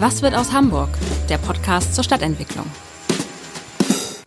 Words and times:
Was 0.00 0.22
wird 0.22 0.36
aus 0.36 0.52
Hamburg? 0.52 0.90
Der 1.28 1.38
Podcast 1.38 1.92
zur 1.92 2.04
Stadtentwicklung. 2.04 2.66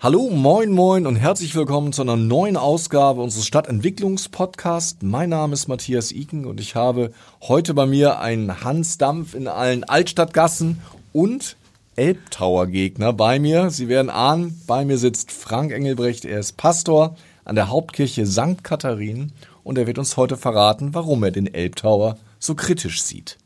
Hallo, 0.01 0.29
moin, 0.29 0.69
moin 0.69 1.07
und 1.07 1.15
herzlich 1.15 1.55
willkommen 1.55 1.93
zu 1.93 2.01
einer 2.01 2.17
neuen 2.17 2.57
Ausgabe 2.57 3.21
unseres 3.21 3.47
Stadtentwicklungspodcasts. 3.47 5.01
Mein 5.01 5.29
Name 5.29 5.53
ist 5.53 5.69
Matthias 5.69 6.11
Iken 6.11 6.43
und 6.45 6.59
ich 6.59 6.75
habe 6.75 7.13
heute 7.41 7.73
bei 7.73 7.85
mir 7.85 8.19
einen 8.19 8.65
Hans 8.65 8.97
Dampf 8.97 9.33
in 9.33 9.47
allen 9.47 9.85
Altstadtgassen 9.85 10.81
und 11.13 11.55
Elbtower-Gegner 11.95 13.13
bei 13.13 13.39
mir. 13.39 13.69
Sie 13.69 13.87
werden 13.87 14.09
ahnen, 14.09 14.61
bei 14.67 14.83
mir 14.83 14.97
sitzt 14.97 15.31
Frank 15.31 15.71
Engelbrecht. 15.71 16.25
Er 16.25 16.41
ist 16.41 16.57
Pastor 16.57 17.15
an 17.45 17.55
der 17.55 17.69
Hauptkirche 17.69 18.25
St. 18.25 18.61
Katharinen 18.61 19.31
und 19.63 19.77
er 19.77 19.87
wird 19.87 19.99
uns 19.99 20.17
heute 20.17 20.35
verraten, 20.35 20.93
warum 20.93 21.23
er 21.23 21.31
den 21.31 21.47
Elbtower 21.47 22.17
so 22.39 22.55
kritisch 22.55 23.01
sieht. 23.03 23.37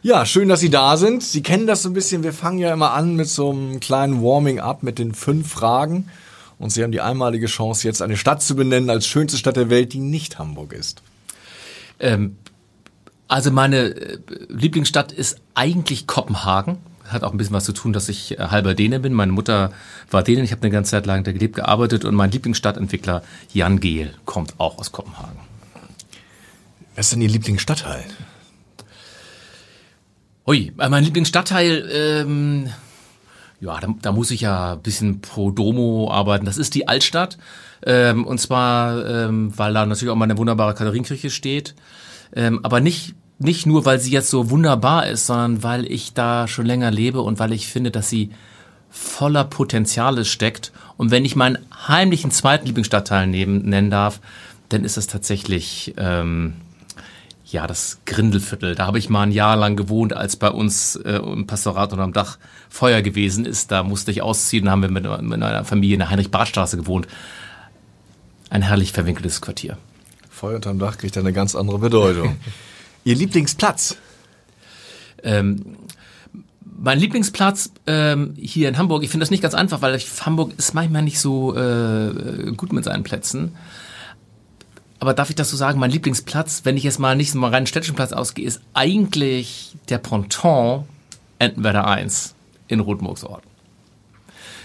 Ja, 0.00 0.24
schön, 0.24 0.48
dass 0.48 0.60
Sie 0.60 0.70
da 0.70 0.96
sind. 0.96 1.24
Sie 1.24 1.42
kennen 1.42 1.66
das 1.66 1.82
so 1.82 1.90
ein 1.90 1.92
bisschen. 1.92 2.22
Wir 2.22 2.32
fangen 2.32 2.58
ja 2.58 2.72
immer 2.72 2.92
an 2.92 3.16
mit 3.16 3.28
so 3.28 3.50
einem 3.50 3.80
kleinen 3.80 4.22
Warming-up 4.22 4.84
mit 4.84 4.98
den 4.98 5.12
fünf 5.12 5.50
Fragen. 5.50 6.08
Und 6.58 6.70
Sie 6.70 6.84
haben 6.84 6.92
die 6.92 7.00
einmalige 7.00 7.46
Chance, 7.46 7.86
jetzt 7.86 8.00
eine 8.00 8.16
Stadt 8.16 8.42
zu 8.42 8.54
benennen 8.54 8.90
als 8.90 9.06
schönste 9.06 9.36
Stadt 9.36 9.56
der 9.56 9.70
Welt, 9.70 9.92
die 9.92 9.98
nicht 9.98 10.38
Hamburg 10.38 10.72
ist. 10.72 11.02
Ähm, 11.98 12.36
also 13.26 13.50
meine 13.50 13.88
äh, 13.88 14.18
Lieblingsstadt 14.48 15.10
ist 15.10 15.40
eigentlich 15.54 16.06
Kopenhagen. 16.06 16.78
Hat 17.04 17.24
auch 17.24 17.32
ein 17.32 17.38
bisschen 17.38 17.54
was 17.54 17.64
zu 17.64 17.72
tun, 17.72 17.92
dass 17.92 18.08
ich 18.08 18.38
äh, 18.38 18.42
halber 18.50 18.74
Däne 18.74 19.00
bin. 19.00 19.12
Meine 19.14 19.32
Mutter 19.32 19.72
war 20.12 20.22
Dänen. 20.22 20.44
Ich 20.44 20.52
habe 20.52 20.62
eine 20.62 20.70
ganze 20.70 20.92
Zeit 20.92 21.06
lang 21.06 21.24
da 21.24 21.32
gelebt, 21.32 21.56
gearbeitet. 21.56 22.04
Und 22.04 22.14
mein 22.14 22.30
Lieblingsstadtentwickler 22.30 23.22
Jan 23.52 23.80
Gehl 23.80 24.14
kommt 24.24 24.54
auch 24.58 24.78
aus 24.78 24.92
Kopenhagen. 24.92 25.38
Was 26.94 27.06
ist 27.06 27.12
denn 27.14 27.22
Ihr 27.22 27.28
Lieblingsstadtteil? 27.28 28.04
Ui, 30.48 30.72
äh, 30.78 30.88
mein 30.88 31.04
Lieblingsstadtteil, 31.04 31.90
ähm, 31.92 32.70
ja, 33.60 33.78
da, 33.80 33.94
da 34.00 34.12
muss 34.12 34.30
ich 34.30 34.40
ja 34.40 34.72
ein 34.72 34.80
bisschen 34.80 35.20
pro 35.20 35.50
Domo 35.50 36.10
arbeiten. 36.10 36.46
Das 36.46 36.56
ist 36.56 36.74
die 36.74 36.88
Altstadt. 36.88 37.36
Ähm, 37.84 38.26
und 38.26 38.38
zwar, 38.38 39.04
ähm, 39.06 39.52
weil 39.58 39.74
da 39.74 39.84
natürlich 39.84 40.10
auch 40.10 40.16
mal 40.16 40.24
eine 40.24 40.38
wunderbare 40.38 40.72
Katharinenkirche 40.72 41.28
steht. 41.28 41.74
Ähm, 42.34 42.60
aber 42.62 42.80
nicht, 42.80 43.14
nicht 43.38 43.66
nur, 43.66 43.84
weil 43.84 44.00
sie 44.00 44.10
jetzt 44.10 44.30
so 44.30 44.48
wunderbar 44.48 45.06
ist, 45.06 45.26
sondern 45.26 45.62
weil 45.62 45.84
ich 45.84 46.14
da 46.14 46.48
schon 46.48 46.64
länger 46.64 46.90
lebe 46.90 47.20
und 47.20 47.38
weil 47.38 47.52
ich 47.52 47.66
finde, 47.68 47.90
dass 47.90 48.08
sie 48.08 48.30
voller 48.88 49.44
Potenziale 49.44 50.24
steckt. 50.24 50.72
Und 50.96 51.10
wenn 51.10 51.26
ich 51.26 51.36
meinen 51.36 51.58
heimlichen 51.86 52.30
zweiten 52.30 52.64
Lieblingsstadtteil 52.64 53.26
neben, 53.26 53.68
nennen 53.68 53.90
darf, 53.90 54.22
dann 54.70 54.84
ist 54.84 54.96
es 54.96 55.08
tatsächlich 55.08 55.92
ähm, 55.98 56.54
ja, 57.50 57.66
das 57.66 58.00
Grindelviertel. 58.04 58.74
Da 58.74 58.86
habe 58.86 58.98
ich 58.98 59.08
mal 59.08 59.22
ein 59.22 59.32
Jahr 59.32 59.56
lang 59.56 59.76
gewohnt, 59.76 60.12
als 60.12 60.36
bei 60.36 60.50
uns 60.50 60.96
äh, 60.96 61.16
im 61.16 61.46
Pastorat 61.46 61.92
unterm 61.92 62.12
Dach 62.12 62.38
Feuer 62.68 63.00
gewesen 63.00 63.46
ist. 63.46 63.70
Da 63.70 63.82
musste 63.82 64.10
ich 64.10 64.20
ausziehen, 64.20 64.66
da 64.66 64.72
haben 64.72 64.82
wir 64.82 64.90
mit, 64.90 65.04
mit 65.22 65.42
einer 65.42 65.64
Familie 65.64 65.94
in 65.94 66.00
der 66.00 66.10
Heinrich-Barth-Straße 66.10 66.76
gewohnt. 66.76 67.08
Ein 68.50 68.62
herrlich 68.62 68.92
verwinkeltes 68.92 69.40
Quartier. 69.40 69.78
Feuer 70.28 70.56
unterm 70.56 70.78
Dach 70.78 70.98
kriegt 70.98 71.16
eine 71.16 71.32
ganz 71.32 71.54
andere 71.54 71.78
Bedeutung. 71.78 72.36
Ihr 73.04 73.14
Lieblingsplatz? 73.14 73.96
Ähm, 75.22 75.76
mein 76.80 76.98
Lieblingsplatz 76.98 77.72
ähm, 77.86 78.34
hier 78.36 78.68
in 78.68 78.76
Hamburg, 78.76 79.02
ich 79.02 79.10
finde 79.10 79.24
das 79.24 79.30
nicht 79.30 79.42
ganz 79.42 79.54
einfach, 79.54 79.80
weil 79.80 79.94
ich, 79.94 80.06
Hamburg 80.24 80.52
ist 80.58 80.74
manchmal 80.74 81.02
nicht 81.02 81.18
so 81.18 81.56
äh, 81.56 82.52
gut 82.56 82.72
mit 82.72 82.84
seinen 82.84 83.04
Plätzen. 83.04 83.56
Aber 85.00 85.14
darf 85.14 85.30
ich 85.30 85.36
das 85.36 85.50
so 85.50 85.56
sagen, 85.56 85.78
mein 85.78 85.90
Lieblingsplatz, 85.90 86.62
wenn 86.64 86.76
ich 86.76 86.82
jetzt 86.82 86.98
mal 86.98 87.14
nicht 87.16 87.30
so 87.30 87.38
mal 87.38 87.50
reinen 87.50 87.66
städtischen 87.66 87.94
Platz 87.94 88.12
ausgehe, 88.12 88.46
ist 88.46 88.60
eigentlich 88.74 89.76
der 89.88 89.98
Ponton 89.98 90.84
Entenwerder 91.38 91.86
1 91.86 92.34
in 92.66 92.80
Rotenburgsort. 92.80 93.42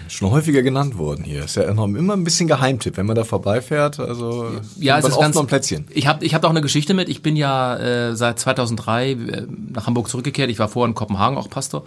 Schon 0.08 0.30
häufiger 0.30 0.62
genannt 0.62 0.98
worden 0.98 1.24
hier. 1.24 1.44
Ist 1.44 1.56
ja 1.56 1.62
immer 1.62 1.86
ein 1.86 2.24
bisschen 2.24 2.46
Geheimtipp, 2.46 2.96
wenn 2.96 3.06
man 3.06 3.16
da 3.16 3.24
vorbeifährt. 3.24 4.00
Also 4.00 4.50
ja, 4.78 4.98
es 4.98 5.06
ist 5.06 5.18
ganz 5.18 5.36
ein 5.36 5.46
Plätzchen. 5.46 5.86
Ich 5.90 6.06
habe 6.06 6.24
ich 6.24 6.34
hab 6.34 6.42
da 6.42 6.48
auch 6.48 6.52
eine 6.52 6.60
Geschichte 6.60 6.92
mit. 6.92 7.08
Ich 7.08 7.22
bin 7.22 7.36
ja 7.36 7.76
äh, 7.76 8.16
seit 8.16 8.38
2003 8.38 9.10
äh, 9.10 9.46
nach 9.72 9.86
Hamburg 9.86 10.08
zurückgekehrt. 10.08 10.50
Ich 10.50 10.58
war 10.58 10.68
vorher 10.68 10.88
in 10.88 10.94
Kopenhagen 10.94 11.38
auch 11.38 11.48
Pastor 11.48 11.84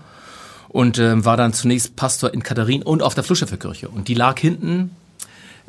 und 0.70 0.98
äh, 0.98 1.24
war 1.24 1.38
dann 1.38 1.54
zunächst 1.54 1.96
Pastor 1.96 2.34
in 2.34 2.42
Katharin 2.42 2.82
und 2.82 3.04
auf 3.04 3.14
der 3.14 3.24
Fluschefferkirche. 3.24 3.88
Und 3.88 4.08
die 4.08 4.16
lag 4.16 4.40
hinten 4.40 4.92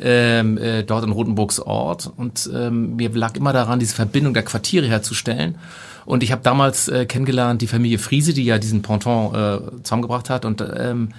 ähm, 0.00 0.58
äh, 0.58 0.82
dort 0.84 1.04
in 1.04 1.10
Rotenburgs 1.10 1.60
Ort. 1.60 2.10
Und 2.16 2.48
ähm, 2.54 2.96
mir 2.96 3.10
lag 3.10 3.34
immer 3.36 3.52
daran, 3.52 3.78
diese 3.78 3.94
Verbindung 3.94 4.34
der 4.34 4.44
Quartiere 4.44 4.86
herzustellen. 4.86 5.56
Und 6.04 6.22
ich 6.22 6.32
habe 6.32 6.42
damals 6.42 6.88
äh, 6.88 7.06
kennengelernt 7.06 7.60
die 7.60 7.66
Familie 7.66 7.98
Friese, 7.98 8.32
die 8.32 8.44
ja 8.44 8.58
diesen 8.58 8.82
Ponton 8.82 9.34
äh, 9.34 9.82
zusammengebracht 9.82 10.30
hat. 10.30 10.44
Und 10.44 10.64
ähm, 10.76 11.10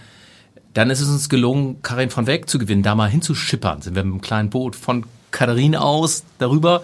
dann 0.74 0.90
ist 0.90 1.02
es 1.02 1.10
uns 1.10 1.30
gelungen, 1.30 1.82
Karin 1.82 2.10
von 2.10 2.28
Weg 2.28 2.50
zu 2.50 2.58
gewinnen, 2.58 2.84
da 2.84 2.96
mal 2.96 3.10
hinzuschippern. 3.10 3.82
Sind 3.82 3.96
wir 3.96 4.04
mit 4.04 4.14
einem 4.14 4.22
kleinen 4.22 4.50
Boot 4.50 4.76
von 4.76 5.06
Katharine 5.32 5.82
aus 5.82 6.24
darüber. 6.38 6.84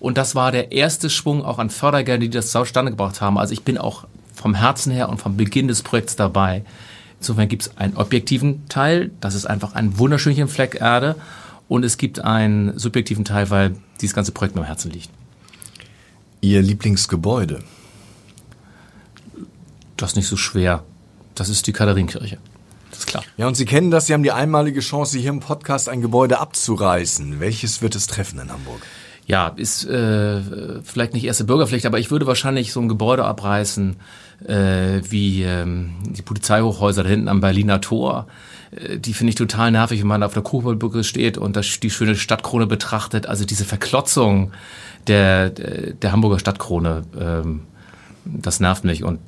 Und 0.00 0.18
das 0.18 0.34
war 0.34 0.52
der 0.52 0.72
erste 0.72 1.08
Schwung 1.10 1.44
auch 1.44 1.58
an 1.58 1.70
Fördergeldern, 1.70 2.20
die 2.22 2.30
das 2.30 2.50
zustande 2.50 2.90
gebracht 2.90 3.20
haben. 3.20 3.38
Also 3.38 3.52
ich 3.52 3.62
bin 3.62 3.78
auch 3.78 4.04
vom 4.34 4.54
Herzen 4.54 4.92
her 4.92 5.08
und 5.08 5.18
vom 5.18 5.36
Beginn 5.36 5.68
des 5.68 5.82
Projekts 5.82 6.16
dabei. 6.16 6.64
Insofern 7.24 7.48
gibt 7.48 7.62
es 7.62 7.76
einen 7.78 7.96
objektiven 7.96 8.68
Teil, 8.68 9.10
das 9.22 9.34
ist 9.34 9.46
einfach 9.46 9.74
ein 9.74 9.98
wunderschöner 9.98 10.46
Fleck 10.46 10.76
Erde. 10.78 11.16
Und 11.68 11.82
es 11.82 11.96
gibt 11.96 12.20
einen 12.20 12.78
subjektiven 12.78 13.24
Teil, 13.24 13.48
weil 13.48 13.76
dieses 14.02 14.14
ganze 14.14 14.32
Projekt 14.32 14.54
mir 14.54 14.60
am 14.60 14.66
Herzen 14.66 14.90
liegt. 14.90 15.08
Ihr 16.42 16.60
Lieblingsgebäude? 16.60 17.60
Das 19.96 20.10
ist 20.10 20.16
nicht 20.16 20.28
so 20.28 20.36
schwer. 20.36 20.84
Das 21.34 21.48
ist 21.48 21.66
die 21.66 21.72
Katharinenkirche. 21.72 22.36
Das 22.90 22.98
ist 22.98 23.06
klar. 23.06 23.24
Ja, 23.38 23.48
und 23.48 23.54
Sie 23.54 23.64
kennen 23.64 23.90
das, 23.90 24.06
Sie 24.06 24.12
haben 24.12 24.22
die 24.22 24.32
einmalige 24.32 24.80
Chance, 24.80 25.18
hier 25.18 25.30
im 25.30 25.40
Podcast 25.40 25.88
ein 25.88 26.02
Gebäude 26.02 26.40
abzureißen. 26.40 27.40
Welches 27.40 27.80
wird 27.80 27.94
es 27.94 28.06
treffen 28.06 28.38
in 28.38 28.52
Hamburg? 28.52 28.82
ja, 29.26 29.48
ist 29.56 29.86
äh, 29.86 30.82
vielleicht 30.82 31.14
nicht 31.14 31.24
erste 31.24 31.44
Bürgerpflicht, 31.44 31.86
aber 31.86 31.98
ich 31.98 32.10
würde 32.10 32.26
wahrscheinlich 32.26 32.72
so 32.72 32.80
ein 32.80 32.88
Gebäude 32.88 33.24
abreißen, 33.24 33.96
äh, 34.44 35.00
wie 35.08 35.42
ähm, 35.42 35.94
die 36.04 36.22
Polizeihochhäuser 36.22 37.02
da 37.02 37.08
hinten 37.08 37.28
am 37.28 37.40
Berliner 37.40 37.80
Tor. 37.80 38.26
Äh, 38.70 38.98
die 38.98 39.14
finde 39.14 39.30
ich 39.30 39.36
total 39.36 39.70
nervig, 39.70 40.00
wenn 40.00 40.06
man 40.06 40.22
auf 40.22 40.34
der 40.34 40.42
Kuhbrücke 40.42 41.04
steht 41.04 41.38
und 41.38 41.56
das, 41.56 41.80
die 41.80 41.90
schöne 41.90 42.16
Stadtkrone 42.16 42.66
betrachtet. 42.66 43.26
Also 43.26 43.44
diese 43.44 43.64
Verklotzung 43.64 44.52
der, 45.06 45.50
der, 45.50 45.92
der 45.94 46.12
Hamburger 46.12 46.38
Stadtkrone, 46.38 47.02
ähm, 47.18 47.62
das 48.24 48.60
nervt 48.60 48.84
mich 48.84 49.04
und 49.04 49.18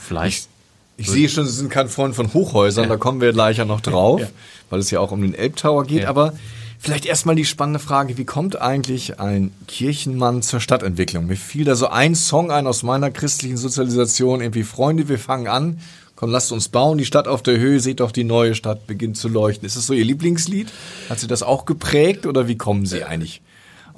vielleicht... 0.00 0.48
Ich, 0.96 1.06
ich 1.06 1.12
sehe 1.12 1.28
schon, 1.28 1.46
Sie 1.46 1.52
sind 1.52 1.70
kein 1.70 1.88
Freund 1.88 2.16
von 2.16 2.34
Hochhäusern, 2.34 2.84
ja. 2.84 2.90
da 2.90 2.96
kommen 2.96 3.20
wir 3.20 3.32
gleich 3.32 3.58
ja 3.58 3.64
noch 3.64 3.80
drauf, 3.80 4.20
ja. 4.20 4.26
weil 4.68 4.80
es 4.80 4.90
ja 4.90 4.98
auch 4.98 5.12
um 5.12 5.22
den 5.22 5.32
Elbtower 5.32 5.84
geht, 5.84 6.02
ja. 6.02 6.08
aber 6.08 6.32
Vielleicht 6.80 7.06
erstmal 7.06 7.34
die 7.34 7.44
spannende 7.44 7.80
Frage, 7.80 8.18
wie 8.18 8.24
kommt 8.24 8.60
eigentlich 8.60 9.18
ein 9.18 9.52
Kirchenmann 9.66 10.42
zur 10.42 10.60
Stadtentwicklung? 10.60 11.26
Mir 11.26 11.36
fiel 11.36 11.64
da 11.64 11.74
so 11.74 11.88
ein 11.88 12.14
Song 12.14 12.52
ein 12.52 12.68
aus 12.68 12.84
meiner 12.84 13.10
christlichen 13.10 13.56
Sozialisation, 13.56 14.40
irgendwie 14.40 14.62
Freunde, 14.62 15.08
wir 15.08 15.18
fangen 15.18 15.48
an, 15.48 15.80
komm, 16.14 16.30
lasst 16.30 16.52
uns 16.52 16.68
bauen, 16.68 16.96
die 16.96 17.04
Stadt 17.04 17.26
auf 17.26 17.42
der 17.42 17.58
Höhe, 17.58 17.80
seht 17.80 17.98
doch, 17.98 18.12
die 18.12 18.24
neue 18.24 18.54
Stadt 18.54 18.86
beginnt 18.86 19.16
zu 19.16 19.28
leuchten. 19.28 19.66
Ist 19.66 19.76
das 19.76 19.86
so 19.86 19.92
Ihr 19.92 20.04
Lieblingslied? 20.04 20.68
Hat 21.10 21.18
Sie 21.18 21.26
das 21.26 21.42
auch 21.42 21.64
geprägt 21.64 22.26
oder 22.26 22.46
wie 22.46 22.56
kommen 22.56 22.86
Sie 22.86 23.02
eigentlich 23.02 23.42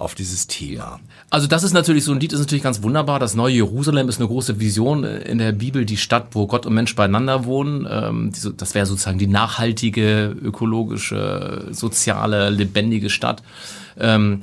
auf 0.00 0.14
dieses 0.14 0.46
Thema. 0.46 0.98
Also 1.28 1.46
das 1.46 1.62
ist 1.62 1.72
natürlich 1.72 2.04
so 2.04 2.12
ein 2.12 2.20
Lied 2.20 2.32
ist 2.32 2.40
natürlich 2.40 2.64
ganz 2.64 2.82
wunderbar. 2.82 3.18
Das 3.18 3.34
neue 3.34 3.54
Jerusalem 3.54 4.08
ist 4.08 4.18
eine 4.18 4.28
große 4.28 4.58
Vision 4.58 5.04
in 5.04 5.38
der 5.38 5.52
Bibel, 5.52 5.84
die 5.84 5.98
Stadt, 5.98 6.28
wo 6.32 6.46
Gott 6.46 6.66
und 6.66 6.74
Mensch 6.74 6.96
beieinander 6.96 7.44
wohnen. 7.44 7.86
Ähm, 7.90 8.32
das 8.56 8.74
wäre 8.74 8.86
sozusagen 8.86 9.18
die 9.18 9.26
nachhaltige, 9.26 10.34
ökologische, 10.42 11.68
soziale, 11.70 12.50
lebendige 12.50 13.10
Stadt. 13.10 13.42
Ähm, 13.98 14.40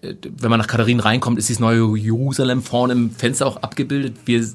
wenn 0.00 0.50
man 0.50 0.58
nach 0.58 0.66
Katharin 0.66 1.00
reinkommt, 1.00 1.38
ist 1.38 1.48
dieses 1.48 1.60
neue 1.60 1.96
Jerusalem 1.96 2.62
vorne 2.62 2.94
im 2.94 3.10
Fenster 3.10 3.46
auch 3.46 3.58
abgebildet. 3.58 4.16
Wir 4.24 4.46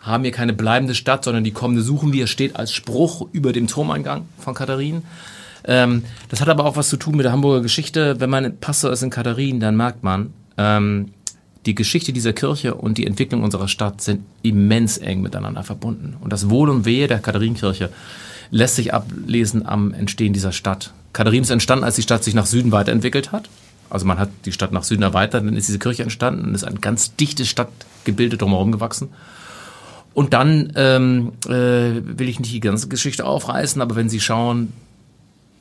haben 0.00 0.22
hier 0.24 0.32
keine 0.32 0.54
bleibende 0.54 0.94
Stadt, 0.94 1.24
sondern 1.24 1.44
die 1.44 1.52
kommende 1.52 1.82
suchen 1.82 2.12
wir. 2.12 2.26
Steht 2.26 2.56
als 2.56 2.72
Spruch 2.72 3.28
über 3.32 3.52
dem 3.52 3.66
Turmeingang 3.66 4.26
von 4.38 4.54
Katharin. 4.54 5.02
Ähm, 5.64 6.04
das 6.28 6.40
hat 6.40 6.48
aber 6.48 6.64
auch 6.64 6.76
was 6.76 6.88
zu 6.88 6.96
tun 6.96 7.16
mit 7.16 7.24
der 7.24 7.32
Hamburger 7.32 7.60
Geschichte. 7.60 8.20
Wenn 8.20 8.30
man 8.30 8.56
Pastor 8.58 8.92
ist 8.92 9.02
in 9.02 9.10
Katharin, 9.10 9.60
dann 9.60 9.76
merkt 9.76 10.02
man, 10.02 10.32
ähm, 10.56 11.10
die 11.66 11.74
Geschichte 11.74 12.12
dieser 12.12 12.32
Kirche 12.32 12.74
und 12.74 12.96
die 12.96 13.06
Entwicklung 13.06 13.42
unserer 13.42 13.68
Stadt 13.68 14.00
sind 14.00 14.24
immens 14.42 14.96
eng 14.98 15.20
miteinander 15.20 15.62
verbunden. 15.62 16.16
Und 16.20 16.32
das 16.32 16.48
Wohl 16.48 16.70
und 16.70 16.84
Wehe 16.86 17.06
der 17.06 17.18
Katharinenkirche 17.18 17.90
lässt 18.50 18.76
sich 18.76 18.94
ablesen 18.94 19.66
am 19.66 19.92
Entstehen 19.92 20.32
dieser 20.32 20.52
Stadt. 20.52 20.92
Katharin 21.12 21.42
ist 21.42 21.50
entstanden, 21.50 21.84
als 21.84 21.96
die 21.96 22.02
Stadt 22.02 22.24
sich 22.24 22.34
nach 22.34 22.46
Süden 22.46 22.72
weiterentwickelt 22.72 23.32
hat. 23.32 23.48
Also 23.90 24.06
man 24.06 24.18
hat 24.18 24.30
die 24.44 24.52
Stadt 24.52 24.72
nach 24.72 24.84
Süden 24.84 25.02
erweitert, 25.02 25.44
dann 25.44 25.56
ist 25.56 25.68
diese 25.68 25.80
Kirche 25.80 26.04
entstanden 26.04 26.44
und 26.44 26.54
ist 26.54 26.64
ein 26.64 26.80
ganz 26.80 27.16
dichtes 27.16 27.48
Stadtgebilde 27.48 28.36
drumherum 28.36 28.72
gewachsen. 28.72 29.10
Und 30.14 30.32
dann 30.32 30.72
ähm, 30.76 31.32
äh, 31.46 31.50
will 31.50 32.28
ich 32.28 32.40
nicht 32.40 32.52
die 32.52 32.60
ganze 32.60 32.88
Geschichte 32.88 33.26
aufreißen, 33.26 33.82
aber 33.82 33.96
wenn 33.96 34.08
Sie 34.08 34.20
schauen, 34.20 34.72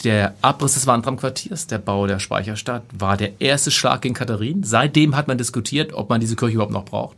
der 0.03 0.33
Abriss 0.41 0.73
des 0.75 0.87
Wandramquartiers, 0.87 1.67
der 1.67 1.77
Bau 1.77 2.07
der 2.07 2.19
Speicherstadt, 2.19 2.83
war 2.97 3.17
der 3.17 3.41
erste 3.41 3.71
Schlag 3.71 4.01
gegen 4.01 4.15
Katharin. 4.15 4.63
Seitdem 4.63 5.15
hat 5.15 5.27
man 5.27 5.37
diskutiert, 5.37 5.93
ob 5.93 6.09
man 6.09 6.21
diese 6.21 6.35
Kirche 6.35 6.55
überhaupt 6.55 6.73
noch 6.73 6.85
braucht. 6.85 7.17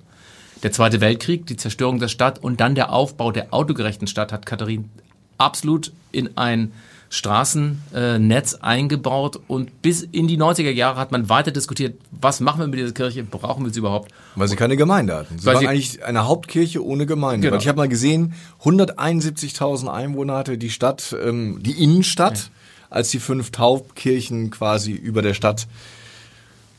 Der 0.64 0.72
Zweite 0.72 1.02
Weltkrieg, 1.02 1.46
die 1.48 1.58
Zerstörung 1.58 2.00
der 2.00 2.08
Stadt 2.08 2.40
und 2.40 2.60
dann 2.60 2.76
der 2.76 2.92
Aufbau 2.92 3.32
der 3.32 3.54
autogerechten 3.54 4.08
Stadt 4.08 4.32
hat 4.32 4.46
Katharin 4.46 4.90
absolut 5.38 5.92
in 6.12 6.38
ein 6.38 6.72
Straßennetz 7.10 8.56
eingebaut 8.62 9.40
und 9.48 9.82
bis 9.82 10.02
in 10.02 10.28
die 10.28 10.38
90er 10.38 10.70
Jahre 10.72 10.98
hat 11.00 11.12
man 11.12 11.28
weiter 11.30 11.52
diskutiert, 11.52 11.96
was 12.12 12.40
machen 12.40 12.62
wir 12.62 12.68
mit 12.68 12.80
dieser 12.80 12.94
Kirche, 12.94 13.24
brauchen 13.24 13.66
wir 13.66 13.74
sie 13.74 13.80
überhaupt? 13.80 14.12
Weil 14.36 14.48
sie 14.48 14.56
keine 14.56 14.78
Gemeinde 14.78 15.16
hatten. 15.18 15.38
Sie 15.38 15.46
Weil 15.46 15.56
waren 15.56 15.62
sie- 15.62 15.68
eigentlich 15.68 16.06
eine 16.06 16.26
Hauptkirche 16.26 16.84
ohne 16.86 17.06
Gemeinde. 17.06 17.48
Genau. 17.48 17.56
Weil 17.56 17.62
ich 17.62 17.68
habe 17.68 17.78
mal 17.80 17.90
gesehen, 17.90 18.34
171.000 18.64 19.90
Einwohner 19.90 20.36
hatte 20.36 20.58
die 20.58 20.70
Stadt, 20.70 21.14
ähm, 21.22 21.60
die 21.62 21.84
Innenstadt, 21.84 22.50
als 22.92 23.10
die 23.10 23.20
fünf 23.20 23.50
Taubkirchen 23.52 24.52
quasi 24.52 24.92
über 24.92 25.22
der 25.24 25.34
Stadt 25.34 25.66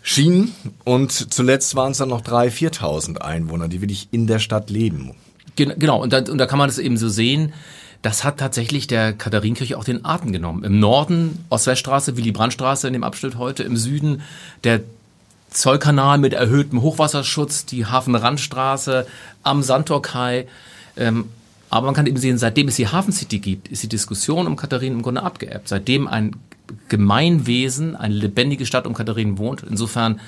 schienen. 0.03 0.55
Und 0.85 1.11
zuletzt 1.35 1.75
waren 1.75 1.93
es 1.93 1.99
dann 1.99 2.09
noch 2.09 2.20
3.000, 2.23 2.79
4.000 2.81 3.19
Einwohner, 3.19 3.69
die 3.69 3.81
wirklich 3.81 4.09
in 4.12 4.26
der 4.26 4.38
Stadt 4.38 4.70
leben. 4.70 5.14
Gen- 5.56 5.75
Genau, 5.79 6.00
und 6.00 6.12
da, 6.12 6.19
und 6.19 6.38
da 6.38 6.47
kann 6.47 6.59
man 6.59 6.69
das 6.69 6.79
eben 6.79 6.97
so 6.97 7.09
sehen. 7.09 7.53
Das 8.03 8.25
hat 8.25 8.38
tatsächlich 8.38 8.88
der 8.88 9.12
Katharinenkirche 9.12 9.79
auch 9.79 9.85
den 9.85 10.05
Atem 10.05 10.32
genommen. 10.32 10.64
Im 10.64 10.81
Norden, 10.81 11.44
Ost-West-Straße, 11.50 12.17
Willy-Brandt-Straße 12.17 12.87
in 12.88 12.94
dem 12.94 13.05
Abschnitt 13.05 13.37
heute, 13.37 13.62
im 13.62 13.76
Süden 13.76 14.23
der 14.64 14.81
Zollkanal 15.50 16.19
mit 16.19 16.32
erhöhtem 16.32 16.82
Hochwasserschutz, 16.82 17.64
die 17.67 17.87
Hafenrandstraße 17.87 19.06
am 19.44 19.62
Sandtorkai. 19.62 20.49
Ähm, 20.97 21.26
aber 21.72 21.86
man 21.86 21.94
kann 21.94 22.06
eben 22.06 22.19
sehen, 22.19 22.36
seitdem 22.36 22.69
es 22.69 22.76
die 22.76 22.88
Hafen 22.88 23.12
City 23.12 23.38
gibt, 23.38 23.69
ist 23.69 23.82
die 23.82 23.88
Diskussion 23.88 24.46
um 24.46 24.56
Katharinen 24.56 24.98
im 24.98 25.02
Grunde 25.02 25.22
abgeebbt. 25.22 25.69
Seitdem 25.69 26.06
ein 26.06 26.36
Gemeinwesen, 26.90 27.96
eine 27.96 28.14
lebendige 28.14 28.66
Stadt 28.66 28.86
um 28.86 28.92
Katharinen 28.92 29.38
wohnt. 29.38 29.62
Insofern 29.62 30.20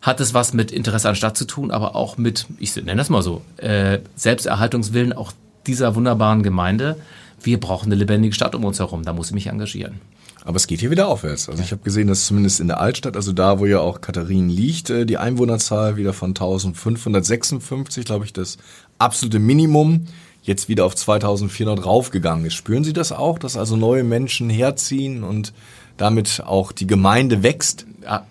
hat 0.00 0.20
es 0.20 0.32
was 0.32 0.52
mit 0.52 0.70
Interesse 0.70 1.08
an 1.08 1.16
Stadt 1.16 1.36
zu 1.36 1.44
tun, 1.44 1.72
aber 1.72 1.96
auch 1.96 2.18
mit, 2.18 2.46
ich 2.60 2.76
nenne 2.76 2.94
das 2.94 3.10
mal 3.10 3.22
so, 3.22 3.42
äh, 3.56 3.98
Selbsterhaltungswillen 4.14 5.12
auch 5.12 5.32
dieser 5.66 5.96
wunderbaren 5.96 6.44
Gemeinde. 6.44 6.96
Wir 7.42 7.58
brauchen 7.58 7.86
eine 7.86 7.96
lebendige 7.96 8.32
Stadt 8.32 8.54
um 8.54 8.64
uns 8.64 8.78
herum, 8.78 9.02
da 9.02 9.12
muss 9.12 9.26
ich 9.30 9.34
mich 9.34 9.48
engagieren. 9.48 10.00
Aber 10.44 10.54
es 10.54 10.68
geht 10.68 10.78
hier 10.78 10.92
wieder 10.92 11.08
aufwärts. 11.08 11.48
Also 11.48 11.64
ich 11.64 11.72
habe 11.72 11.82
gesehen, 11.82 12.06
dass 12.06 12.26
zumindest 12.26 12.60
in 12.60 12.68
der 12.68 12.78
Altstadt, 12.78 13.16
also 13.16 13.32
da, 13.32 13.58
wo 13.58 13.66
ja 13.66 13.80
auch 13.80 14.00
Katharin 14.00 14.48
liegt, 14.48 14.90
äh, 14.90 15.04
die 15.04 15.18
Einwohnerzahl 15.18 15.96
wieder 15.96 16.12
von 16.12 16.30
1556, 16.30 18.04
glaube 18.04 18.24
ich, 18.24 18.32
das 18.32 18.58
absolute 18.98 19.40
Minimum, 19.40 20.06
jetzt 20.46 20.68
wieder 20.68 20.84
auf 20.84 20.94
2400 20.94 21.84
raufgegangen 21.84 22.46
ist. 22.46 22.54
Spüren 22.54 22.84
Sie 22.84 22.92
das 22.92 23.12
auch, 23.12 23.38
dass 23.38 23.56
also 23.56 23.76
neue 23.76 24.04
Menschen 24.04 24.48
herziehen 24.48 25.22
und 25.22 25.52
damit 25.96 26.42
auch 26.46 26.72
die 26.72 26.86
Gemeinde 26.86 27.42
wächst? 27.42 27.86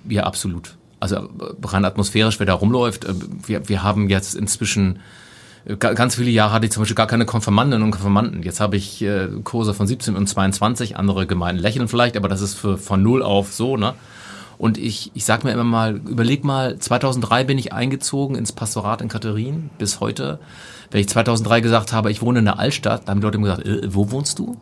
Ja, 0.10 0.24
absolut. 0.24 0.78
Also 1.00 1.18
äh, 1.18 1.22
rein 1.64 1.86
atmosphärisch, 1.86 2.40
wer 2.40 2.46
da 2.46 2.54
rumläuft, 2.54 3.06
äh, 3.06 3.14
wir, 3.46 3.68
wir 3.70 3.84
haben 3.84 4.10
jetzt 4.10 4.34
inzwischen 4.34 5.00
äh, 5.66 5.76
ga- 5.76 5.94
ganz 5.94 6.16
viele 6.16 6.30
Jahre 6.32 6.54
hatte 6.54 6.66
ich 6.66 6.72
zum 6.72 6.82
Beispiel 6.82 6.96
gar 6.96 7.08
keine 7.08 7.26
Konfirmandinnen 7.26 7.84
und 7.84 7.92
Konfirmanden. 7.92 8.42
Jetzt 8.44 8.60
habe 8.62 8.78
ich 8.78 9.06
Kurse 9.44 9.74
von 9.74 9.86
17 9.88 10.16
und 10.16 10.28
22, 10.28 10.96
andere 10.98 11.28
Gemeinden 11.28 11.62
lächeln 11.62 11.88
vielleicht, 11.90 12.16
aber 12.18 12.30
das 12.30 12.42
ist 12.42 12.54
für, 12.56 12.78
von 12.78 13.04
null 13.04 13.22
auf 13.22 13.54
so, 13.54 13.76
ne? 13.78 13.94
Und 14.58 14.78
ich, 14.78 15.12
ich 15.14 15.26
sag 15.26 15.44
mir 15.44 15.52
immer 15.52 15.64
mal, 15.64 15.98
überleg 15.98 16.44
mal, 16.44 16.78
2003 16.78 17.44
bin 17.44 17.58
ich 17.58 17.74
eingezogen 17.74 18.36
ins 18.36 18.52
Pastorat 18.52 19.02
in 19.02 19.10
Katharin 19.10 19.70
bis 19.78 20.00
heute. 20.00 20.40
Wenn 20.92 21.02
ich 21.02 21.10
2003 21.10 21.62
gesagt 21.62 21.94
habe, 21.94 22.12
ich 22.12 22.22
wohne 22.22 22.40
in 22.40 22.46
der 22.46 22.60
Altstadt, 22.60 23.04
da 23.06 23.12
haben 23.12 23.20
die 23.20 23.26
Leute 23.26 23.38
immer 23.38 23.56
gesagt, 23.56 23.68
äh, 23.68 23.94
wo 23.94 24.12
wohnst 24.12 24.40
du? 24.40 24.58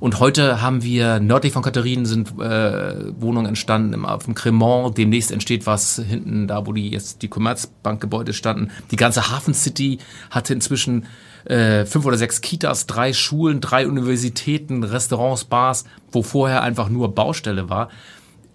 Und 0.00 0.20
heute 0.20 0.60
haben 0.60 0.82
wir 0.82 1.18
nördlich 1.18 1.52
von 1.54 1.62
Katharinen 1.62 2.04
sind 2.04 2.38
äh, 2.38 3.20
Wohnungen 3.20 3.46
entstanden 3.46 3.94
im, 3.94 4.04
auf 4.04 4.24
dem 4.24 4.34
Cremant. 4.34 4.98
Demnächst 4.98 5.32
entsteht 5.32 5.66
was 5.66 5.96
hinten, 5.96 6.46
da 6.46 6.66
wo 6.66 6.72
die 6.72 6.90
jetzt 6.90 7.22
die 7.22 7.28
Commerzbankgebäude 7.28 8.34
standen. 8.34 8.70
Die 8.90 8.96
ganze 8.96 9.30
Hafen 9.30 9.54
City 9.54 9.98
hatte 10.30 10.52
inzwischen 10.52 11.06
äh, 11.46 11.86
fünf 11.86 12.04
oder 12.04 12.18
sechs 12.18 12.42
Kitas, 12.42 12.86
drei 12.86 13.14
Schulen, 13.14 13.62
drei 13.62 13.86
Universitäten, 13.86 14.84
Restaurants, 14.84 15.44
Bars, 15.44 15.84
wo 16.12 16.22
vorher 16.22 16.62
einfach 16.62 16.90
nur 16.90 17.14
Baustelle 17.14 17.70
war. 17.70 17.88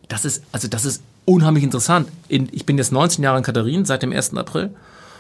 Das 0.09 0.25
ist 0.25 0.43
also 0.51 0.67
das 0.67 0.83
ist 0.83 1.01
unheimlich 1.23 1.63
interessant. 1.63 2.09
In, 2.27 2.49
ich 2.51 2.65
bin 2.65 2.77
jetzt 2.77 2.91
19 2.91 3.23
Jahre 3.23 3.37
in 3.37 3.43
Katharinen 3.43 3.85
seit 3.85 4.03
dem 4.03 4.11
1. 4.11 4.35
April. 4.35 4.71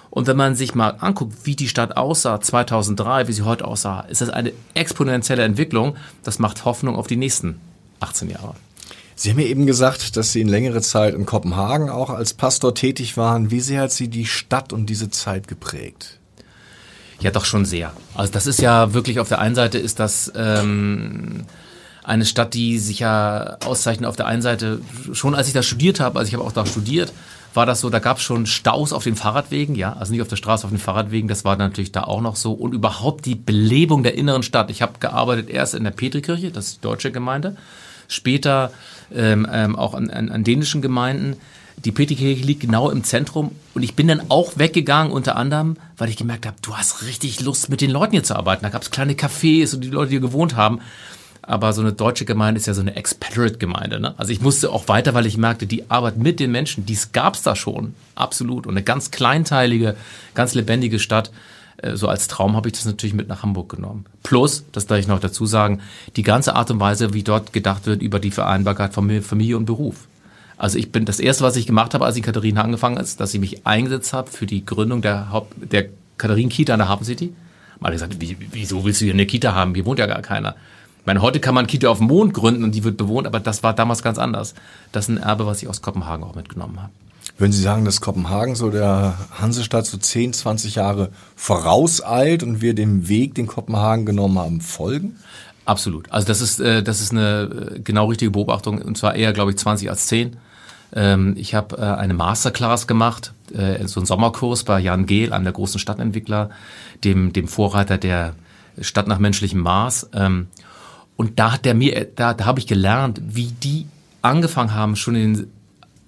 Und 0.09 0.25
wenn 0.27 0.37
man 0.37 0.55
sich 0.55 0.73
mal 0.73 0.95
anguckt, 0.99 1.45
wie 1.45 1.55
die 1.55 1.67
Stadt 1.67 1.95
aussah 1.95 2.41
2003, 2.41 3.27
wie 3.27 3.33
sie 3.33 3.43
heute 3.43 3.65
aussah, 3.65 4.01
ist 4.01 4.21
das 4.21 4.29
eine 4.29 4.51
exponentielle 4.73 5.43
Entwicklung. 5.43 5.95
Das 6.23 6.39
macht 6.39 6.65
Hoffnung 6.65 6.95
auf 6.95 7.07
die 7.07 7.15
nächsten 7.15 7.61
18 7.99 8.29
Jahre. 8.29 8.55
Sie 9.15 9.29
haben 9.31 9.39
ja 9.39 9.47
eben 9.47 9.65
gesagt, 9.67 10.15
dass 10.15 10.31
Sie 10.31 10.39
in 10.39 10.47
längere 10.47 10.81
Zeit 10.81 11.13
in 11.13 11.25
Kopenhagen 11.25 11.89
auch 11.89 12.09
als 12.09 12.33
Pastor 12.33 12.73
tätig 12.73 13.17
waren. 13.17 13.51
Wie 13.51 13.59
sehr 13.59 13.81
hat 13.81 13.91
Sie 13.91 14.07
die 14.07 14.25
Stadt 14.25 14.71
und 14.71 14.85
diese 14.85 15.09
Zeit 15.09 15.47
geprägt? 15.47 16.19
Ja, 17.19 17.29
doch 17.29 17.43
schon 17.43 17.65
sehr. 17.65 17.91
Also 18.15 18.31
das 18.31 18.47
ist 18.47 18.61
ja 18.61 18.93
wirklich 18.93 19.19
auf 19.19 19.27
der 19.27 19.39
einen 19.39 19.55
Seite 19.55 19.77
ist 19.77 19.99
das 19.99 20.31
ähm, 20.35 21.43
eine 22.09 22.25
Stadt, 22.25 22.55
die 22.55 22.79
sich 22.79 22.99
ja 22.99 23.57
auszeichnet. 23.65 24.09
Auf 24.09 24.15
der 24.15 24.25
einen 24.25 24.41
Seite 24.41 24.81
schon, 25.13 25.35
als 25.35 25.47
ich 25.47 25.53
da 25.53 25.61
studiert 25.61 25.99
habe, 25.99 26.17
also 26.17 26.27
ich 26.27 26.33
habe 26.33 26.43
auch 26.43 26.51
da 26.51 26.65
studiert, 26.65 27.13
war 27.53 27.65
das 27.65 27.81
so, 27.81 27.89
da 27.89 27.99
gab 27.99 28.17
es 28.17 28.23
schon 28.23 28.45
Staus 28.45 28.93
auf 28.93 29.03
den 29.03 29.15
Fahrradwegen, 29.15 29.75
ja, 29.75 29.93
also 29.93 30.11
nicht 30.11 30.21
auf 30.21 30.27
der 30.27 30.35
Straße, 30.35 30.65
auf 30.65 30.71
den 30.71 30.79
Fahrradwegen, 30.79 31.27
das 31.27 31.45
war 31.45 31.55
natürlich 31.55 31.91
da 31.91 32.03
auch 32.03 32.21
noch 32.21 32.35
so. 32.35 32.51
Und 32.53 32.73
überhaupt 32.73 33.25
die 33.25 33.35
Belebung 33.35 34.03
der 34.03 34.15
inneren 34.15 34.43
Stadt. 34.43 34.71
Ich 34.71 34.81
habe 34.81 34.93
gearbeitet 34.99 35.49
erst 35.49 35.75
in 35.75 35.83
der 35.83 35.91
Petrikirche, 35.91 36.51
das 36.51 36.67
ist 36.67 36.77
die 36.77 36.81
deutsche 36.81 37.11
Gemeinde, 37.11 37.55
später 38.07 38.71
ähm, 39.13 39.47
ähm, 39.51 39.75
auch 39.75 39.93
an, 39.93 40.09
an, 40.09 40.29
an 40.29 40.43
dänischen 40.43 40.81
Gemeinden. 40.81 41.37
Die 41.85 41.91
Petrikirche 41.91 42.43
liegt 42.43 42.61
genau 42.61 42.89
im 42.89 43.03
Zentrum 43.03 43.51
und 43.73 43.83
ich 43.83 43.95
bin 43.95 44.07
dann 44.07 44.23
auch 44.29 44.57
weggegangen, 44.57 45.13
unter 45.13 45.35
anderem, 45.35 45.77
weil 45.97 46.09
ich 46.09 46.17
gemerkt 46.17 46.45
habe, 46.45 46.57
du 46.61 46.75
hast 46.75 47.03
richtig 47.03 47.39
Lust, 47.39 47.69
mit 47.69 47.81
den 47.81 47.91
Leuten 47.91 48.11
hier 48.11 48.23
zu 48.23 48.35
arbeiten. 48.35 48.63
Da 48.63 48.69
gab 48.69 48.81
es 48.81 48.91
kleine 48.91 49.13
Cafés 49.13 49.73
und 49.73 49.81
die 49.81 49.89
Leute, 49.89 50.09
die 50.09 50.15
hier 50.15 50.21
gewohnt 50.21 50.55
haben. 50.55 50.81
Aber 51.41 51.73
so 51.73 51.81
eine 51.81 51.93
deutsche 51.93 52.25
Gemeinde 52.25 52.59
ist 52.59 52.67
ja 52.67 52.73
so 52.73 52.81
eine 52.81 52.95
Expatriate-Gemeinde. 52.95 53.99
Ne? 53.99 54.13
Also 54.17 54.31
ich 54.31 54.41
musste 54.41 54.71
auch 54.71 54.87
weiter, 54.87 55.13
weil 55.13 55.25
ich 55.25 55.37
merkte, 55.37 55.65
die 55.65 55.89
Arbeit 55.89 56.17
mit 56.17 56.39
den 56.39 56.51
Menschen, 56.51 56.85
dies 56.85 57.11
gab's 57.11 57.41
da 57.41 57.55
schon, 57.55 57.95
absolut. 58.15 58.67
Und 58.67 58.73
eine 58.73 58.83
ganz 58.83 59.09
kleinteilige, 59.09 59.95
ganz 60.35 60.53
lebendige 60.53 60.99
Stadt. 60.99 61.31
Äh, 61.77 61.95
So 61.95 62.07
als 62.07 62.27
Traum 62.27 62.55
habe 62.55 62.67
ich 62.67 62.73
das 62.73 62.85
natürlich 62.85 63.15
mit 63.15 63.27
nach 63.27 63.41
Hamburg 63.41 63.69
genommen. 63.69 64.05
Plus, 64.21 64.65
das 64.73 64.85
darf 64.85 64.99
ich 64.99 65.07
noch 65.07 65.19
dazu 65.19 65.45
sagen, 65.45 65.79
die 66.17 66.23
ganze 66.23 66.55
Art 66.55 66.69
und 66.71 66.79
Weise, 66.79 67.13
wie 67.13 67.23
dort 67.23 67.51
gedacht 67.53 67.85
wird 67.85 68.01
über 68.01 68.19
die 68.19 68.31
Vereinbarkeit 68.31 68.93
von 68.93 69.21
Familie- 69.21 69.57
und 69.57 69.65
Beruf. 69.65 70.07
Also 70.57 70.77
ich 70.77 70.91
bin 70.91 71.05
das 71.05 71.21
erste, 71.21 71.45
was 71.45 71.55
ich 71.55 71.65
gemacht 71.65 71.93
habe, 71.93 72.05
als 72.05 72.15
ich 72.15 72.19
in 72.19 72.25
Katharina 72.25 72.61
angefangen 72.61 72.97
ist, 72.97 73.21
dass 73.21 73.33
ich 73.33 73.39
mich 73.39 73.65
eingesetzt 73.65 74.11
habe 74.11 74.29
für 74.29 74.45
die 74.45 74.65
Gründung 74.65 75.01
der 75.01 75.31
Haupt 75.31 75.53
der 75.71 75.87
Katharin 76.17 76.49
Kita 76.49 76.73
an 76.73 76.79
der 76.79 76.89
Hafen 76.89 77.05
City. 77.05 77.33
Mal 77.79 77.93
gesagt, 77.93 78.19
wie, 78.19 78.35
wieso 78.51 78.83
willst 78.83 78.99
du 78.99 79.05
hier 79.05 79.13
eine 79.13 79.25
Kita 79.25 79.55
haben? 79.55 79.73
Hier 79.73 79.85
wohnt 79.85 79.99
ja 79.99 80.05
gar 80.05 80.21
keiner. 80.21 80.55
Ich 80.99 81.05
meine, 81.05 81.21
heute 81.21 81.39
kann 81.39 81.55
man 81.55 81.65
Kita 81.65 81.89
auf 81.89 81.99
dem 81.99 82.07
Mond 82.07 82.33
gründen 82.33 82.63
und 82.63 82.75
die 82.75 82.83
wird 82.83 82.97
bewohnt, 82.97 83.25
aber 83.25 83.39
das 83.39 83.63
war 83.63 83.73
damals 83.73 84.03
ganz 84.03 84.17
anders. 84.17 84.53
Das 84.91 85.05
ist 85.05 85.09
ein 85.09 85.17
Erbe, 85.17 85.45
was 85.45 85.61
ich 85.63 85.69
aus 85.69 85.81
Kopenhagen 85.81 86.23
auch 86.23 86.35
mitgenommen 86.35 86.81
habe. 86.81 86.91
Würden 87.37 87.53
Sie 87.53 87.61
sagen, 87.61 87.85
dass 87.85 88.01
Kopenhagen 88.01 88.55
so 88.55 88.69
der 88.69 89.17
Hansestadt 89.39 89.85
so 89.85 89.97
10, 89.97 90.33
20 90.33 90.75
Jahre 90.75 91.09
vorauseilt 91.37 92.43
und 92.43 92.61
wir 92.61 92.75
dem 92.75 93.07
Weg, 93.07 93.33
den 93.33 93.47
Kopenhagen 93.47 94.05
genommen 94.05 94.37
haben, 94.37 94.61
folgen? 94.61 95.15
Absolut. 95.63 96.11
Also 96.11 96.27
das 96.27 96.41
ist, 96.41 96.59
äh, 96.59 96.83
das 96.83 96.99
ist 96.99 97.11
eine 97.11 97.75
äh, 97.75 97.79
genau 97.79 98.07
richtige 98.07 98.31
Beobachtung 98.31 98.81
und 98.81 98.97
zwar 98.97 99.15
eher, 99.15 99.31
glaube 99.31 99.51
ich, 99.51 99.57
20 99.57 99.89
als 99.89 100.07
10. 100.07 100.35
Ähm, 100.93 101.35
ich 101.37 101.55
habe 101.55 101.77
äh, 101.77 101.81
eine 101.81 102.13
Masterclass 102.13 102.87
gemacht, 102.87 103.33
äh, 103.53 103.87
so 103.87 103.99
einen 103.99 104.07
Sommerkurs 104.07 104.63
bei 104.63 104.79
Jan 104.79 105.05
Gehl, 105.05 105.31
einem 105.31 105.45
der 105.45 105.53
großen 105.53 105.79
Stadtentwickler, 105.79 106.49
dem, 107.03 107.31
dem 107.33 107.47
Vorreiter 107.47 107.97
der 107.97 108.33
Stadt 108.81 109.07
nach 109.07 109.19
menschlichem 109.19 109.61
Maß. 109.61 110.09
Ähm, 110.13 110.47
und 111.19 111.37
da 111.37 111.51
hat 111.51 111.65
der 111.65 111.73
mir, 111.73 112.07
da, 112.15 112.33
da 112.33 112.45
habe 112.45 112.61
ich 112.61 112.65
gelernt, 112.65 113.19
wie 113.21 113.47
die 113.51 113.87
angefangen 114.21 114.73
haben, 114.73 114.95
schon 114.95 115.15
in 115.15 115.33
den 115.33 115.51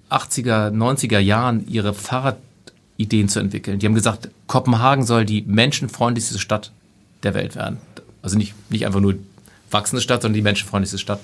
80er, 0.08 0.70
90er 0.70 1.18
Jahren 1.18 1.68
ihre 1.68 1.92
Fahrradideen 1.92 3.28
zu 3.28 3.38
entwickeln. 3.38 3.78
Die 3.78 3.84
haben 3.84 3.94
gesagt, 3.94 4.30
Kopenhagen 4.46 5.04
soll 5.04 5.26
die 5.26 5.42
menschenfreundlichste 5.42 6.38
Stadt 6.38 6.72
der 7.24 7.34
Welt 7.34 7.56
werden. 7.56 7.76
Also 8.22 8.38
nicht, 8.38 8.54
nicht 8.70 8.86
einfach 8.86 9.00
nur 9.00 9.16
wachsende 9.70 10.00
Stadt, 10.00 10.22
sondern 10.22 10.36
die 10.36 10.40
menschenfreundlichste 10.40 10.96
Stadt. 10.96 11.20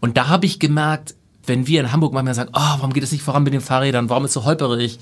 Und 0.00 0.18
da 0.18 0.28
habe 0.28 0.44
ich 0.44 0.58
gemerkt, 0.58 1.14
wenn 1.46 1.66
wir 1.66 1.80
in 1.80 1.92
Hamburg 1.92 2.12
manchmal 2.12 2.34
sagen, 2.34 2.50
oh, 2.52 2.60
warum 2.76 2.92
geht 2.92 3.04
es 3.04 3.12
nicht 3.12 3.22
voran 3.22 3.42
mit 3.42 3.54
den 3.54 3.62
Fahrrädern, 3.62 4.10
warum 4.10 4.26
ist 4.26 4.32
es 4.32 4.34
so 4.34 4.44
holperig? 4.44 4.98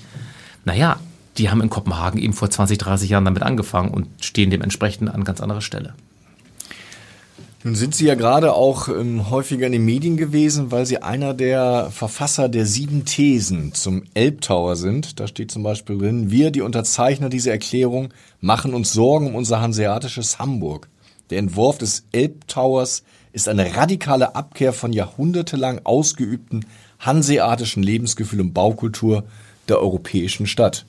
Naja, 0.63 0.97
die 1.37 1.49
haben 1.49 1.59
in 1.59 1.69
Kopenhagen 1.69 2.21
eben 2.21 2.31
vor 2.31 2.49
20, 2.49 2.77
30 2.77 3.09
Jahren 3.09 3.25
damit 3.25 3.43
angefangen 3.43 3.89
und 3.89 4.07
stehen 4.23 4.49
dementsprechend 4.49 5.13
an 5.13 5.25
ganz 5.25 5.41
anderer 5.41 5.59
Stelle. 5.59 5.93
Nun 7.67 7.75
sind 7.75 7.95
Sie 7.95 8.05
ja 8.05 8.15
gerade 8.15 8.53
auch 8.53 8.87
ähm, 8.87 9.29
häufiger 9.29 9.65
in 9.65 9.73
den 9.73 9.83
Medien 9.83 10.15
gewesen, 10.15 10.71
weil 10.71 10.85
Sie 10.85 11.01
einer 11.01 11.33
der 11.33 11.91
Verfasser 11.91 12.47
der 12.47 12.65
sieben 12.65 13.03
Thesen 13.03 13.73
zum 13.73 14.03
Elbtower 14.13 14.77
sind. 14.77 15.19
Da 15.19 15.27
steht 15.27 15.51
zum 15.51 15.63
Beispiel 15.63 15.97
drin, 15.97 16.31
wir, 16.31 16.51
die 16.51 16.61
Unterzeichner 16.61 17.27
dieser 17.27 17.51
Erklärung, 17.51 18.13
machen 18.39 18.73
uns 18.73 18.93
Sorgen 18.93 19.27
um 19.27 19.35
unser 19.35 19.59
hanseatisches 19.59 20.39
Hamburg. 20.39 20.87
Der 21.29 21.39
Entwurf 21.39 21.77
des 21.77 22.05
Elbtowers 22.13 23.03
ist 23.33 23.49
eine 23.49 23.75
radikale 23.75 24.33
Abkehr 24.33 24.71
von 24.71 24.93
jahrhundertelang 24.93 25.81
ausgeübten 25.83 26.65
hanseatischen 26.99 27.83
Lebensgefühl 27.83 28.39
und 28.39 28.53
Baukultur 28.53 29.25
der 29.67 29.81
europäischen 29.81 30.47
Stadt. 30.47 30.85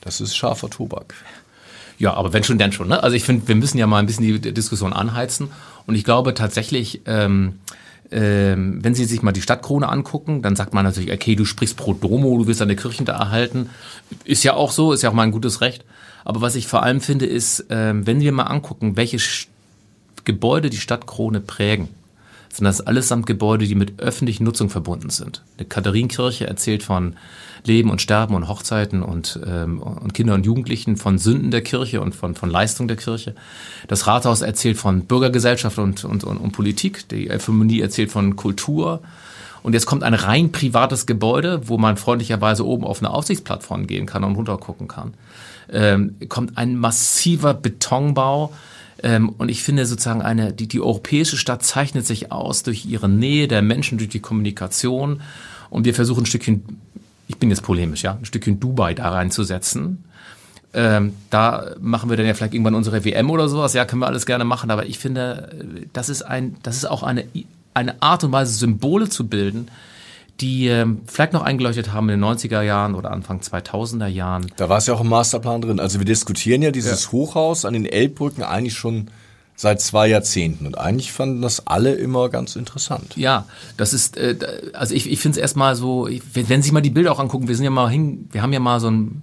Das 0.00 0.20
ist 0.20 0.36
scharfer 0.36 0.70
Tobak. 0.70 1.12
Ja, 2.00 2.14
aber 2.14 2.32
wenn 2.32 2.42
schon, 2.42 2.56
denn 2.56 2.72
schon. 2.72 2.88
Ne? 2.88 3.02
Also 3.02 3.14
ich 3.14 3.24
finde, 3.24 3.46
wir 3.46 3.54
müssen 3.54 3.76
ja 3.76 3.86
mal 3.86 3.98
ein 3.98 4.06
bisschen 4.06 4.24
die 4.24 4.54
Diskussion 4.54 4.94
anheizen. 4.94 5.50
Und 5.86 5.96
ich 5.96 6.02
glaube 6.02 6.32
tatsächlich, 6.32 7.02
ähm, 7.04 7.58
ähm, 8.10 8.82
wenn 8.82 8.94
Sie 8.94 9.04
sich 9.04 9.20
mal 9.20 9.32
die 9.32 9.42
Stadtkrone 9.42 9.86
angucken, 9.86 10.40
dann 10.40 10.56
sagt 10.56 10.72
man 10.72 10.82
natürlich, 10.82 11.12
okay, 11.12 11.36
du 11.36 11.44
sprichst 11.44 11.76
pro 11.76 11.92
Domo, 11.92 12.38
du 12.38 12.46
willst 12.46 12.62
deine 12.62 12.74
Kirchen 12.74 13.04
da 13.04 13.18
erhalten. 13.18 13.68
Ist 14.24 14.44
ja 14.44 14.54
auch 14.54 14.72
so, 14.72 14.94
ist 14.94 15.02
ja 15.02 15.10
auch 15.10 15.14
mal 15.14 15.24
ein 15.24 15.30
gutes 15.30 15.60
Recht. 15.60 15.84
Aber 16.24 16.40
was 16.40 16.54
ich 16.54 16.66
vor 16.66 16.82
allem 16.82 17.02
finde, 17.02 17.26
ist, 17.26 17.66
ähm, 17.68 18.06
wenn 18.06 18.20
wir 18.20 18.32
mal 18.32 18.44
angucken, 18.44 18.96
welche 18.96 19.18
Gebäude 20.24 20.70
die 20.70 20.78
Stadtkrone 20.78 21.40
prägen, 21.40 21.88
sind 22.52 22.64
das 22.64 22.80
allesamt 22.80 23.26
Gebäude, 23.26 23.66
die 23.66 23.74
mit 23.74 24.00
öffentlichen 24.00 24.44
Nutzung 24.44 24.70
verbunden 24.70 25.10
sind. 25.10 25.42
Eine 25.56 25.68
Katharinenkirche 25.68 26.46
erzählt 26.46 26.82
von 26.82 27.16
Leben 27.64 27.90
und 27.90 28.02
Sterben 28.02 28.34
und 28.34 28.48
Hochzeiten 28.48 29.02
und, 29.02 29.38
ähm, 29.46 29.80
und 29.80 30.14
Kinder 30.14 30.34
und 30.34 30.46
Jugendlichen, 30.46 30.96
von 30.96 31.18
Sünden 31.18 31.50
der 31.50 31.62
Kirche 31.62 32.00
und 32.00 32.14
von, 32.14 32.34
von 32.34 32.50
Leistung 32.50 32.88
der 32.88 32.96
Kirche. 32.96 33.34
Das 33.86 34.06
Rathaus 34.06 34.42
erzählt 34.42 34.78
von 34.78 35.04
Bürgergesellschaft 35.04 35.78
und, 35.78 36.04
und, 36.04 36.24
und, 36.24 36.38
und 36.38 36.52
Politik. 36.52 37.08
Die 37.08 37.28
Elphomonie 37.28 37.80
erzählt 37.80 38.10
von 38.10 38.36
Kultur. 38.36 39.00
Und 39.62 39.74
jetzt 39.74 39.86
kommt 39.86 40.02
ein 40.02 40.14
rein 40.14 40.52
privates 40.52 41.06
Gebäude, 41.06 41.68
wo 41.68 41.76
man 41.76 41.96
freundlicherweise 41.98 42.66
oben 42.66 42.84
auf 42.84 43.00
eine 43.00 43.10
Aufsichtsplattform 43.10 43.86
gehen 43.86 44.06
kann 44.06 44.24
und 44.24 44.36
runtergucken 44.36 44.88
kann. 44.88 45.14
Ähm, 45.70 46.16
kommt 46.28 46.56
ein 46.56 46.76
massiver 46.76 47.54
Betonbau, 47.54 48.52
ähm, 49.02 49.30
und 49.30 49.48
ich 49.48 49.62
finde 49.62 49.86
sozusagen 49.86 50.22
eine, 50.22 50.52
die, 50.52 50.68
die 50.68 50.80
europäische 50.80 51.36
Stadt 51.36 51.62
zeichnet 51.62 52.06
sich 52.06 52.32
aus 52.32 52.62
durch 52.62 52.84
ihre 52.84 53.08
Nähe 53.08 53.48
der 53.48 53.62
Menschen, 53.62 53.98
durch 53.98 54.10
die 54.10 54.20
Kommunikation. 54.20 55.22
Und 55.70 55.84
wir 55.84 55.94
versuchen 55.94 56.24
ein 56.24 56.26
Stückchen, 56.26 56.64
ich 57.28 57.38
bin 57.38 57.50
jetzt 57.50 57.62
polemisch, 57.62 58.02
ja, 58.02 58.12
ein 58.12 58.24
Stückchen 58.24 58.60
Dubai 58.60 58.94
da 58.94 59.10
reinzusetzen. 59.10 60.04
Ähm, 60.72 61.14
da 61.30 61.74
machen 61.80 62.10
wir 62.10 62.16
dann 62.16 62.26
ja 62.26 62.34
vielleicht 62.34 62.54
irgendwann 62.54 62.74
unsere 62.74 63.04
WM 63.04 63.30
oder 63.30 63.48
sowas. 63.48 63.74
Ja, 63.74 63.84
können 63.84 64.02
wir 64.02 64.06
alles 64.06 64.26
gerne 64.26 64.44
machen. 64.44 64.70
Aber 64.70 64.86
ich 64.86 64.98
finde, 64.98 65.88
das 65.92 66.08
ist 66.08 66.22
ein, 66.22 66.56
das 66.62 66.76
ist 66.76 66.84
auch 66.84 67.02
eine, 67.02 67.24
eine 67.74 68.02
Art 68.02 68.24
und 68.24 68.32
Weise, 68.32 68.54
Symbole 68.54 69.08
zu 69.08 69.26
bilden, 69.28 69.68
die 70.40 70.68
ähm, 70.68 71.02
vielleicht 71.06 71.32
noch 71.32 71.42
eingeleuchtet 71.42 71.92
haben 71.92 72.08
in 72.08 72.20
den 72.20 72.28
90er 72.28 72.62
Jahren 72.62 72.94
oder 72.94 73.10
Anfang 73.10 73.40
2000er 73.40 74.06
Jahren. 74.06 74.50
Da 74.56 74.68
war 74.68 74.78
es 74.78 74.86
ja 74.86 74.94
auch 74.94 75.00
im 75.00 75.08
Masterplan 75.08 75.60
drin. 75.60 75.80
Also 75.80 75.98
wir 75.98 76.06
diskutieren 76.06 76.62
ja 76.62 76.70
dieses 76.70 77.06
ja. 77.06 77.12
Hochhaus 77.12 77.64
an 77.64 77.74
den 77.74 77.86
Elbbrücken 77.86 78.42
eigentlich 78.42 78.74
schon 78.74 79.08
seit 79.60 79.82
zwei 79.82 80.08
Jahrzehnten 80.08 80.66
und 80.66 80.78
eigentlich 80.78 81.12
fanden 81.12 81.42
das 81.42 81.66
alle 81.66 81.92
immer 81.92 82.30
ganz 82.30 82.56
interessant. 82.56 83.14
Ja, 83.16 83.44
das 83.76 83.92
ist, 83.92 84.16
äh, 84.16 84.36
also 84.72 84.94
ich, 84.94 85.10
ich 85.10 85.20
finde 85.20 85.38
es 85.38 85.42
erstmal 85.42 85.76
so, 85.76 86.08
wenn, 86.32 86.46
Sie 86.46 86.62
sich 86.62 86.72
mal 86.72 86.80
die 86.80 86.88
Bilder 86.88 87.12
auch 87.12 87.20
angucken, 87.20 87.46
wir 87.46 87.54
sind 87.54 87.64
ja 87.64 87.70
mal 87.70 87.90
hin, 87.90 88.26
wir 88.32 88.40
haben 88.40 88.54
ja 88.54 88.60
mal 88.60 88.80
so 88.80 88.90
ein 88.90 89.22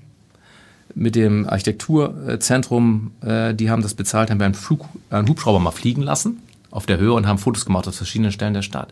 mit 0.93 1.15
dem 1.15 1.47
Architekturzentrum, 1.47 3.11
äh, 3.21 3.55
die 3.55 3.71
haben 3.71 3.81
das 3.81 3.95
bezahlt, 3.95 4.29
haben 4.29 4.39
wir 4.39 4.45
einen, 4.45 4.53
Flug, 4.53 4.85
einen 5.09 5.27
Hubschrauber 5.27 5.59
mal 5.59 5.71
fliegen 5.71 6.03
lassen 6.03 6.41
auf 6.69 6.85
der 6.85 6.97
Höhe 6.97 7.13
und 7.13 7.27
haben 7.27 7.39
Fotos 7.39 7.65
gemacht 7.65 7.87
aus 7.87 7.97
verschiedenen 7.97 8.31
Stellen 8.31 8.53
der 8.53 8.61
Stadt. 8.61 8.89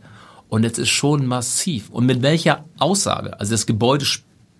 Und 0.49 0.63
es 0.63 0.77
ist 0.77 0.89
schon 0.89 1.25
massiv. 1.25 1.89
Und 1.89 2.05
mit 2.05 2.21
welcher 2.21 2.65
Aussage? 2.77 3.39
Also 3.39 3.51
das 3.51 3.65
Gebäude 3.65 4.05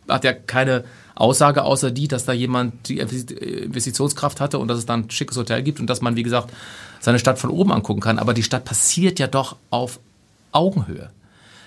hat 0.08 0.24
ja 0.24 0.34
keine 0.34 0.84
Aussage 1.15 1.63
außer 1.63 1.92
die, 1.92 2.08
dass 2.08 2.25
da 2.25 2.34
jemand 2.34 2.89
die 2.89 3.00
Investitionskraft 3.00 4.42
hatte 4.42 4.60
und 4.60 4.68
dass 4.68 4.77
es 4.77 4.86
dann 4.86 5.01
ein 5.01 5.10
schickes 5.10 5.38
Hotel 5.38 5.63
gibt 5.63 5.80
und 5.80 5.89
dass 5.89 6.01
man, 6.01 6.15
wie 6.15 6.24
gesagt, 6.24 6.51
seine 7.00 7.20
Stadt 7.20 7.39
von 7.39 7.50
oben 7.50 7.72
angucken 7.72 8.01
kann. 8.01 8.20
Aber 8.20 8.34
die 8.34 8.44
Stadt 8.44 8.65
passiert 8.65 9.20
ja 9.20 9.27
doch 9.27 9.56
auf 9.70 10.00
Augenhöhe. 10.51 11.10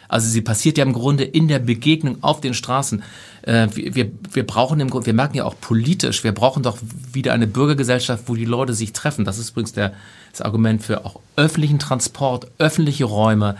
Also 0.09 0.29
sie 0.29 0.41
passiert 0.41 0.79
ja 0.79 0.85
im 0.85 0.95
Grunde 0.95 1.25
in 1.25 1.49
der 1.49 1.59
Begegnung 1.59 2.19
auf 2.23 2.41
den 2.41 2.55
Straßen. 2.55 3.03
Äh, 3.43 3.69
wir, 3.75 4.11
wir 4.33 4.47
brauchen 4.47 4.81
im 4.81 4.89
Grunde, 4.89 5.07
wir 5.07 5.15
merken 5.15 5.37
ja 5.37 5.45
auch 5.45 5.55
politisch, 5.61 6.25
wir 6.25 6.33
brauchen 6.33 6.63
doch 6.63 6.79
wieder 7.13 7.35
eine 7.35 7.47
Bürgergesellschaft, 7.47 8.25
wo 8.27 8.35
die 8.35 8.47
Leute 8.47 8.73
sich 8.73 8.95
treffen. 8.95 9.27
Das 9.27 9.39
ist 9.39 9.51
übrigens 9.51 9.75
der, 9.75 9.93
das 10.33 10.41
Argument 10.41 10.83
für 10.83 11.05
auch 11.05 11.21
öffentlichen 11.37 11.79
Transport, 11.79 12.51
öffentliche 12.59 13.05
Räume 13.05 13.57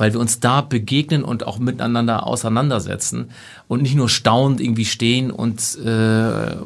weil 0.00 0.14
wir 0.14 0.20
uns 0.20 0.40
da 0.40 0.62
begegnen 0.62 1.22
und 1.22 1.46
auch 1.46 1.58
miteinander 1.58 2.26
auseinandersetzen 2.26 3.30
und 3.68 3.82
nicht 3.82 3.94
nur 3.94 4.08
staunend 4.08 4.60
irgendwie 4.60 4.86
stehen 4.86 5.30
und 5.30 5.60
äh, 5.84 6.56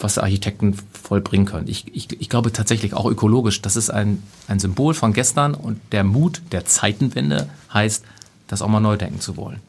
was 0.00 0.18
Architekten 0.18 0.74
vollbringen 0.92 1.46
können. 1.46 1.68
Ich, 1.68 1.86
ich, 1.94 2.20
ich 2.20 2.28
glaube 2.28 2.52
tatsächlich 2.52 2.94
auch 2.94 3.06
ökologisch, 3.06 3.62
das 3.62 3.76
ist 3.76 3.90
ein, 3.90 4.22
ein 4.48 4.58
Symbol 4.58 4.94
von 4.94 5.12
gestern 5.12 5.54
und 5.54 5.80
der 5.92 6.02
Mut 6.02 6.42
der 6.50 6.64
Zeitenwende 6.64 7.48
heißt, 7.72 8.04
das 8.48 8.60
auch 8.60 8.68
mal 8.68 8.80
neu 8.80 8.96
denken 8.96 9.20
zu 9.20 9.36
wollen. 9.36 9.60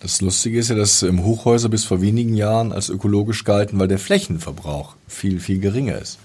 Das 0.00 0.20
Lustige 0.20 0.58
ist 0.58 0.70
ja, 0.70 0.76
dass 0.76 1.02
Hochhäuser 1.02 1.68
bis 1.68 1.84
vor 1.84 2.00
wenigen 2.00 2.34
Jahren 2.34 2.72
als 2.72 2.88
ökologisch 2.88 3.44
galten, 3.44 3.78
weil 3.78 3.88
der 3.88 3.98
Flächenverbrauch 3.98 4.94
viel, 5.06 5.40
viel 5.40 5.58
geringer 5.58 5.98
ist. 5.98 6.18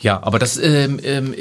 Ja, 0.00 0.22
aber 0.22 0.38
das, 0.38 0.56
ähm, 0.58 1.00
ähm, 1.02 1.34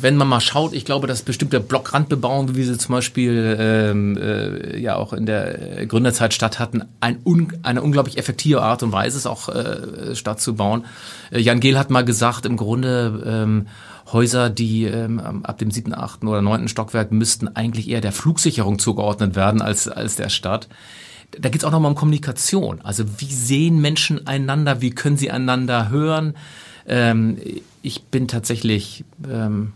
wenn 0.00 0.16
man 0.16 0.28
mal 0.28 0.40
schaut, 0.40 0.72
ich 0.72 0.84
glaube, 0.84 1.08
dass 1.08 1.22
bestimmte 1.22 1.58
Blockrandbebauung, 1.58 2.54
wie 2.54 2.62
sie 2.62 2.78
zum 2.78 2.94
Beispiel 2.94 3.56
ähm, 3.58 4.16
äh, 4.16 4.78
ja 4.78 4.94
auch 4.94 5.12
in 5.12 5.26
der 5.26 5.86
Gründerzeit 5.86 6.32
statt 6.32 6.60
hatten, 6.60 6.84
ein 7.00 7.18
un, 7.24 7.52
eine 7.64 7.82
unglaublich 7.82 8.16
effektive 8.16 8.62
Art 8.62 8.84
und 8.84 8.92
Weise 8.92 9.16
ist 9.16 9.26
auch 9.26 9.48
äh, 9.48 10.14
stattzubauen. 10.14 10.84
Äh, 11.32 11.40
Jan 11.40 11.58
Gehl 11.58 11.76
hat 11.76 11.90
mal 11.90 12.04
gesagt, 12.04 12.46
im 12.46 12.56
Grunde 12.56 13.24
ähm, 13.26 13.66
Häuser, 14.12 14.50
die 14.50 14.84
ähm, 14.84 15.18
ab 15.42 15.58
dem 15.58 15.72
siebten, 15.72 15.92
achten 15.92 16.28
oder 16.28 16.42
neunten 16.42 16.68
Stockwerk 16.68 17.10
müssten 17.10 17.48
eigentlich 17.56 17.88
eher 17.88 18.00
der 18.00 18.12
Flugsicherung 18.12 18.78
zugeordnet 18.78 19.34
werden 19.34 19.60
als, 19.60 19.88
als 19.88 20.14
der 20.14 20.28
Stadt 20.28 20.68
da 21.38 21.48
geht 21.48 21.62
es 21.62 21.64
auch 21.64 21.72
nochmal 21.72 21.90
um 21.90 21.96
Kommunikation. 21.96 22.80
Also 22.82 23.04
wie 23.18 23.32
sehen 23.32 23.80
Menschen 23.80 24.28
einander, 24.28 24.80
wie 24.80 24.90
können 24.90 25.16
sie 25.16 25.30
einander 25.30 25.90
hören? 25.90 26.34
Ähm, 26.86 27.36
ich 27.86 28.02
bin 28.02 28.26
tatsächlich 28.26 29.04
ähm, 29.30 29.72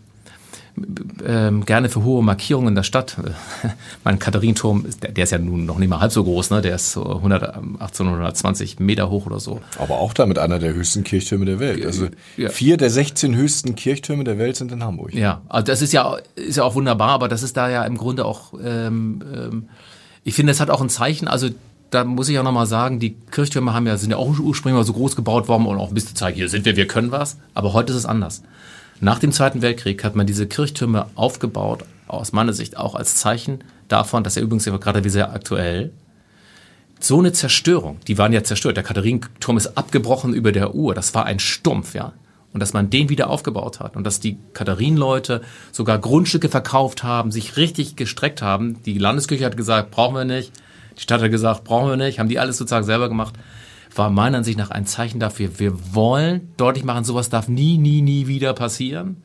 ähm, 1.25 1.65
gerne 1.65 1.87
für 1.87 2.03
hohe 2.03 2.21
Markierungen 2.21 2.69
in 2.69 2.75
der 2.75 2.83
Stadt. 2.83 3.15
mein 4.03 4.19
Katharinenturm, 4.19 4.85
der, 5.01 5.11
der, 5.11 5.23
ist 5.23 5.31
ja 5.31 5.37
nun 5.37 5.65
noch 5.65 5.77
nicht 5.77 5.87
mal 5.87 6.01
halb 6.01 6.11
so 6.11 6.23
groß, 6.23 6.49
ne? 6.49 6.61
der 6.61 6.75
ist 6.75 6.91
so 6.91 7.05
100, 7.05 7.55
1820 7.55 8.79
Meter 8.79 9.09
hoch 9.09 9.25
oder 9.25 9.39
so. 9.39 9.61
Aber 9.79 9.99
auch 9.99 10.13
damit 10.13 10.39
einer 10.39 10.59
der 10.59 10.73
höchsten 10.73 11.05
Kirchtürme 11.05 11.45
der 11.45 11.59
Welt. 11.59 11.85
Also 11.85 12.07
ja. 12.35 12.49
vier 12.49 12.75
der 12.75 12.89
16 12.89 13.33
höchsten 13.33 13.75
Kirchtürme 13.75 14.25
der 14.25 14.37
Welt 14.37 14.57
sind 14.57 14.73
in 14.73 14.83
Hamburg. 14.83 15.13
Ja, 15.13 15.41
also 15.47 15.65
das 15.65 15.81
ist 15.81 15.93
ja, 15.93 16.17
ist 16.35 16.57
ja 16.57 16.63
auch 16.63 16.75
wunderbar, 16.75 17.11
aber 17.11 17.29
das 17.29 17.43
ist 17.43 17.55
da 17.55 17.69
ja 17.69 17.85
im 17.85 17.97
Grunde 17.97 18.25
auch, 18.25 18.53
ähm, 18.61 19.23
ähm, 19.33 19.69
ich 20.25 20.35
finde, 20.35 20.51
es 20.51 20.59
hat 20.59 20.69
auch 20.69 20.81
ein 20.81 20.89
Zeichen, 20.89 21.29
also 21.29 21.47
da 21.91 22.05
muss 22.05 22.29
ich 22.29 22.39
auch 22.39 22.43
nochmal 22.43 22.65
sagen, 22.65 22.99
die 22.99 23.15
Kirchtürme 23.31 23.73
haben 23.73 23.85
ja, 23.85 23.97
sind 23.97 24.11
ja 24.11 24.17
auch 24.17 24.39
ursprünglich 24.39 24.77
mal 24.77 24.85
so 24.85 24.93
groß 24.93 25.15
gebaut 25.15 25.47
worden 25.47 25.65
und 25.65 25.77
auch 25.77 25.89
ein 25.89 25.93
bisschen 25.93 26.15
zeigen, 26.15 26.37
hier 26.37 26.49
sind 26.49 26.65
wir, 26.65 26.75
wir 26.77 26.87
können 26.87 27.11
was. 27.11 27.37
Aber 27.53 27.73
heute 27.73 27.91
ist 27.91 27.99
es 27.99 28.05
anders. 28.05 28.43
Nach 29.01 29.19
dem 29.19 29.31
Zweiten 29.31 29.61
Weltkrieg 29.61 30.03
hat 30.03 30.15
man 30.15 30.25
diese 30.25 30.47
Kirchtürme 30.47 31.07
aufgebaut, 31.15 31.83
aus 32.07 32.31
meiner 32.31 32.53
Sicht 32.53 32.77
auch 32.77 32.95
als 32.95 33.15
Zeichen 33.15 33.63
davon, 33.87 34.23
dass 34.23 34.37
er 34.37 34.43
übrigens 34.43 34.65
ja 34.65 34.75
gerade 34.77 35.03
wie 35.03 35.09
sehr 35.09 35.33
aktuell, 35.33 35.91
so 36.99 37.19
eine 37.19 37.33
Zerstörung, 37.33 37.97
die 38.07 38.17
waren 38.17 38.31
ja 38.31 38.43
zerstört. 38.43 38.77
Der 38.77 38.83
Katharinenturm 38.83 39.57
ist 39.57 39.75
abgebrochen 39.77 40.33
über 40.33 40.51
der 40.51 40.75
Uhr. 40.75 40.93
Das 40.93 41.13
war 41.13 41.25
ein 41.25 41.39
Stumpf, 41.39 41.95
ja. 41.95 42.13
Und 42.53 42.59
dass 42.59 42.73
man 42.73 42.89
den 42.89 43.09
wieder 43.09 43.29
aufgebaut 43.29 43.79
hat 43.79 43.95
und 43.95 44.03
dass 44.03 44.19
die 44.19 44.37
Katharinenleute 44.53 45.41
sogar 45.71 45.97
Grundstücke 45.99 46.49
verkauft 46.49 47.01
haben, 47.03 47.31
sich 47.31 47.57
richtig 47.57 47.95
gestreckt 47.95 48.41
haben. 48.41 48.83
Die 48.83 48.97
Landeskirche 48.97 49.45
hat 49.45 49.57
gesagt, 49.57 49.89
brauchen 49.89 50.15
wir 50.15 50.25
nicht. 50.25 50.51
Die 51.01 51.03
Stadt 51.03 51.23
hat 51.23 51.31
gesagt, 51.31 51.63
brauchen 51.63 51.89
wir 51.89 51.97
nicht, 51.97 52.19
haben 52.19 52.29
die 52.29 52.37
alles 52.37 52.57
sozusagen 52.57 52.85
selber 52.85 53.09
gemacht. 53.09 53.33
War 53.95 54.11
meiner 54.11 54.37
Ansicht 54.37 54.59
nach 54.59 54.69
ein 54.69 54.85
Zeichen 54.85 55.19
dafür, 55.19 55.57
wir 55.57 55.95
wollen 55.95 56.51
deutlich 56.57 56.83
machen, 56.83 57.03
sowas 57.03 57.29
darf 57.29 57.47
nie, 57.47 57.79
nie, 57.79 58.03
nie 58.03 58.27
wieder 58.27 58.53
passieren. 58.53 59.23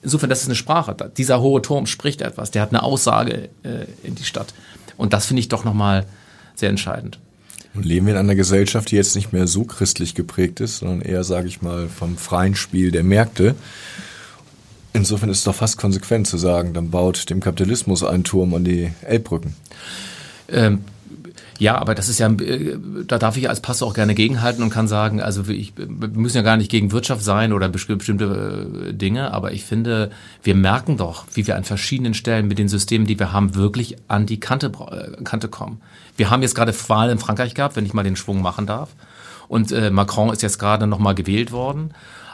Insofern, 0.00 0.30
das 0.30 0.42
ist 0.42 0.46
eine 0.46 0.54
Sprache. 0.54 0.94
Dieser 1.16 1.40
hohe 1.40 1.60
Turm 1.60 1.86
spricht 1.86 2.22
etwas, 2.22 2.52
der 2.52 2.62
hat 2.62 2.68
eine 2.68 2.84
Aussage 2.84 3.48
äh, 3.64 3.86
in 4.04 4.14
die 4.14 4.22
Stadt. 4.22 4.54
Und 4.96 5.12
das 5.12 5.26
finde 5.26 5.40
ich 5.40 5.48
doch 5.48 5.64
nochmal 5.64 6.06
sehr 6.54 6.70
entscheidend. 6.70 7.18
Und 7.74 7.84
leben 7.84 8.06
wir 8.06 8.14
in 8.14 8.20
einer 8.20 8.36
Gesellschaft, 8.36 8.92
die 8.92 8.96
jetzt 8.96 9.16
nicht 9.16 9.32
mehr 9.32 9.48
so 9.48 9.64
christlich 9.64 10.14
geprägt 10.14 10.60
ist, 10.60 10.78
sondern 10.78 11.00
eher, 11.00 11.24
sage 11.24 11.48
ich 11.48 11.62
mal, 11.62 11.88
vom 11.88 12.16
freien 12.16 12.54
Spiel 12.54 12.92
der 12.92 13.02
Märkte. 13.02 13.56
Insofern 14.92 15.30
ist 15.30 15.38
es 15.38 15.44
doch 15.44 15.54
fast 15.56 15.78
konsequent 15.78 16.28
zu 16.28 16.38
sagen, 16.38 16.74
dann 16.74 16.90
baut 16.90 17.28
dem 17.28 17.40
Kapitalismus 17.40 18.04
einen 18.04 18.22
Turm 18.22 18.54
an 18.54 18.62
die 18.62 18.92
Elbbrücken. 19.02 19.56
Ähm, 20.48 20.80
ja, 21.58 21.76
aber 21.76 21.94
das 21.94 22.08
ist 22.08 22.18
ja, 22.18 22.28
äh, 22.28 22.78
da 23.06 23.18
darf 23.18 23.36
ich 23.36 23.48
als 23.48 23.60
Pastor 23.60 23.88
auch 23.88 23.94
gerne 23.94 24.14
gegenhalten 24.14 24.62
und 24.62 24.70
kann 24.70 24.86
sagen, 24.86 25.20
also 25.20 25.42
ich, 25.48 25.72
wir 25.76 25.86
müssen 25.86 26.36
ja 26.36 26.42
gar 26.42 26.56
nicht 26.56 26.70
gegen 26.70 26.92
Wirtschaft 26.92 27.24
sein 27.24 27.52
oder 27.52 27.68
bestimmte 27.68 28.88
äh, 28.88 28.92
Dinge, 28.94 29.32
aber 29.32 29.52
ich 29.52 29.64
finde, 29.64 30.10
wir 30.42 30.54
merken 30.54 30.96
doch, 30.96 31.26
wie 31.34 31.46
wir 31.46 31.56
an 31.56 31.64
verschiedenen 31.64 32.14
Stellen 32.14 32.46
mit 32.46 32.58
den 32.58 32.68
Systemen, 32.68 33.06
die 33.06 33.18
wir 33.18 33.32
haben, 33.32 33.56
wirklich 33.56 33.96
an 34.06 34.26
die 34.26 34.38
Kante, 34.38 34.70
äh, 34.90 35.22
Kante 35.24 35.48
kommen. 35.48 35.80
Wir 36.16 36.30
haben 36.30 36.42
jetzt 36.42 36.54
gerade 36.54 36.72
Wahl 36.88 37.10
in 37.10 37.18
Frankreich 37.18 37.54
gehabt, 37.54 37.76
wenn 37.76 37.86
ich 37.86 37.94
mal 37.94 38.04
den 38.04 38.16
Schwung 38.16 38.40
machen 38.40 38.66
darf. 38.66 38.90
Und 39.48 39.72
äh, 39.72 39.90
Macron 39.90 40.30
ist 40.30 40.42
jetzt 40.42 40.58
gerade 40.58 40.86
nochmal 40.86 41.14
gewählt 41.14 41.52
worden. 41.52 41.90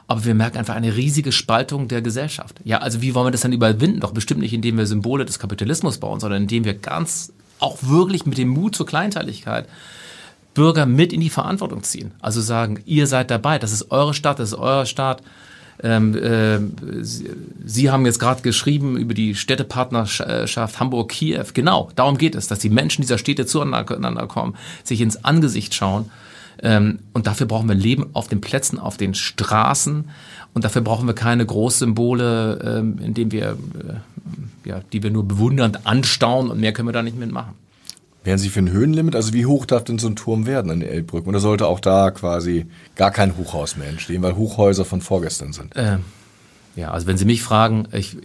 Aber 0.06 0.24
wir 0.26 0.34
merken 0.34 0.58
einfach 0.58 0.74
eine 0.74 0.96
riesige 0.96 1.32
Spaltung 1.32 1.88
der 1.88 2.02
Gesellschaft. 2.02 2.60
Ja, 2.64 2.78
also 2.78 3.00
wie 3.00 3.14
wollen 3.14 3.28
wir 3.28 3.30
das 3.30 3.40
dann 3.40 3.52
überwinden? 3.52 4.00
Doch 4.00 4.12
bestimmt 4.12 4.40
nicht, 4.40 4.52
indem 4.52 4.76
wir 4.76 4.86
Symbole 4.86 5.24
des 5.24 5.38
Kapitalismus 5.38 5.98
bauen, 5.98 6.20
sondern 6.20 6.42
indem 6.42 6.64
wir 6.64 6.74
ganz 6.74 7.32
auch 7.60 7.78
wirklich 7.82 8.26
mit 8.26 8.38
dem 8.38 8.48
Mut 8.48 8.74
zur 8.74 8.86
Kleinteiligkeit 8.86 9.66
Bürger 10.54 10.86
mit 10.86 11.12
in 11.12 11.20
die 11.20 11.30
Verantwortung 11.30 11.82
ziehen. 11.82 12.12
Also 12.20 12.40
sagen, 12.40 12.80
ihr 12.86 13.06
seid 13.06 13.30
dabei, 13.30 13.58
das 13.58 13.72
ist 13.72 13.90
eure 13.90 14.14
Stadt, 14.14 14.38
das 14.38 14.52
ist 14.52 14.58
euer 14.58 14.86
Staat. 14.86 15.22
Ähm, 15.82 16.16
äh, 16.16 16.60
Sie, 17.64 17.90
haben 17.90 18.06
jetzt 18.06 18.20
gerade 18.20 18.42
geschrieben 18.42 18.96
über 18.96 19.12
die 19.12 19.34
Städtepartnerschaft 19.34 20.78
Hamburg-Kiew. 20.78 21.46
Genau, 21.52 21.90
darum 21.96 22.16
geht 22.16 22.36
es, 22.36 22.46
dass 22.46 22.60
die 22.60 22.70
Menschen 22.70 23.02
dieser 23.02 23.18
Städte 23.18 23.44
zueinander 23.44 24.26
kommen, 24.28 24.54
sich 24.84 25.00
ins 25.00 25.24
Angesicht 25.24 25.74
schauen. 25.74 26.10
Ähm, 26.62 27.00
und 27.12 27.26
dafür 27.26 27.46
brauchen 27.46 27.68
wir 27.68 27.74
Leben 27.74 28.06
auf 28.12 28.28
den 28.28 28.40
Plätzen, 28.40 28.78
auf 28.78 28.96
den 28.96 29.14
Straßen. 29.14 30.08
Und 30.54 30.64
dafür 30.64 30.82
brauchen 30.82 31.08
wir 31.08 31.14
keine 31.14 31.44
Großsymbole, 31.44 32.78
ähm, 32.78 32.98
indem 33.02 33.32
wir, 33.32 33.50
äh, 33.50 33.94
ja, 34.64 34.80
die 34.92 35.02
wir 35.02 35.10
nur 35.10 35.24
bewundernd 35.26 35.86
anstauen 35.86 36.50
und 36.50 36.60
mehr 36.60 36.72
können 36.72 36.88
wir 36.88 36.92
da 36.92 37.02
nicht 37.02 37.18
mitmachen. 37.18 37.54
Wären 38.24 38.38
Sie 38.38 38.48
für 38.48 38.60
ein 38.60 38.70
Höhenlimit? 38.70 39.14
Also 39.14 39.34
wie 39.34 39.44
hoch 39.44 39.66
darf 39.66 39.84
denn 39.84 39.98
so 39.98 40.08
ein 40.08 40.16
Turm 40.16 40.46
werden 40.46 40.70
an 40.70 40.80
den 40.80 40.88
Elbbrücken? 40.88 41.28
Oder 41.28 41.40
sollte 41.40 41.66
auch 41.66 41.78
da 41.78 42.10
quasi 42.10 42.66
gar 42.96 43.10
kein 43.10 43.36
Hochhaus 43.36 43.76
mehr 43.76 43.88
entstehen, 43.88 44.22
weil 44.22 44.34
Hochhäuser 44.34 44.86
von 44.86 45.02
vorgestern 45.02 45.52
sind? 45.52 45.74
Ähm, 45.76 46.00
ja, 46.74 46.90
also 46.90 47.06
wenn 47.06 47.18
Sie 47.18 47.26
mich 47.26 47.42
fragen, 47.42 47.86
ich, 47.92 48.16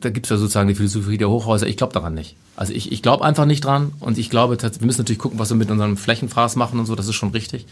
da 0.00 0.10
gibt 0.10 0.26
es 0.26 0.30
ja 0.30 0.36
sozusagen 0.36 0.68
die 0.68 0.76
Philosophie 0.76 1.18
der 1.18 1.28
Hochhäuser, 1.28 1.66
ich 1.66 1.76
glaube 1.76 1.92
daran 1.92 2.14
nicht. 2.14 2.36
Also 2.54 2.72
ich, 2.72 2.92
ich 2.92 3.02
glaube 3.02 3.24
einfach 3.24 3.46
nicht 3.46 3.64
dran 3.64 3.92
und 3.98 4.16
ich 4.16 4.30
glaube, 4.30 4.56
wir 4.62 4.86
müssen 4.86 5.00
natürlich 5.00 5.18
gucken, 5.18 5.40
was 5.40 5.50
wir 5.50 5.56
mit 5.56 5.70
unserem 5.70 5.96
Flächenfraß 5.96 6.54
machen 6.54 6.78
und 6.78 6.86
so, 6.86 6.94
das 6.94 7.08
ist 7.08 7.16
schon 7.16 7.30
richtig. 7.30 7.66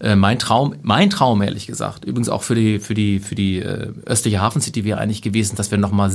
Äh, 0.00 0.16
mein 0.16 0.38
Traum, 0.38 0.74
mein 0.82 1.10
Traum 1.10 1.42
ehrlich 1.42 1.66
gesagt, 1.66 2.04
übrigens 2.04 2.28
auch 2.28 2.42
für 2.42 2.54
die, 2.54 2.78
für 2.78 2.94
die, 2.94 3.20
für 3.20 3.34
die 3.34 3.58
äh, 3.58 3.92
östliche 4.06 4.40
Hafencity 4.40 4.84
wäre 4.84 4.98
eigentlich 4.98 5.22
gewesen, 5.22 5.56
dass 5.56 5.70
wir 5.70 5.78
nochmal 5.78 6.10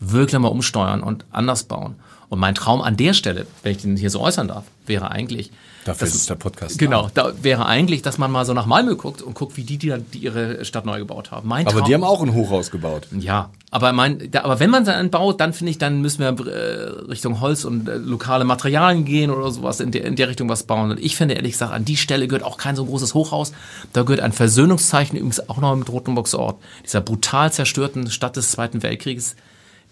wirklich 0.00 0.38
mal 0.40 0.48
umsteuern 0.48 1.02
und 1.02 1.24
anders 1.30 1.64
bauen. 1.64 1.96
Und 2.28 2.40
mein 2.40 2.54
Traum 2.54 2.80
an 2.80 2.96
der 2.96 3.12
Stelle, 3.14 3.46
wenn 3.62 3.72
ich 3.72 3.78
den 3.82 3.96
hier 3.96 4.10
so 4.10 4.20
äußern 4.20 4.48
darf, 4.48 4.64
wäre 4.86 5.10
eigentlich. 5.10 5.50
Dafür 5.84 6.06
dass, 6.06 6.16
ist 6.16 6.30
der 6.30 6.34
Podcast. 6.34 6.78
Genau, 6.78 7.10
da 7.12 7.32
wäre 7.42 7.66
eigentlich, 7.66 8.00
dass 8.00 8.16
man 8.16 8.32
mal 8.32 8.46
so 8.46 8.54
nach 8.54 8.64
Malmö 8.64 8.96
guckt 8.96 9.20
und 9.20 9.34
guckt, 9.34 9.58
wie 9.58 9.64
die, 9.64 9.76
die, 9.76 9.94
die 10.12 10.18
ihre 10.18 10.64
Stadt 10.64 10.86
neu 10.86 10.98
gebaut 10.98 11.30
haben. 11.30 11.46
Mein 11.46 11.66
aber 11.66 11.78
Traum, 11.78 11.86
die 11.86 11.94
haben 11.94 12.04
auch 12.04 12.22
ein 12.22 12.32
Hochhaus 12.32 12.70
gebaut. 12.70 13.06
Ja, 13.16 13.50
aber 13.70 13.92
mein, 13.92 14.30
da, 14.30 14.44
aber 14.44 14.60
wenn 14.60 14.70
man 14.70 14.84
dann 14.86 15.10
baut, 15.10 15.40
dann 15.40 15.52
finde 15.52 15.72
ich, 15.72 15.78
dann 15.78 16.00
müssen 16.00 16.20
wir 16.20 16.46
äh, 16.46 17.08
Richtung 17.08 17.40
Holz 17.40 17.64
und 17.64 17.86
äh, 17.86 17.96
lokale 17.98 18.44
Materialien 18.44 19.04
gehen 19.04 19.30
oder 19.30 19.50
sowas 19.50 19.80
in 19.80 19.90
der, 19.90 20.04
in 20.04 20.16
der 20.16 20.28
Richtung 20.28 20.48
was 20.48 20.62
bauen. 20.62 20.90
Und 20.90 21.00
ich 21.00 21.16
finde 21.16 21.34
ehrlich 21.34 21.52
gesagt, 21.52 21.72
an 21.72 21.84
die 21.84 21.98
Stelle 21.98 22.26
gehört 22.26 22.44
auch 22.44 22.56
kein 22.56 22.76
so 22.76 22.86
großes 22.86 23.12
Hochhaus. 23.12 23.52
Da 23.92 24.02
gehört 24.02 24.20
ein 24.20 24.32
Versöhnungszeichen 24.32 25.18
übrigens 25.18 25.48
auch 25.50 25.58
noch 25.58 25.72
im 25.72 25.82
Rotenburgser 25.82 26.38
Ort, 26.38 26.62
dieser 26.82 27.02
brutal 27.02 27.52
zerstörten 27.52 28.10
Stadt 28.10 28.36
des 28.36 28.50
Zweiten 28.50 28.82
Weltkrieges 28.82 29.36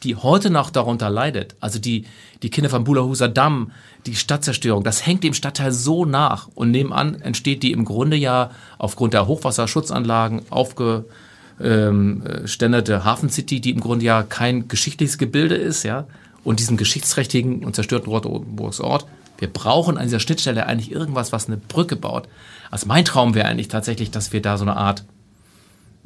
die 0.03 0.17
heute 0.17 0.51
noch 0.51 0.71
darunter 0.71 1.11
leidet, 1.11 1.55
also 1.61 1.79
die, 1.79 2.07
die 2.43 2.51
Kinder 2.51 2.71
vom 2.71 2.85
Bulahuser 2.85 3.29
Damm, 3.29 3.73
die 4.07 4.17
Stadtzerstörung, 4.17 4.85
das 4.85 5.07
hängt 5.07 5.25
dem 5.25 5.35
Stadtteil 5.35 5.73
so 5.73 6.05
nach. 6.05 6.49
Und 6.55 6.71
nebenan 6.71 7.21
entsteht 7.21 7.63
die 7.63 7.73
im 7.73 7.85
Grunde 7.85 8.17
ja 8.17 8.51
aufgrund 8.79 9.15
der 9.15 9.27
Hochwasserschutzanlagen 9.27 10.43
aufgeständerte 10.51 13.05
Hafencity, 13.05 13.61
die 13.61 13.71
im 13.71 13.81
Grunde 13.81 14.05
ja 14.05 14.23
kein 14.23 14.69
geschichtliches 14.69 15.19
Gebilde 15.19 15.55
ist, 15.55 15.85
ja, 15.85 16.07
und 16.45 16.59
diesem 16.59 16.77
geschichtsträchtigen 16.77 17.65
und 17.65 17.77
zerstörten 17.77 18.11
Rotenburgs 18.11 18.81
Ort. 18.81 19.07
Wir 19.39 19.49
brauchen 19.49 19.99
an 19.99 20.05
dieser 20.05 20.21
Schnittstelle 20.21 20.67
eigentlich 20.67 20.93
irgendwas, 20.93 21.33
was 21.33 21.47
eine 21.47 21.57
Brücke 21.57 21.97
baut. 21.97 22.29
Also 22.71 22.87
mein 22.87 23.05
Traum 23.05 23.35
wäre 23.35 23.49
eigentlich 23.49 23.69
tatsächlich, 23.69 24.11
dass 24.11 24.33
wir 24.33 24.41
da 24.41 24.57
so 24.57 24.65
eine 24.65 24.77
Art 24.77 25.05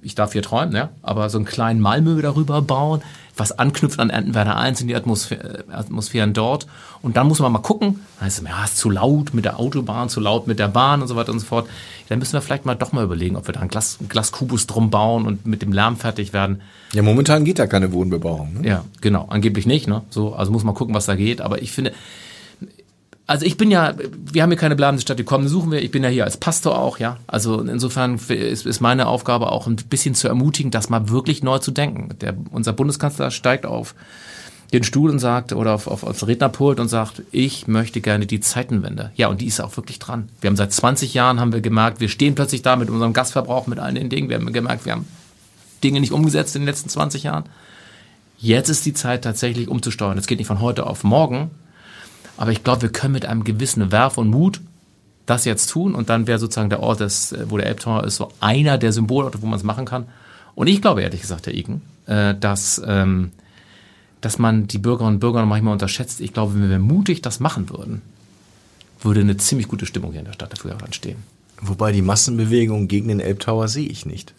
ich 0.06 0.14
darf 0.14 0.32
hier 0.32 0.42
träumen, 0.42 0.75
ja, 0.75 0.90
aber 1.02 1.28
so 1.28 1.36
einen 1.36 1.44
kleinen 1.44 1.80
Malmö 1.80 2.22
darüber 2.22 2.62
bauen, 2.62 3.02
was 3.36 3.58
anknüpft 3.58 3.98
an 3.98 4.08
Entenwerder 4.08 4.56
1 4.56 4.80
in 4.80 4.88
die 4.88 4.94
Atmosphäre, 4.94 5.64
Atmosphären 5.70 6.32
dort. 6.32 6.66
Und 7.02 7.16
dann 7.16 7.26
muss 7.26 7.40
man 7.40 7.52
mal 7.52 7.58
gucken, 7.58 8.00
heißt 8.20 8.38
es, 8.38 8.44
ja, 8.48 8.64
ist 8.64 8.78
zu 8.78 8.88
laut 8.88 9.34
mit 9.34 9.44
der 9.44 9.58
Autobahn, 9.58 10.08
zu 10.08 10.20
laut 10.20 10.46
mit 10.46 10.60
der 10.60 10.68
Bahn 10.68 11.02
und 11.02 11.08
so 11.08 11.16
weiter 11.16 11.32
und 11.32 11.40
so 11.40 11.46
fort. 11.46 11.68
Dann 12.08 12.20
müssen 12.20 12.34
wir 12.34 12.40
vielleicht 12.40 12.64
mal 12.64 12.76
doch 12.76 12.92
mal 12.92 13.04
überlegen, 13.04 13.36
ob 13.36 13.48
wir 13.48 13.52
da 13.52 13.60
einen, 13.60 13.68
Glas, 13.68 13.96
einen 13.98 14.08
Glaskubus 14.08 14.66
drum 14.68 14.90
bauen 14.90 15.26
und 15.26 15.44
mit 15.44 15.60
dem 15.60 15.72
Lärm 15.72 15.96
fertig 15.96 16.32
werden. 16.32 16.62
Ja, 16.92 17.02
momentan 17.02 17.44
geht 17.44 17.59
da 17.59 17.66
keine 17.66 17.92
Wohnbebauung. 17.92 18.61
Ne? 18.61 18.68
Ja, 18.68 18.85
genau, 19.00 19.26
angeblich 19.28 19.66
nicht. 19.66 19.88
Ne? 19.88 20.02
So, 20.09 20.35
also 20.35 20.52
muss 20.52 20.62
man 20.62 20.74
gucken, 20.74 20.94
was 20.94 21.07
da 21.07 21.16
geht. 21.16 21.40
Aber 21.40 21.61
ich 21.61 21.72
finde, 21.72 21.92
also 23.26 23.44
ich 23.44 23.56
bin 23.56 23.70
ja, 23.70 23.94
wir 24.32 24.42
haben 24.42 24.50
hier 24.50 24.58
keine 24.58 24.76
bleibende 24.76 25.02
Stadt, 25.02 25.18
die 25.18 25.24
kommen, 25.24 25.48
suchen 25.48 25.72
wir. 25.72 25.82
Ich 25.82 25.90
bin 25.90 26.04
ja 26.04 26.08
hier 26.08 26.24
als 26.24 26.36
Pastor 26.36 26.78
auch, 26.78 26.98
ja. 26.98 27.18
Also 27.26 27.60
insofern 27.60 28.20
ist, 28.28 28.66
ist 28.66 28.80
meine 28.80 29.06
Aufgabe 29.08 29.50
auch 29.50 29.66
ein 29.66 29.76
bisschen 29.76 30.14
zu 30.14 30.28
ermutigen, 30.28 30.70
das 30.70 30.90
mal 30.90 31.08
wirklich 31.08 31.42
neu 31.42 31.58
zu 31.58 31.72
denken. 31.72 32.10
Der, 32.20 32.34
unser 32.50 32.72
Bundeskanzler 32.72 33.32
steigt 33.32 33.66
auf 33.66 33.94
den 34.72 34.84
Stuhl 34.84 35.10
und 35.10 35.18
sagt, 35.18 35.52
oder 35.52 35.74
auf, 35.74 35.86
auf, 35.86 36.04
aufs 36.04 36.26
Rednerpult 36.26 36.80
und 36.80 36.88
sagt, 36.88 37.22
ich 37.32 37.66
möchte 37.66 38.00
gerne 38.00 38.26
die 38.26 38.40
Zeitenwende. 38.40 39.10
Ja, 39.16 39.28
und 39.28 39.40
die 39.40 39.46
ist 39.46 39.60
auch 39.60 39.76
wirklich 39.76 39.98
dran. 39.98 40.28
Wir 40.40 40.48
haben 40.48 40.56
seit 40.56 40.72
20 40.72 41.14
Jahren, 41.14 41.40
haben 41.40 41.52
wir 41.52 41.60
gemerkt, 41.60 42.00
wir 42.00 42.08
stehen 42.08 42.34
plötzlich 42.34 42.62
da 42.62 42.76
mit 42.76 42.90
unserem 42.90 43.12
Gasverbrauch, 43.12 43.66
mit 43.66 43.78
allen 43.78 43.94
den 43.94 44.08
Dingen. 44.08 44.28
Wir 44.28 44.36
haben 44.36 44.52
gemerkt, 44.52 44.84
wir 44.84 44.92
haben 44.92 45.06
Dinge 45.82 46.00
nicht 46.00 46.12
umgesetzt 46.12 46.56
in 46.56 46.62
den 46.62 46.68
letzten 46.68 46.88
20 46.88 47.24
Jahren. 47.24 47.44
Jetzt 48.38 48.68
ist 48.68 48.86
die 48.86 48.92
Zeit 48.92 49.24
tatsächlich 49.24 49.68
umzusteuern. 49.68 50.18
Es 50.18 50.26
geht 50.26 50.38
nicht 50.38 50.48
von 50.48 50.60
heute 50.60 50.86
auf 50.86 51.04
morgen, 51.04 51.50
aber 52.37 52.53
ich 52.53 52.64
glaube, 52.64 52.83
wir 52.83 52.88
können 52.90 53.12
mit 53.12 53.27
einem 53.27 53.44
gewissen 53.44 53.90
Werf 53.92 54.18
und 54.18 54.29
Mut 54.31 54.61
das 55.27 55.44
jetzt 55.44 55.70
tun 55.70 55.94
und 55.94 56.09
dann 56.09 56.27
wäre 56.27 56.38
sozusagen 56.38 56.70
der 56.70 56.81
Ort, 56.81 57.01
des, 57.01 57.33
äh, 57.33 57.46
wo 57.49 57.57
der 57.57 57.66
Elbtower 57.66 58.05
ist, 58.05 58.16
so 58.16 58.33
einer 58.40 58.79
der 58.79 58.92
Symbolorte, 58.92 59.42
wo 59.42 59.46
man 59.46 59.59
es 59.59 59.64
machen 59.64 59.85
kann. 59.85 60.07
Und 60.55 60.68
ich 60.68 60.81
glaube 60.81 61.03
ehrlich 61.03 61.20
gesagt, 61.20 61.46
Herr 61.46 61.55
Iken, 61.55 61.83
äh, 62.07 62.35
dass, 62.35 62.81
ähm, 62.87 63.33
dass 64.20 64.38
man 64.38 64.68
die 64.68 64.79
Bürgerinnen 64.79 65.16
und 65.16 65.20
Bürger 65.20 65.44
manchmal 65.44 65.72
unterschätzt. 65.72 66.20
Ich 66.20 66.33
glaube, 66.33 66.55
wenn 66.55 66.70
wir 66.70 66.79
mutig 66.79 67.22
das 67.22 67.40
machen 67.40 67.68
würden, 67.70 68.03
würde 69.01 69.20
eine 69.20 69.37
ziemlich 69.37 69.68
gute 69.68 69.87
Stimmung 69.87 70.12
hier 70.12 70.20
in 70.20 70.27
der 70.27 70.33
Stadt 70.33 70.53
dafür 70.53 70.77
entstehen. 70.83 71.18
Wobei 71.61 71.92
die 71.92 72.03
Massenbewegung 72.03 72.88
gegen 72.88 73.09
den 73.09 73.20
Elbtower 73.20 73.68
sehe 73.68 73.88
ich 73.88 74.07
nicht. 74.07 74.33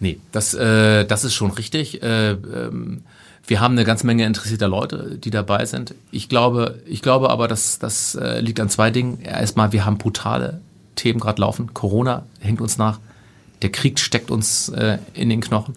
Nee, 0.00 0.18
das, 0.32 0.54
äh, 0.54 1.04
das 1.04 1.24
ist 1.24 1.34
schon 1.34 1.52
richtig. 1.52 2.02
Äh, 2.02 2.32
ähm, 2.32 3.02
wir 3.46 3.60
haben 3.60 3.72
eine 3.72 3.84
ganze 3.84 4.06
Menge 4.06 4.24
interessierter 4.24 4.68
Leute, 4.68 5.18
die 5.18 5.30
dabei 5.30 5.66
sind. 5.66 5.94
Ich 6.10 6.28
glaube, 6.28 6.80
ich 6.86 7.02
glaube 7.02 7.30
aber, 7.30 7.46
dass 7.48 7.78
das 7.78 8.14
äh, 8.14 8.40
liegt 8.40 8.58
an 8.60 8.70
zwei 8.70 8.90
Dingen. 8.90 9.20
Erstmal, 9.20 9.72
wir 9.72 9.84
haben 9.84 9.98
brutale 9.98 10.60
Themen 10.96 11.20
gerade 11.20 11.40
laufen. 11.40 11.74
Corona 11.74 12.24
hängt 12.40 12.60
uns 12.60 12.78
nach. 12.78 13.00
Der 13.62 13.70
Krieg 13.70 13.98
steckt 13.98 14.30
uns 14.30 14.70
äh, 14.70 14.98
in 15.12 15.28
den 15.28 15.40
Knochen. 15.40 15.74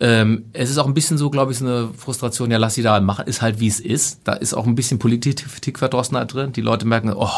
Ähm, 0.00 0.46
es 0.52 0.70
ist 0.70 0.78
auch 0.78 0.86
ein 0.86 0.94
bisschen 0.94 1.18
so, 1.18 1.30
glaube 1.30 1.52
ich, 1.52 1.58
so 1.58 1.66
eine 1.66 1.88
Frustration, 1.96 2.50
ja, 2.50 2.58
lass 2.58 2.74
sie 2.74 2.82
da 2.82 2.98
machen, 3.00 3.26
ist 3.26 3.42
halt 3.42 3.60
wie 3.60 3.68
es 3.68 3.80
ist. 3.80 4.20
Da 4.24 4.32
ist 4.32 4.54
auch 4.54 4.66
ein 4.66 4.74
bisschen 4.74 4.98
Politikverdrossenheit 4.98 6.32
drin. 6.32 6.52
Die 6.52 6.60
Leute 6.60 6.86
merken, 6.86 7.12
oh, 7.14 7.28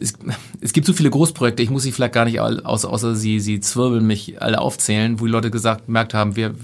es, 0.00 0.14
es 0.60 0.72
gibt 0.72 0.86
so 0.86 0.92
viele 0.92 1.10
Großprojekte, 1.10 1.62
ich 1.62 1.70
muss 1.70 1.84
sie 1.84 1.92
vielleicht 1.92 2.14
gar 2.14 2.24
nicht, 2.24 2.40
außer, 2.40 2.90
außer 2.90 3.14
sie, 3.14 3.40
sie 3.40 3.60
zwirbeln 3.60 4.06
mich 4.06 4.40
alle 4.42 4.60
aufzählen, 4.60 5.20
wo 5.20 5.26
die 5.26 5.32
Leute 5.32 5.50
gesagt, 5.50 5.86
gemerkt 5.86 6.14
haben, 6.14 6.36
wir, 6.36 6.54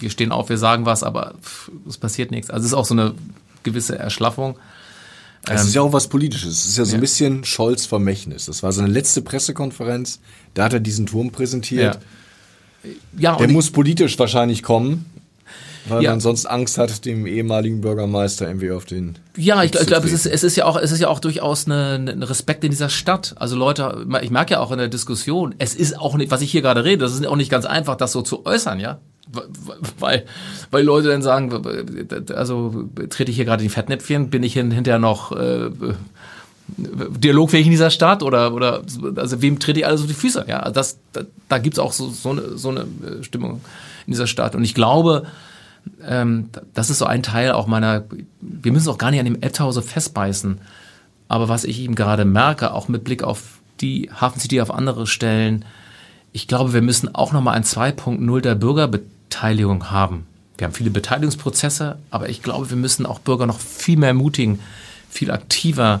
wir 0.00 0.10
stehen 0.10 0.32
auf, 0.32 0.48
wir 0.48 0.58
sagen 0.58 0.84
was, 0.84 1.02
aber 1.02 1.34
es 1.88 1.98
passiert 1.98 2.30
nichts. 2.30 2.50
Also 2.50 2.64
es 2.64 2.72
ist 2.72 2.74
auch 2.74 2.84
so 2.84 2.94
eine 2.94 3.14
gewisse 3.62 3.98
Erschlaffung. 3.98 4.56
Es 5.44 5.62
ähm, 5.62 5.68
ist 5.68 5.74
ja 5.74 5.82
auch 5.82 5.92
was 5.92 6.08
Politisches. 6.08 6.58
Es 6.58 6.66
ist 6.66 6.78
ja 6.78 6.84
so 6.84 6.94
ein 6.94 7.00
bisschen 7.00 7.44
Scholz 7.44 7.86
Vermächtnis. 7.86 8.46
Das 8.46 8.62
war 8.62 8.72
seine 8.72 8.88
letzte 8.88 9.22
Pressekonferenz. 9.22 10.20
Da 10.54 10.64
hat 10.64 10.72
er 10.72 10.80
diesen 10.80 11.06
Turm 11.06 11.30
präsentiert. 11.30 11.94
Ja. 11.94 12.00
Ja, 13.16 13.36
Der 13.36 13.48
muss 13.48 13.70
politisch 13.70 14.18
wahrscheinlich 14.18 14.62
kommen. 14.62 15.06
Weil 15.88 16.02
ja. 16.02 16.10
man 16.10 16.20
sonst 16.20 16.46
Angst 16.46 16.78
hat, 16.78 17.04
dem 17.04 17.26
ehemaligen 17.26 17.80
Bürgermeister 17.80 18.46
irgendwie 18.46 18.70
auf 18.70 18.84
den. 18.84 19.18
Ja, 19.36 19.62
ich, 19.64 19.74
ich 19.74 19.86
glaube, 19.86 20.06
es 20.06 20.12
ist, 20.12 20.26
es 20.26 20.44
ist 20.44 20.56
ja 20.56 20.64
auch, 20.64 20.76
es 20.76 20.92
ist 20.92 21.00
ja 21.00 21.08
auch 21.08 21.18
durchaus 21.18 21.66
eine, 21.66 21.94
eine 21.94 22.30
Respekt 22.30 22.62
in 22.62 22.70
dieser 22.70 22.88
Stadt. 22.88 23.34
Also 23.38 23.56
Leute, 23.56 24.06
ich 24.22 24.30
merke 24.30 24.54
ja 24.54 24.60
auch 24.60 24.70
in 24.70 24.78
der 24.78 24.88
Diskussion, 24.88 25.54
es 25.58 25.74
ist 25.74 25.98
auch 25.98 26.16
nicht, 26.16 26.30
was 26.30 26.40
ich 26.40 26.52
hier 26.52 26.62
gerade 26.62 26.84
rede, 26.84 26.98
das 26.98 27.14
ist 27.14 27.26
auch 27.26 27.36
nicht 27.36 27.50
ganz 27.50 27.64
einfach, 27.64 27.96
das 27.96 28.12
so 28.12 28.22
zu 28.22 28.46
äußern, 28.46 28.78
ja. 28.78 28.98
Weil, 29.98 30.24
weil 30.70 30.84
Leute 30.84 31.08
dann 31.08 31.22
sagen, 31.22 31.50
also 32.34 32.88
trete 33.08 33.30
ich 33.30 33.36
hier 33.36 33.44
gerade 33.44 33.62
in 33.62 33.68
die 33.68 33.74
Fettnäpfchen, 33.74 34.30
bin 34.30 34.42
ich 34.42 34.52
hinterher 34.52 34.98
noch 34.98 35.32
äh, 35.32 35.70
dialogfähig 36.76 37.66
in 37.66 37.70
dieser 37.70 37.90
Stadt 37.90 38.22
oder 38.22 38.52
oder 38.52 38.82
also 39.16 39.42
wem 39.42 39.58
trete 39.58 39.80
ich 39.80 39.86
alles 39.86 40.02
auf 40.02 40.06
die 40.06 40.14
Füße? 40.14 40.44
Ja, 40.48 40.70
das 40.70 40.98
da, 41.12 41.22
da 41.48 41.58
gibt's 41.58 41.78
auch 41.78 41.92
so 41.92 42.10
so 42.10 42.30
eine 42.30 42.58
so 42.58 42.70
eine 42.70 42.80
äh, 42.80 43.22
Stimmung 43.22 43.60
in 44.06 44.12
dieser 44.12 44.26
Stadt 44.26 44.54
und 44.54 44.64
ich 44.64 44.74
glaube, 44.74 45.24
ähm, 46.06 46.48
das 46.74 46.90
ist 46.90 46.98
so 46.98 47.06
ein 47.06 47.22
Teil 47.22 47.52
auch 47.52 47.66
meiner, 47.66 48.04
wir 48.40 48.72
müssen 48.72 48.88
auch 48.88 48.98
gar 48.98 49.10
nicht 49.10 49.20
an 49.20 49.26
dem 49.26 49.40
Elbtower 49.40 49.82
festbeißen, 49.82 50.58
aber 51.28 51.48
was 51.48 51.64
ich 51.64 51.80
ihm 51.80 51.94
gerade 51.94 52.24
merke, 52.24 52.72
auch 52.72 52.88
mit 52.88 53.04
Blick 53.04 53.22
auf 53.22 53.60
die 53.80 54.10
Hafen 54.12 54.40
City 54.40 54.60
auf 54.60 54.72
andere 54.72 55.06
Stellen, 55.06 55.64
ich 56.32 56.48
glaube, 56.48 56.72
wir 56.72 56.82
müssen 56.82 57.14
auch 57.14 57.32
nochmal 57.32 57.56
ein 57.56 57.64
2.0 57.64 58.40
der 58.40 58.54
Bürgerbeteiligung 58.54 59.90
haben. 59.90 60.26
Wir 60.56 60.66
haben 60.66 60.74
viele 60.74 60.90
Beteiligungsprozesse, 60.90 61.98
aber 62.10 62.28
ich 62.28 62.42
glaube, 62.42 62.70
wir 62.70 62.76
müssen 62.76 63.06
auch 63.06 63.18
Bürger 63.18 63.46
noch 63.46 63.60
viel 63.60 63.98
mehr 63.98 64.08
ermutigen, 64.08 64.60
viel 65.10 65.30
aktiver 65.30 66.00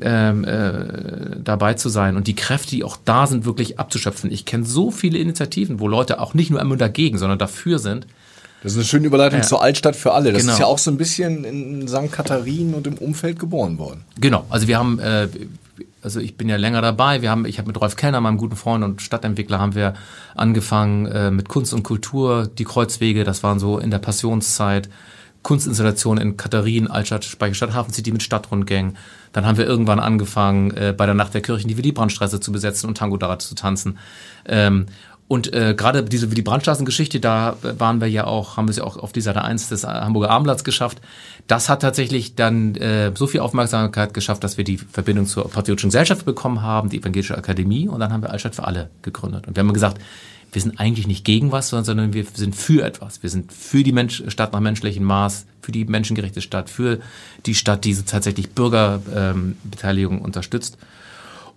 ähm, 0.00 0.44
äh, 0.44 1.36
dabei 1.42 1.74
zu 1.74 1.88
sein 1.88 2.16
und 2.16 2.26
die 2.26 2.34
Kräfte, 2.34 2.70
die 2.70 2.84
auch 2.84 2.98
da 3.04 3.26
sind, 3.26 3.44
wirklich 3.44 3.78
abzuschöpfen. 3.78 4.30
Ich 4.30 4.44
kenne 4.44 4.64
so 4.64 4.90
viele 4.90 5.18
Initiativen, 5.18 5.80
wo 5.80 5.88
Leute 5.88 6.20
auch 6.20 6.34
nicht 6.34 6.50
nur 6.50 6.60
immer 6.60 6.76
dagegen, 6.76 7.18
sondern 7.18 7.38
dafür 7.38 7.78
sind. 7.78 8.06
Das 8.62 8.72
ist 8.72 8.78
eine 8.78 8.84
schöne 8.84 9.06
Überleitung 9.06 9.40
ja. 9.40 9.46
zur 9.46 9.62
Altstadt 9.62 9.94
für 9.94 10.12
alle. 10.12 10.32
Das 10.32 10.42
genau. 10.42 10.54
ist 10.54 10.58
ja 10.58 10.66
auch 10.66 10.78
so 10.78 10.90
ein 10.90 10.96
bisschen 10.96 11.44
in 11.44 11.86
St. 11.86 12.10
Katharin 12.10 12.74
und 12.74 12.86
im 12.86 12.94
Umfeld 12.94 13.38
geboren 13.38 13.78
worden. 13.78 14.04
Genau, 14.20 14.44
also 14.50 14.66
wir 14.66 14.78
haben, 14.78 14.98
äh, 14.98 15.28
also 16.02 16.18
ich 16.18 16.36
bin 16.36 16.48
ja 16.48 16.56
länger 16.56 16.82
dabei. 16.82 17.22
Wir 17.22 17.30
haben, 17.30 17.46
ich 17.46 17.58
habe 17.58 17.68
mit 17.68 17.80
Rolf 17.80 17.94
Kellner, 17.94 18.20
meinem 18.20 18.36
guten 18.36 18.56
Freund 18.56 18.82
und 18.82 19.00
Stadtentwickler, 19.00 19.60
haben 19.60 19.74
wir 19.74 19.94
angefangen 20.34 21.06
äh, 21.06 21.30
mit 21.30 21.48
Kunst 21.48 21.72
und 21.72 21.84
Kultur, 21.84 22.48
die 22.48 22.64
Kreuzwege, 22.64 23.24
das 23.24 23.42
waren 23.42 23.58
so 23.58 23.78
in 23.78 23.90
der 23.90 23.98
Passionszeit. 23.98 24.88
Kunstinstallationen 25.42 26.22
in 26.22 26.36
Katharinen, 26.36 26.90
Altstadt, 26.90 27.24
Speicherstadt, 27.24 27.72
Hafen 27.72 27.92
City 27.92 28.10
mit 28.10 28.22
Stadtrundgängen. 28.22 28.96
Dann 29.32 29.46
haben 29.46 29.56
wir 29.56 29.66
irgendwann 29.66 30.00
angefangen, 30.00 30.72
äh, 30.72 30.92
bei 30.96 31.06
der 31.06 31.14
Nacht 31.14 31.32
der 31.32 31.42
Kirchen 31.42 31.68
die 31.68 31.76
Willy 31.76 31.92
Brandtstraße 31.92 32.40
zu 32.40 32.50
besetzen 32.50 32.88
und 32.88 32.98
Tango 32.98 33.16
da 33.16 33.38
zu 33.38 33.54
tanzen. 33.54 33.98
Ähm, 34.46 34.86
und 35.28 35.52
äh, 35.52 35.74
gerade 35.76 36.02
diese 36.02 36.30
Willy 36.30 36.40
Brandtstraßen-Geschichte, 36.40 37.20
da 37.20 37.56
waren 37.60 38.00
wir 38.00 38.08
ja 38.08 38.26
auch, 38.26 38.56
haben 38.56 38.66
wir 38.66 38.70
es 38.70 38.78
ja 38.78 38.84
auch 38.84 38.96
auf 38.96 39.12
die 39.12 39.20
Seite 39.20 39.44
1 39.44 39.68
des 39.68 39.84
Hamburger 39.84 40.30
Abendblatts 40.30 40.64
geschafft. 40.64 41.02
Das 41.46 41.68
hat 41.68 41.82
tatsächlich 41.82 42.34
dann 42.34 42.74
äh, 42.76 43.12
so 43.14 43.26
viel 43.26 43.40
Aufmerksamkeit 43.40 44.14
geschafft, 44.14 44.42
dass 44.42 44.56
wir 44.56 44.64
die 44.64 44.78
Verbindung 44.78 45.26
zur 45.26 45.50
Patriotischen 45.50 45.90
Gesellschaft 45.90 46.24
bekommen 46.24 46.62
haben, 46.62 46.88
die 46.88 46.98
Evangelische 46.98 47.36
Akademie, 47.36 47.88
und 47.88 48.00
dann 48.00 48.10
haben 48.10 48.22
wir 48.22 48.30
Altstadt 48.30 48.54
für 48.54 48.64
alle 48.64 48.88
gegründet. 49.02 49.46
Und 49.46 49.54
wir 49.54 49.60
haben 49.60 49.72
gesagt, 49.74 50.00
wir 50.52 50.62
sind 50.62 50.80
eigentlich 50.80 51.06
nicht 51.06 51.26
gegen 51.26 51.52
was, 51.52 51.68
sondern 51.68 52.14
wir 52.14 52.24
sind 52.32 52.56
für 52.56 52.82
etwas. 52.82 53.22
Wir 53.22 53.28
sind 53.28 53.52
für 53.52 53.82
die 53.82 53.92
Mensch 53.92 54.22
Stadt 54.28 54.54
nach 54.54 54.60
menschlichem 54.60 55.04
Maß, 55.04 55.44
für 55.60 55.72
die 55.72 55.84
menschengerechte 55.84 56.40
Stadt, 56.40 56.70
für 56.70 57.00
die 57.44 57.54
Stadt, 57.54 57.84
die 57.84 57.92
so 57.92 58.02
tatsächlich 58.06 58.50
Bürgerbeteiligung 58.52 60.18
ähm, 60.18 60.24
unterstützt. 60.24 60.78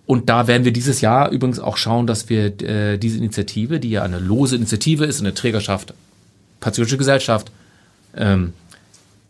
Und 0.04 0.28
da 0.28 0.46
werden 0.46 0.64
wir 0.64 0.72
dieses 0.72 1.00
Jahr 1.00 1.30
übrigens 1.30 1.60
auch 1.60 1.76
schauen, 1.76 2.06
dass 2.06 2.28
wir 2.28 2.60
äh, 2.62 2.98
diese 2.98 3.18
Initiative, 3.18 3.80
die 3.80 3.90
ja 3.90 4.02
eine 4.02 4.18
lose 4.18 4.56
Initiative 4.56 5.04
ist, 5.04 5.20
eine 5.20 5.34
Trägerschaft, 5.34 5.94
Patriotische 6.60 6.98
Gesellschaft, 6.98 7.50
ähm, 8.16 8.52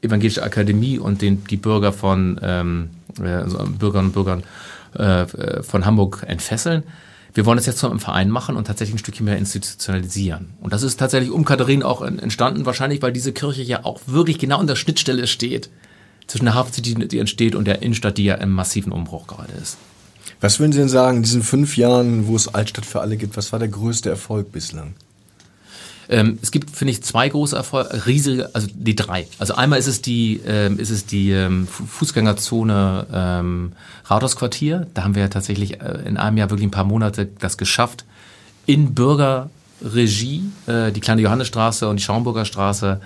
Evangelische 0.00 0.42
Akademie 0.42 0.98
und 0.98 1.22
den, 1.22 1.44
die 1.44 1.56
Bürger 1.56 1.92
von 1.92 2.40
ähm, 2.42 2.90
äh, 3.18 3.44
Bürgerinnen 3.78 4.08
und 4.08 4.12
Bürgern 4.12 4.42
äh, 4.94 5.62
von 5.62 5.86
Hamburg 5.86 6.24
entfesseln 6.26 6.82
wir 7.34 7.46
wollen 7.46 7.58
es 7.58 7.66
jetzt 7.66 7.78
zu 7.78 7.88
einem 7.88 8.00
Verein 8.00 8.28
machen 8.28 8.56
und 8.56 8.66
tatsächlich 8.66 8.96
ein 8.96 8.98
Stückchen 8.98 9.24
mehr 9.24 9.38
institutionalisieren. 9.38 10.50
Und 10.60 10.72
das 10.72 10.82
ist 10.82 10.98
tatsächlich 10.98 11.30
um 11.30 11.44
Katharin 11.44 11.82
auch 11.82 12.02
entstanden, 12.02 12.66
wahrscheinlich, 12.66 13.00
weil 13.00 13.12
diese 13.12 13.32
Kirche 13.32 13.62
ja 13.62 13.84
auch 13.84 14.00
wirklich 14.06 14.38
genau 14.38 14.58
an 14.58 14.66
der 14.66 14.76
Schnittstelle 14.76 15.26
steht 15.26 15.70
zwischen 16.26 16.44
der 16.44 16.54
Hafen 16.54 16.82
die 16.82 17.18
entsteht, 17.18 17.54
und 17.54 17.64
der 17.66 17.82
Innenstadt, 17.82 18.18
die 18.18 18.24
ja 18.24 18.34
im 18.36 18.50
massiven 18.50 18.92
Umbruch 18.92 19.26
gerade 19.26 19.52
ist. 19.60 19.78
Was 20.42 20.58
würden 20.58 20.72
Sie 20.72 20.80
denn 20.80 20.88
sagen, 20.88 21.18
in 21.18 21.22
diesen 21.22 21.44
fünf 21.44 21.76
Jahren, 21.76 22.26
wo 22.26 22.34
es 22.34 22.52
Altstadt 22.52 22.84
für 22.84 23.00
alle 23.00 23.16
gibt, 23.16 23.36
was 23.36 23.52
war 23.52 23.60
der 23.60 23.68
größte 23.68 24.10
Erfolg 24.10 24.50
bislang? 24.50 24.94
Ähm, 26.08 26.40
es 26.42 26.50
gibt, 26.50 26.70
finde 26.70 26.90
ich, 26.90 27.04
zwei 27.04 27.28
große 27.28 27.54
Erfolge, 27.54 28.06
riesige, 28.06 28.50
also 28.52 28.66
die 28.74 28.96
drei. 28.96 29.28
Also 29.38 29.54
einmal 29.54 29.78
ist 29.78 29.86
es 29.86 30.02
die, 30.02 30.40
ähm, 30.44 30.80
ist 30.80 30.90
es 30.90 31.06
die 31.06 31.30
ähm, 31.30 31.68
Fußgängerzone 31.68 33.06
ähm, 33.12 33.72
Rathausquartier. 34.06 34.88
Da 34.94 35.04
haben 35.04 35.14
wir 35.14 35.22
ja 35.22 35.28
tatsächlich 35.28 35.80
äh, 35.80 36.02
in 36.06 36.16
einem 36.16 36.36
Jahr 36.36 36.50
wirklich 36.50 36.66
ein 36.66 36.72
paar 36.72 36.84
Monate 36.84 37.28
das 37.38 37.56
geschafft, 37.56 38.04
in 38.66 38.94
Bürgerregie 38.94 40.50
äh, 40.66 40.90
die 40.90 41.00
kleine 41.00 41.22
Johannesstraße 41.22 41.88
und 41.88 42.00
die 42.00 42.02
Schaumburger 42.02 42.46
Straße 42.46 43.00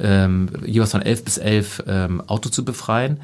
ähm, 0.00 0.50
jeweils 0.66 0.90
von 0.90 1.00
elf 1.00 1.24
bis 1.24 1.38
elf 1.38 1.82
ähm, 1.86 2.20
Auto 2.26 2.50
zu 2.50 2.62
befreien. 2.62 3.20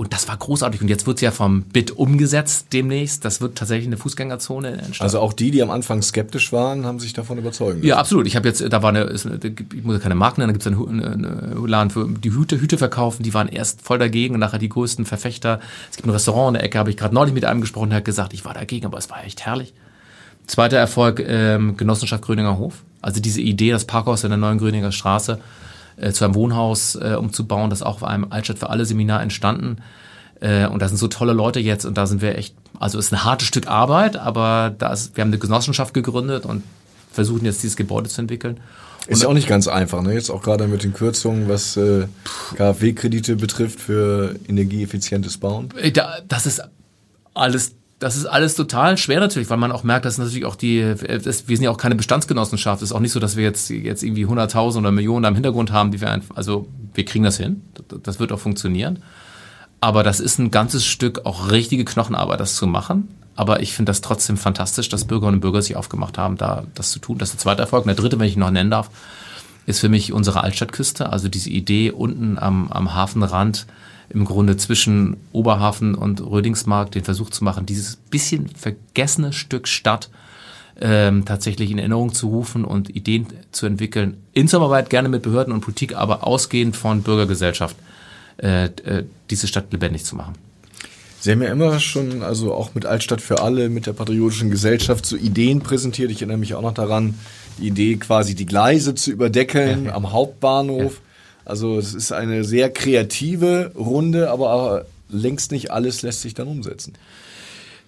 Und 0.00 0.14
das 0.14 0.28
war 0.28 0.36
großartig. 0.38 0.80
Und 0.80 0.88
jetzt 0.88 1.06
wird 1.06 1.18
es 1.18 1.20
ja 1.20 1.30
vom 1.30 1.60
BIT 1.60 1.90
umgesetzt 1.90 2.68
demnächst. 2.72 3.22
Das 3.26 3.42
wird 3.42 3.58
tatsächlich 3.58 3.86
eine 3.86 3.98
Fußgängerzone 3.98 4.70
entstehen. 4.70 5.04
Also 5.04 5.20
auch 5.20 5.34
die, 5.34 5.50
die 5.50 5.60
am 5.60 5.68
Anfang 5.68 6.00
skeptisch 6.00 6.52
waren, 6.52 6.86
haben 6.86 6.98
sich 6.98 7.12
davon 7.12 7.36
überzeugen 7.36 7.80
lassen. 7.80 7.86
Ja, 7.86 7.98
absolut. 7.98 8.26
Ich 8.26 8.34
habe 8.34 8.48
jetzt, 8.48 8.62
da 8.62 8.82
war 8.82 8.88
eine, 8.88 9.00
eine, 9.02 9.54
ich 9.74 9.84
muss 9.84 10.00
keine 10.00 10.14
Marken 10.14 10.40
nennen, 10.40 10.48
da 10.48 10.52
gibt 10.54 10.64
es 10.64 10.72
einen, 10.72 11.04
einen 11.04 11.66
Laden 11.66 11.90
für 11.90 12.08
die 12.08 12.32
Hüte, 12.32 12.58
Hüte 12.58 12.78
verkaufen. 12.78 13.24
Die 13.24 13.34
waren 13.34 13.48
erst 13.48 13.82
voll 13.82 13.98
dagegen 13.98 14.32
und 14.32 14.40
nachher 14.40 14.58
die 14.58 14.70
größten 14.70 15.04
Verfechter. 15.04 15.60
Es 15.90 15.98
gibt 15.98 16.08
ein 16.08 16.12
Restaurant 16.12 16.48
in 16.48 16.54
der 16.54 16.64
Ecke, 16.64 16.78
habe 16.78 16.88
ich 16.88 16.96
gerade 16.96 17.14
neulich 17.14 17.34
mit 17.34 17.44
einem 17.44 17.60
gesprochen, 17.60 17.90
der 17.90 17.98
hat 17.98 18.06
gesagt, 18.06 18.32
ich 18.32 18.46
war 18.46 18.54
dagegen, 18.54 18.86
aber 18.86 18.96
es 18.96 19.10
war 19.10 19.22
echt 19.22 19.44
herrlich. 19.44 19.74
Zweiter 20.46 20.78
Erfolg, 20.78 21.22
ähm, 21.22 21.76
Genossenschaft 21.76 22.22
Gröninger 22.22 22.56
Hof. 22.56 22.84
Also 23.02 23.20
diese 23.20 23.42
Idee, 23.42 23.70
das 23.72 23.84
Parkhaus 23.84 24.24
in 24.24 24.30
der 24.30 24.38
neuen 24.38 24.56
Gröninger 24.56 24.92
Straße 24.92 25.40
äh, 26.00 26.12
zu 26.12 26.24
einem 26.24 26.34
Wohnhaus 26.34 26.96
äh, 26.96 27.14
umzubauen, 27.18 27.70
das 27.70 27.82
auch 27.82 28.00
bei 28.00 28.08
einem 28.08 28.26
Altstadt 28.30 28.58
für 28.58 28.70
alle 28.70 28.84
Seminar 28.84 29.22
entstanden. 29.22 29.78
Äh, 30.40 30.66
und 30.66 30.80
da 30.80 30.88
sind 30.88 30.96
so 30.96 31.08
tolle 31.08 31.32
Leute 31.32 31.60
jetzt 31.60 31.84
und 31.84 31.96
da 31.96 32.06
sind 32.06 32.22
wir 32.22 32.36
echt, 32.36 32.54
also 32.78 32.98
es 32.98 33.06
ist 33.06 33.12
ein 33.12 33.24
hartes 33.24 33.46
Stück 33.48 33.66
Arbeit, 33.68 34.16
aber 34.16 34.74
da 34.76 34.92
ist, 34.92 35.16
wir 35.16 35.22
haben 35.22 35.28
eine 35.30 35.38
Genossenschaft 35.38 35.94
gegründet 35.94 36.46
und 36.46 36.62
versuchen 37.12 37.44
jetzt 37.44 37.62
dieses 37.62 37.76
Gebäude 37.76 38.08
zu 38.08 38.20
entwickeln. 38.20 38.60
Ist 39.06 39.22
ja 39.22 39.28
auch 39.28 39.34
nicht 39.34 39.48
ganz 39.48 39.66
einfach, 39.66 40.02
ne? 40.02 40.12
Jetzt 40.12 40.30
auch 40.30 40.42
gerade 40.42 40.66
mit 40.68 40.84
den 40.84 40.92
Kürzungen, 40.92 41.48
was 41.48 41.76
äh, 41.76 42.06
KfW-Kredite 42.56 43.36
betrifft 43.36 43.80
für 43.80 44.36
energieeffizientes 44.46 45.38
Bauen. 45.38 45.70
Äh, 45.76 45.90
da, 45.90 46.18
das 46.28 46.46
ist 46.46 46.62
alles 47.34 47.74
das 48.00 48.16
ist 48.16 48.24
alles 48.24 48.54
total 48.54 48.96
schwer 48.96 49.20
natürlich, 49.20 49.50
weil 49.50 49.58
man 49.58 49.70
auch 49.70 49.84
merkt, 49.84 50.06
dass 50.06 50.16
natürlich 50.16 50.46
auch 50.46 50.56
die, 50.56 50.94
das, 51.22 51.48
wir 51.48 51.56
sind 51.56 51.64
ja 51.64 51.70
auch 51.70 51.76
keine 51.76 51.94
Bestandsgenossenschaft. 51.94 52.82
Es 52.82 52.90
ist 52.90 52.96
auch 52.96 53.00
nicht 53.00 53.12
so, 53.12 53.20
dass 53.20 53.36
wir 53.36 53.44
jetzt, 53.44 53.68
jetzt 53.68 54.02
irgendwie 54.02 54.26
100.000 54.26 54.78
oder 54.78 54.90
Millionen 54.90 55.26
im 55.26 55.34
Hintergrund 55.34 55.70
haben, 55.70 55.90
die 55.92 56.00
wir 56.00 56.10
einfach, 56.10 56.34
also 56.34 56.66
wir 56.94 57.04
kriegen 57.04 57.24
das 57.24 57.36
hin. 57.36 57.62
Das 58.02 58.18
wird 58.18 58.32
auch 58.32 58.40
funktionieren. 58.40 59.00
Aber 59.82 60.02
das 60.02 60.18
ist 60.18 60.38
ein 60.38 60.50
ganzes 60.50 60.86
Stück 60.86 61.26
auch 61.26 61.50
richtige 61.50 61.84
Knochenarbeit, 61.84 62.40
das 62.40 62.56
zu 62.56 62.66
machen. 62.66 63.08
Aber 63.36 63.60
ich 63.60 63.74
finde 63.74 63.90
das 63.90 64.00
trotzdem 64.00 64.38
fantastisch, 64.38 64.88
dass 64.88 65.04
Bürgerinnen 65.04 65.36
und 65.36 65.40
Bürger 65.40 65.60
sich 65.60 65.76
aufgemacht 65.76 66.16
haben, 66.16 66.38
da 66.38 66.64
das 66.74 66.90
zu 66.90 67.00
tun. 67.00 67.18
Das 67.18 67.30
ist 67.30 67.36
der 67.36 67.40
zweite 67.40 67.62
Erfolg. 67.62 67.84
Und 67.84 67.88
der 67.88 67.96
dritte, 67.96 68.18
wenn 68.18 68.26
ich 68.26 68.34
ihn 68.34 68.40
noch 68.40 68.50
nennen 68.50 68.70
darf, 68.70 68.90
ist 69.66 69.80
für 69.80 69.90
mich 69.90 70.12
unsere 70.12 70.42
Altstadtküste. 70.42 71.10
Also 71.10 71.28
diese 71.28 71.50
Idee 71.50 71.90
unten 71.90 72.38
am, 72.38 72.72
am 72.72 72.94
Hafenrand, 72.94 73.66
im 74.10 74.24
Grunde 74.24 74.56
zwischen 74.56 75.16
Oberhafen 75.32 75.94
und 75.94 76.20
Rödingsmarkt 76.20 76.94
den 76.94 77.04
Versuch 77.04 77.30
zu 77.30 77.44
machen, 77.44 77.66
dieses 77.66 77.96
bisschen 77.96 78.48
vergessene 78.48 79.32
Stück 79.32 79.68
Stadt 79.68 80.10
ähm, 80.80 81.24
tatsächlich 81.24 81.70
in 81.70 81.78
Erinnerung 81.78 82.12
zu 82.12 82.28
rufen 82.28 82.64
und 82.64 82.94
Ideen 82.94 83.26
zu 83.52 83.66
entwickeln, 83.66 84.16
in 84.32 84.48
Zusammenarbeit 84.48 84.90
gerne 84.90 85.08
mit 85.08 85.22
Behörden 85.22 85.52
und 85.52 85.60
Politik, 85.60 85.94
aber 85.94 86.26
ausgehend 86.26 86.74
von 86.74 87.02
Bürgergesellschaft, 87.02 87.76
äh, 88.38 88.64
äh, 88.64 89.04
diese 89.28 89.46
Stadt 89.46 89.72
lebendig 89.72 90.04
zu 90.04 90.16
machen. 90.16 90.34
Sie 91.20 91.30
haben 91.32 91.42
ja 91.42 91.52
immer 91.52 91.78
schon, 91.80 92.22
also 92.22 92.54
auch 92.54 92.74
mit 92.74 92.86
Altstadt 92.86 93.20
für 93.20 93.42
alle, 93.42 93.68
mit 93.68 93.86
der 93.86 93.92
Patriotischen 93.92 94.50
Gesellschaft, 94.50 95.04
so 95.04 95.16
Ideen 95.16 95.60
präsentiert. 95.60 96.10
Ich 96.10 96.22
erinnere 96.22 96.38
mich 96.38 96.54
auch 96.54 96.62
noch 96.62 96.72
daran, 96.72 97.14
die 97.58 97.66
Idee 97.66 97.96
quasi 97.96 98.34
die 98.34 98.46
Gleise 98.46 98.94
zu 98.94 99.10
überdecken 99.10 99.84
ja, 99.84 99.90
ja. 99.90 99.94
am 99.94 100.12
Hauptbahnhof. 100.12 100.94
Ja. 100.94 101.09
Also 101.44 101.78
es 101.78 101.94
ist 101.94 102.12
eine 102.12 102.44
sehr 102.44 102.70
kreative 102.70 103.72
Runde, 103.76 104.30
aber 104.30 104.86
längst 105.08 105.52
nicht 105.52 105.70
alles 105.70 106.02
lässt 106.02 106.22
sich 106.22 106.34
dann 106.34 106.48
umsetzen. 106.48 106.94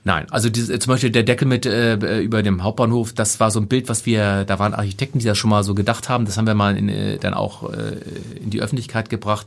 Nein, 0.04 0.26
also 0.30 0.48
dieses, 0.48 0.76
zum 0.80 0.92
Beispiel 0.92 1.10
der 1.10 1.22
Deckel 1.22 1.46
mit 1.46 1.64
äh, 1.64 2.20
über 2.20 2.42
dem 2.42 2.64
Hauptbahnhof, 2.64 3.12
das 3.12 3.38
war 3.38 3.52
so 3.52 3.60
ein 3.60 3.68
Bild, 3.68 3.88
was 3.88 4.04
wir, 4.04 4.44
da 4.44 4.58
waren 4.58 4.74
Architekten, 4.74 5.20
die 5.20 5.24
das 5.26 5.38
schon 5.38 5.50
mal 5.50 5.62
so 5.62 5.74
gedacht 5.74 6.08
haben, 6.08 6.24
das 6.24 6.36
haben 6.36 6.46
wir 6.46 6.54
mal 6.54 6.76
in, 6.76 6.88
äh, 6.88 7.18
dann 7.18 7.34
auch 7.34 7.72
äh, 7.72 7.98
in 8.42 8.50
die 8.50 8.60
Öffentlichkeit 8.60 9.10
gebracht. 9.10 9.46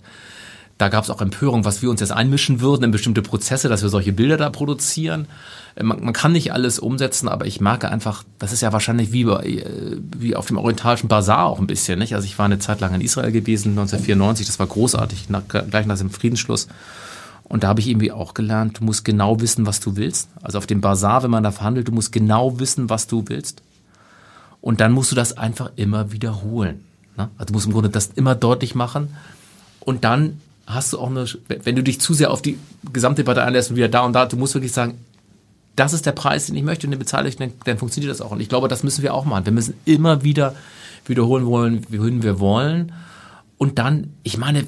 Da 0.77 0.89
gab 0.89 1.05
es 1.05 1.09
auch 1.09 1.21
Empörung, 1.21 1.63
was 1.63 1.81
wir 1.81 1.89
uns 1.89 2.01
jetzt 2.01 2.11
einmischen 2.11 2.59
würden 2.59 2.83
in 2.83 2.91
bestimmte 2.91 3.21
Prozesse, 3.21 3.69
dass 3.69 3.81
wir 3.81 3.89
solche 3.89 4.11
Bilder 4.11 4.35
da 4.35 4.49
produzieren. 4.49 5.27
Äh, 5.75 5.83
man, 5.83 6.03
man 6.03 6.13
kann 6.13 6.33
nicht 6.33 6.51
alles 6.51 6.79
umsetzen, 6.79 7.29
aber 7.29 7.45
ich 7.45 7.61
merke 7.61 7.89
einfach, 7.89 8.23
das 8.39 8.51
ist 8.51 8.61
ja 8.61 8.73
wahrscheinlich 8.73 9.11
wie, 9.11 9.23
äh, 9.23 9.97
wie 10.17 10.35
auf 10.35 10.47
dem 10.47 10.57
orientalischen 10.57 11.07
Bazar 11.07 11.45
auch 11.45 11.59
ein 11.59 11.67
bisschen. 11.67 11.99
Nicht? 11.99 12.13
Also 12.13 12.25
ich 12.25 12.38
war 12.38 12.45
eine 12.45 12.59
Zeit 12.59 12.81
lang 12.81 12.93
in 12.93 13.01
Israel 13.01 13.31
gewesen, 13.31 13.69
1994, 13.69 14.45
das 14.45 14.59
war 14.59 14.67
großartig, 14.67 15.29
nach, 15.29 15.43
gleich 15.47 15.85
nach 15.85 15.97
dem 15.97 16.09
Friedensschluss. 16.09 16.67
Und 17.47 17.63
da 17.63 17.67
habe 17.67 17.79
ich 17.79 17.88
irgendwie 17.88 18.11
auch 18.11 18.33
gelernt, 18.33 18.79
du 18.79 18.83
musst 18.83 19.05
genau 19.05 19.39
wissen, 19.39 19.65
was 19.65 19.79
du 19.79 19.95
willst. 19.95 20.29
Also 20.41 20.57
auf 20.57 20.65
dem 20.65 20.81
Bazar, 20.81 21.23
wenn 21.23 21.31
man 21.31 21.43
da 21.43 21.51
verhandelt, 21.51 21.88
du 21.88 21.91
musst 21.91 22.11
genau 22.11 22.59
wissen, 22.59 22.89
was 22.89 23.07
du 23.07 23.25
willst. 23.27 23.61
Und 24.61 24.81
dann 24.81 24.91
musst 24.91 25.11
du 25.11 25.15
das 25.15 25.38
einfach 25.38 25.71
immer 25.75 26.11
wiederholen. 26.11 26.83
Ne? 27.17 27.29
Also 27.38 27.47
du 27.47 27.53
musst 27.53 27.67
im 27.67 27.73
Grunde 27.73 27.89
das 27.89 28.07
immer 28.15 28.33
deutlich 28.33 28.73
machen. 28.73 29.15
Und 29.79 30.03
dann 30.03 30.41
hast 30.67 30.93
du 30.93 30.99
auch 30.99 31.10
eine, 31.10 31.25
wenn 31.63 31.75
du 31.75 31.84
dich 31.84 32.01
zu 32.01 32.13
sehr 32.13 32.32
auf 32.32 32.41
die 32.41 32.58
Gesamtdebatte 32.91 33.43
einlässt 33.43 33.69
und 33.69 33.75
wieder 33.75 33.89
da 33.89 34.01
und 34.01 34.13
da, 34.13 34.25
du 34.25 34.38
musst 34.38 34.56
wirklich 34.56 34.71
sagen, 34.71 34.97
das 35.75 35.93
ist 35.93 36.06
der 36.06 36.13
Preis, 36.13 36.47
den 36.47 36.56
ich 36.56 36.63
möchte 36.63 36.88
und 36.88 36.91
den 36.91 36.99
bezahle 36.99 37.28
ich, 37.28 37.36
dann, 37.36 37.51
dann 37.65 37.78
funktioniert 37.78 38.12
das 38.12 38.21
auch. 38.21 38.32
Und 38.32 38.39
ich 38.39 38.49
glaube, 38.49 38.67
das 38.67 38.84
müssen 38.84 39.04
wir 39.04 39.13
auch 39.13 39.25
machen. 39.25 39.45
Wir 39.45 39.51
müssen 39.51 39.75
immer 39.86 40.23
wieder 40.23 40.56
wiederholen 41.06 41.45
wollen, 41.45 41.86
wohin 41.89 42.23
wir 42.23 42.39
wollen. 42.39 42.93
Und 43.58 43.78
dann, 43.78 44.13
ich 44.23 44.38
meine, 44.38 44.65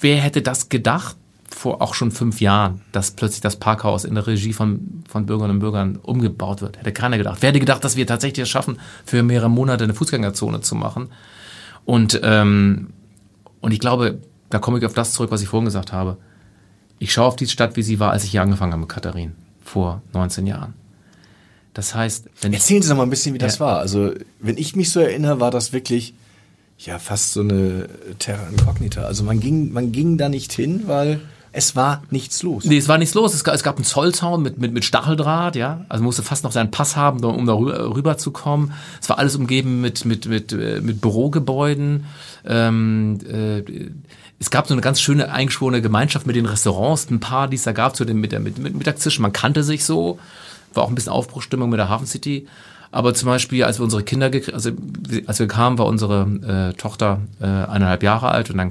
wer 0.00 0.16
hätte 0.16 0.42
das 0.42 0.68
gedacht 0.68 1.16
vor 1.48 1.80
auch 1.80 1.94
schon 1.94 2.10
fünf 2.10 2.40
Jahren, 2.40 2.80
dass 2.90 3.12
plötzlich 3.12 3.40
das 3.40 3.56
Parkhaus 3.56 4.04
in 4.04 4.16
der 4.16 4.26
Regie 4.26 4.52
von, 4.52 5.04
von 5.08 5.24
Bürgerinnen 5.24 5.56
und 5.56 5.60
Bürgern 5.60 5.96
umgebaut 6.02 6.62
wird? 6.62 6.78
Hätte 6.78 6.92
keiner 6.92 7.16
gedacht. 7.16 7.38
Wer 7.40 7.50
hätte 7.50 7.60
gedacht, 7.60 7.84
dass 7.84 7.96
wir 7.96 8.06
tatsächlich 8.06 8.42
es 8.42 8.48
schaffen, 8.48 8.80
für 9.06 9.22
mehrere 9.22 9.48
Monate 9.48 9.84
eine 9.84 9.94
Fußgängerzone 9.94 10.62
zu 10.62 10.74
machen? 10.74 11.10
Und, 11.84 12.20
ähm, 12.24 12.88
und 13.60 13.72
ich 13.72 13.78
glaube, 13.78 14.18
da 14.54 14.60
komme 14.60 14.78
ich 14.78 14.86
auf 14.86 14.94
das 14.94 15.12
zurück, 15.12 15.32
was 15.32 15.42
ich 15.42 15.48
vorhin 15.48 15.64
gesagt 15.64 15.92
habe. 15.92 16.16
Ich 17.00 17.12
schaue 17.12 17.26
auf 17.26 17.34
die 17.34 17.48
Stadt, 17.48 17.76
wie 17.76 17.82
sie 17.82 17.98
war, 17.98 18.12
als 18.12 18.22
ich 18.22 18.30
hier 18.30 18.40
angefangen 18.40 18.72
habe 18.72 18.82
mit 18.82 18.88
Katharin 18.88 19.32
vor 19.64 20.00
19 20.12 20.46
Jahren. 20.46 20.74
Das 21.74 21.92
heißt, 21.92 22.26
wenn 22.40 22.52
erzählen 22.52 22.80
Sie 22.80 22.88
doch 22.88 22.96
mal 22.96 23.02
ein 23.02 23.10
bisschen, 23.10 23.34
wie 23.34 23.38
das 23.38 23.58
war. 23.58 23.80
Also, 23.80 24.12
wenn 24.38 24.56
ich 24.56 24.76
mich 24.76 24.92
so 24.92 25.00
erinnere, 25.00 25.40
war 25.40 25.50
das 25.50 25.72
wirklich 25.72 26.14
ja 26.78 27.00
fast 27.00 27.32
so 27.32 27.40
eine 27.40 27.88
Terra 28.20 28.46
Incognita. 28.48 29.02
Also 29.02 29.24
man 29.24 29.40
ging, 29.40 29.72
man 29.72 29.90
ging 29.90 30.18
da 30.18 30.28
nicht 30.28 30.52
hin, 30.52 30.84
weil 30.86 31.20
Es 31.56 31.76
war 31.76 32.02
nichts 32.10 32.42
los. 32.42 32.64
Nee, 32.64 32.78
es 32.78 32.88
war 32.88 32.98
nichts 32.98 33.14
los. 33.14 33.32
Es 33.32 33.44
gab, 33.44 33.54
es 33.54 33.62
gab 33.62 33.76
einen 33.76 33.84
Zollzaun 33.84 34.42
mit, 34.42 34.58
mit, 34.58 34.72
mit 34.72 34.84
Stacheldraht, 34.84 35.54
ja. 35.54 35.86
Also 35.88 36.02
man 36.02 36.06
musste 36.06 36.24
fast 36.24 36.42
noch 36.42 36.50
seinen 36.50 36.72
Pass 36.72 36.96
haben, 36.96 37.22
um 37.22 37.46
da 37.46 37.54
rüber, 37.54 37.94
rüber 37.94 38.18
zu 38.18 38.32
kommen. 38.32 38.72
Es 39.00 39.08
war 39.08 39.18
alles 39.18 39.36
umgeben 39.36 39.80
mit, 39.80 40.04
mit, 40.04 40.26
mit, 40.26 40.52
äh, 40.52 40.80
mit 40.80 41.00
Bürogebäuden. 41.00 42.06
Ähm, 42.44 43.20
äh, 43.24 43.62
es 44.38 44.50
gab 44.50 44.66
so 44.66 44.74
eine 44.74 44.80
ganz 44.80 45.00
schöne 45.00 45.30
eingeschworene 45.30 45.80
Gemeinschaft 45.80 46.26
mit 46.26 46.36
den 46.36 46.46
Restaurants, 46.46 47.10
ein 47.10 47.20
paar, 47.20 47.48
die 47.48 47.56
es 47.56 47.62
da 47.62 47.72
gab, 47.72 47.96
zu 47.96 48.04
dem 48.04 48.20
mit 48.20 48.32
der 48.32 48.40
mit, 48.40 48.58
mit 48.58 48.74
Mittagstisch. 48.74 49.18
Man 49.18 49.32
kannte 49.32 49.62
sich 49.62 49.84
so. 49.84 50.18
War 50.74 50.82
auch 50.82 50.88
ein 50.88 50.94
bisschen 50.94 51.12
Aufbruchstimmung 51.12 51.70
mit 51.70 51.78
der 51.78 51.88
Hafen 51.88 52.06
City. 52.06 52.46
Aber 52.90 53.14
zum 53.14 53.26
Beispiel, 53.26 53.64
als 53.64 53.78
wir 53.78 53.84
unsere 53.84 54.02
Kinder, 54.02 54.30
also 54.52 54.70
als 55.26 55.38
wir 55.38 55.48
kamen, 55.48 55.78
war 55.78 55.86
unsere 55.86 56.72
äh, 56.72 56.76
Tochter 56.76 57.20
äh, 57.40 57.44
eineinhalb 57.44 58.02
Jahre 58.02 58.28
alt 58.28 58.50
und 58.50 58.58
dann 58.58 58.70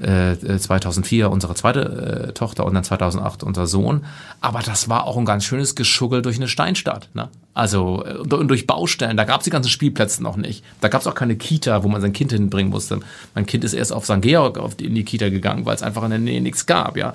kam 0.00 0.58
2004 0.58 1.24
äh, 1.24 1.28
unsere 1.28 1.54
zweite 1.54 2.28
äh, 2.28 2.32
Tochter 2.32 2.64
und 2.64 2.74
dann 2.74 2.84
2008 2.84 3.42
unser 3.42 3.66
Sohn. 3.66 4.04
Aber 4.40 4.60
das 4.60 4.88
war 4.88 5.04
auch 5.04 5.16
ein 5.16 5.24
ganz 5.24 5.44
schönes 5.44 5.74
Geschuggel 5.74 6.22
durch 6.22 6.36
eine 6.36 6.48
Steinstadt. 6.48 7.08
Ne? 7.14 7.28
Also 7.54 8.04
äh, 8.04 8.26
durch 8.26 8.66
Baustellen. 8.66 9.16
Da 9.16 9.24
gab 9.24 9.40
es 9.40 9.44
die 9.44 9.50
ganzen 9.50 9.70
Spielplätze 9.70 10.22
noch 10.22 10.36
nicht. 10.36 10.64
Da 10.80 10.88
gab 10.88 11.00
es 11.00 11.06
auch 11.06 11.14
keine 11.14 11.36
Kita, 11.36 11.82
wo 11.82 11.88
man 11.88 12.00
sein 12.00 12.12
Kind 12.12 12.32
hinbringen 12.32 12.70
musste. 12.70 13.00
Mein 13.34 13.46
Kind 13.46 13.64
ist 13.64 13.74
erst 13.74 13.92
auf 13.92 14.04
St. 14.04 14.22
Georg 14.22 14.58
auf 14.58 14.74
die, 14.74 14.86
in 14.86 14.94
die 14.94 15.04
Kita 15.04 15.28
gegangen, 15.28 15.66
weil 15.66 15.74
es 15.74 15.82
einfach 15.82 16.02
in 16.04 16.10
der 16.10 16.18
Nähe 16.18 16.40
nichts 16.40 16.66
gab. 16.66 16.96
Ja. 16.96 17.14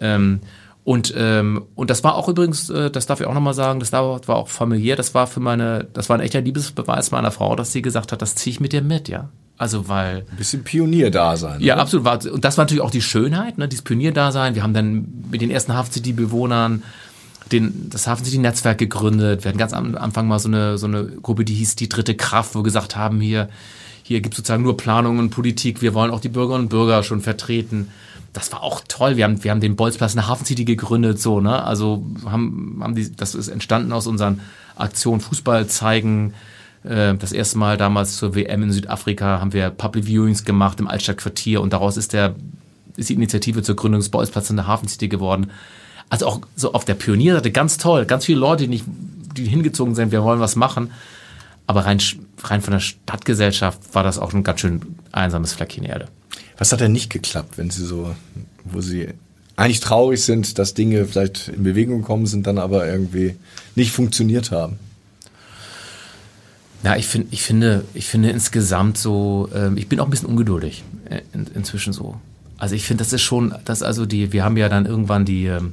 Ähm, 0.00 0.40
und, 0.84 1.14
ähm, 1.16 1.64
und 1.74 1.88
das 1.88 2.04
war 2.04 2.14
auch 2.14 2.28
übrigens, 2.28 2.68
äh, 2.68 2.90
das 2.90 3.06
darf 3.06 3.20
ich 3.20 3.26
auch 3.26 3.32
nochmal 3.32 3.54
sagen, 3.54 3.80
das 3.80 3.90
war 3.92 4.02
auch 4.02 4.48
familiär, 4.48 4.96
das 4.96 5.14
war 5.14 5.26
für 5.26 5.40
meine, 5.40 5.86
das 5.94 6.10
war 6.10 6.18
ein 6.18 6.20
echter 6.22 6.42
Liebesbeweis 6.42 7.10
meiner 7.10 7.30
Frau, 7.30 7.56
dass 7.56 7.72
sie 7.72 7.80
gesagt 7.80 8.12
hat, 8.12 8.20
das 8.20 8.34
ziehe 8.34 8.52
ich 8.52 8.60
mit 8.60 8.74
dir 8.74 8.82
mit, 8.82 9.08
ja. 9.08 9.30
Also 9.56 9.88
weil. 9.88 10.24
Ein 10.30 10.36
bisschen 10.36 10.64
Pionier-Dasein. 10.64 11.60
Ja, 11.60 11.74
oder? 11.74 11.82
absolut. 11.82 12.26
Und 12.26 12.44
das 12.44 12.58
war 12.58 12.64
natürlich 12.64 12.82
auch 12.82 12.90
die 12.90 13.02
Schönheit, 13.02 13.58
ne, 13.58 13.68
dieses 13.68 13.84
Pionier-Dasein. 13.84 14.54
Wir 14.54 14.62
haben 14.62 14.74
dann 14.74 15.24
mit 15.30 15.40
den 15.40 15.50
ersten 15.50 15.74
Hafen 15.74 15.92
City-Bewohnern 15.92 16.82
den, 17.52 17.90
das 17.90 18.06
Hafen 18.06 18.24
City-Netzwerk 18.24 18.78
gegründet. 18.78 19.44
Wir 19.44 19.50
hatten 19.50 19.58
ganz 19.58 19.72
am 19.72 19.96
Anfang 19.96 20.26
mal 20.26 20.38
so 20.38 20.48
eine, 20.48 20.78
so 20.78 20.86
eine 20.86 21.04
Gruppe, 21.04 21.44
die 21.44 21.54
hieß 21.54 21.76
die 21.76 21.88
dritte 21.88 22.14
Kraft, 22.14 22.54
wo 22.54 22.60
wir 22.60 22.64
gesagt 22.64 22.96
haben, 22.96 23.20
hier, 23.20 23.48
hier 24.02 24.20
gibt 24.20 24.34
es 24.34 24.38
sozusagen 24.38 24.62
nur 24.62 24.76
Planung 24.76 25.18
und 25.18 25.30
Politik. 25.30 25.82
Wir 25.82 25.94
wollen 25.94 26.10
auch 26.10 26.20
die 26.20 26.28
Bürgerinnen 26.28 26.64
und 26.64 26.70
Bürger 26.70 27.02
schon 27.02 27.20
vertreten. 27.20 27.88
Das 28.32 28.50
war 28.50 28.62
auch 28.62 28.82
toll. 28.88 29.16
Wir 29.16 29.24
haben, 29.24 29.44
wir 29.44 29.50
haben 29.50 29.60
den 29.60 29.76
Bolzplatz 29.76 30.14
in 30.14 30.18
der 30.18 30.28
Hafen 30.28 30.44
City 30.44 30.64
gegründet, 30.64 31.20
so, 31.20 31.40
ne? 31.40 31.62
Also 31.62 32.04
haben, 32.26 32.80
haben 32.82 32.96
die, 32.96 33.14
das 33.14 33.34
ist 33.36 33.48
entstanden 33.48 33.92
aus 33.92 34.08
unseren 34.08 34.40
Aktionen 34.74 35.20
Fußball 35.20 35.68
zeigen, 35.68 36.34
äh, 36.84 37.14
das 37.14 37.32
erste 37.32 37.58
Mal 37.58 37.76
damals 37.76 38.16
zur 38.16 38.34
WM 38.34 38.62
in 38.62 38.72
Südafrika 38.72 39.40
haben 39.40 39.52
wir 39.52 39.70
Public 39.70 40.06
Viewings 40.06 40.44
gemacht 40.44 40.80
im 40.80 40.88
Altstadtquartier 40.88 41.60
und 41.60 41.72
daraus 41.72 41.96
ist 41.96 42.12
der 42.12 42.34
ist 42.96 43.08
die 43.08 43.14
Initiative 43.14 43.62
zur 43.62 43.76
Gründung 43.76 44.00
des 44.00 44.08
Bolzplatz 44.08 44.50
in 44.50 44.56
der 44.56 44.66
Hafen 44.66 44.88
geworden. 45.08 45.50
Also 46.10 46.26
auch 46.26 46.40
so 46.54 46.74
auf 46.74 46.84
der 46.84 46.94
Pionierseite 46.94 47.50
ganz 47.50 47.78
toll, 47.78 48.04
ganz 48.06 48.24
viele 48.24 48.38
Leute, 48.38 48.64
die 48.64 48.68
nicht, 48.68 48.84
die 49.36 49.46
hingezogen 49.46 49.94
sind, 49.94 50.12
wir 50.12 50.22
wollen 50.22 50.40
was 50.40 50.54
machen. 50.54 50.92
Aber 51.66 51.86
rein, 51.86 52.00
rein 52.42 52.60
von 52.60 52.72
der 52.72 52.80
Stadtgesellschaft 52.80 53.94
war 53.94 54.04
das 54.04 54.18
auch 54.18 54.32
ein 54.32 54.44
ganz 54.44 54.60
schön 54.60 54.80
einsames 55.12 55.54
Fleckchen 55.54 55.84
Erde. 55.84 56.08
Was 56.58 56.72
hat 56.72 56.80
denn 56.80 56.92
nicht 56.92 57.10
geklappt, 57.10 57.56
wenn 57.58 57.70
Sie 57.70 57.84
so, 57.84 58.14
wo 58.64 58.80
Sie 58.80 59.08
eigentlich 59.56 59.80
traurig 59.80 60.22
sind, 60.22 60.58
dass 60.58 60.74
Dinge 60.74 61.06
vielleicht 61.06 61.48
in 61.48 61.64
Bewegung 61.64 62.02
gekommen 62.02 62.26
sind, 62.26 62.46
dann 62.46 62.58
aber 62.58 62.86
irgendwie 62.86 63.34
nicht 63.74 63.92
funktioniert 63.92 64.50
haben? 64.50 64.78
Ja, 66.84 66.96
ich, 66.96 67.06
finde, 67.06 67.28
ich, 67.30 67.42
finde, 67.42 67.84
ich 67.94 68.06
finde 68.06 68.30
insgesamt 68.30 68.98
so, 68.98 69.48
ähm, 69.54 69.78
ich 69.78 69.88
bin 69.88 70.00
auch 70.00 70.04
ein 70.04 70.10
bisschen 70.10 70.28
ungeduldig 70.28 70.84
äh, 71.08 71.22
in, 71.32 71.46
inzwischen 71.54 71.94
so. 71.94 72.16
Also 72.58 72.74
ich 72.74 72.84
finde, 72.84 73.02
das 73.02 73.12
ist 73.12 73.22
schon, 73.22 73.54
das 73.64 73.82
also 73.82 74.04
die, 74.04 74.32
wir 74.32 74.44
haben 74.44 74.56
ja 74.56 74.68
dann 74.68 74.84
irgendwann 74.84 75.24
die, 75.24 75.46
ähm, 75.46 75.72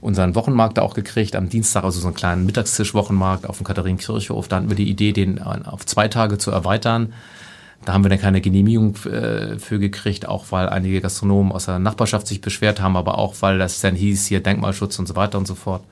unseren 0.00 0.34
Wochenmarkt 0.34 0.78
da 0.78 0.82
auch 0.82 0.94
gekriegt, 0.94 1.36
am 1.36 1.48
Dienstag, 1.48 1.84
also 1.84 2.00
so 2.00 2.06
einen 2.06 2.16
kleinen 2.16 2.46
Mittagstisch-Wochenmarkt 2.46 3.46
auf 3.46 3.58
dem 3.58 3.64
Katharinenkirchhof. 3.64 4.48
Da 4.48 4.56
hatten 4.56 4.68
wir 4.68 4.76
die 4.76 4.88
Idee, 4.88 5.12
den 5.12 5.42
auf 5.42 5.84
zwei 5.84 6.08
Tage 6.08 6.38
zu 6.38 6.50
erweitern. 6.50 7.12
Da 7.84 7.92
haben 7.92 8.04
wir 8.04 8.08
dann 8.08 8.20
keine 8.20 8.40
Genehmigung 8.40 8.96
äh, 9.04 9.58
für 9.58 9.78
gekriegt, 9.78 10.26
auch 10.26 10.46
weil 10.50 10.68
einige 10.68 11.00
Gastronomen 11.00 11.52
aus 11.52 11.66
der 11.66 11.78
Nachbarschaft 11.78 12.26
sich 12.26 12.40
beschwert 12.40 12.80
haben, 12.80 12.96
aber 12.96 13.18
auch 13.18 13.34
weil 13.40 13.58
das 13.58 13.80
dann 13.80 13.94
hieß, 13.94 14.26
hier 14.26 14.40
Denkmalschutz 14.40 14.98
und 14.98 15.06
so 15.06 15.16
weiter 15.16 15.38
und 15.38 15.46
so 15.46 15.54
fort. 15.54 15.82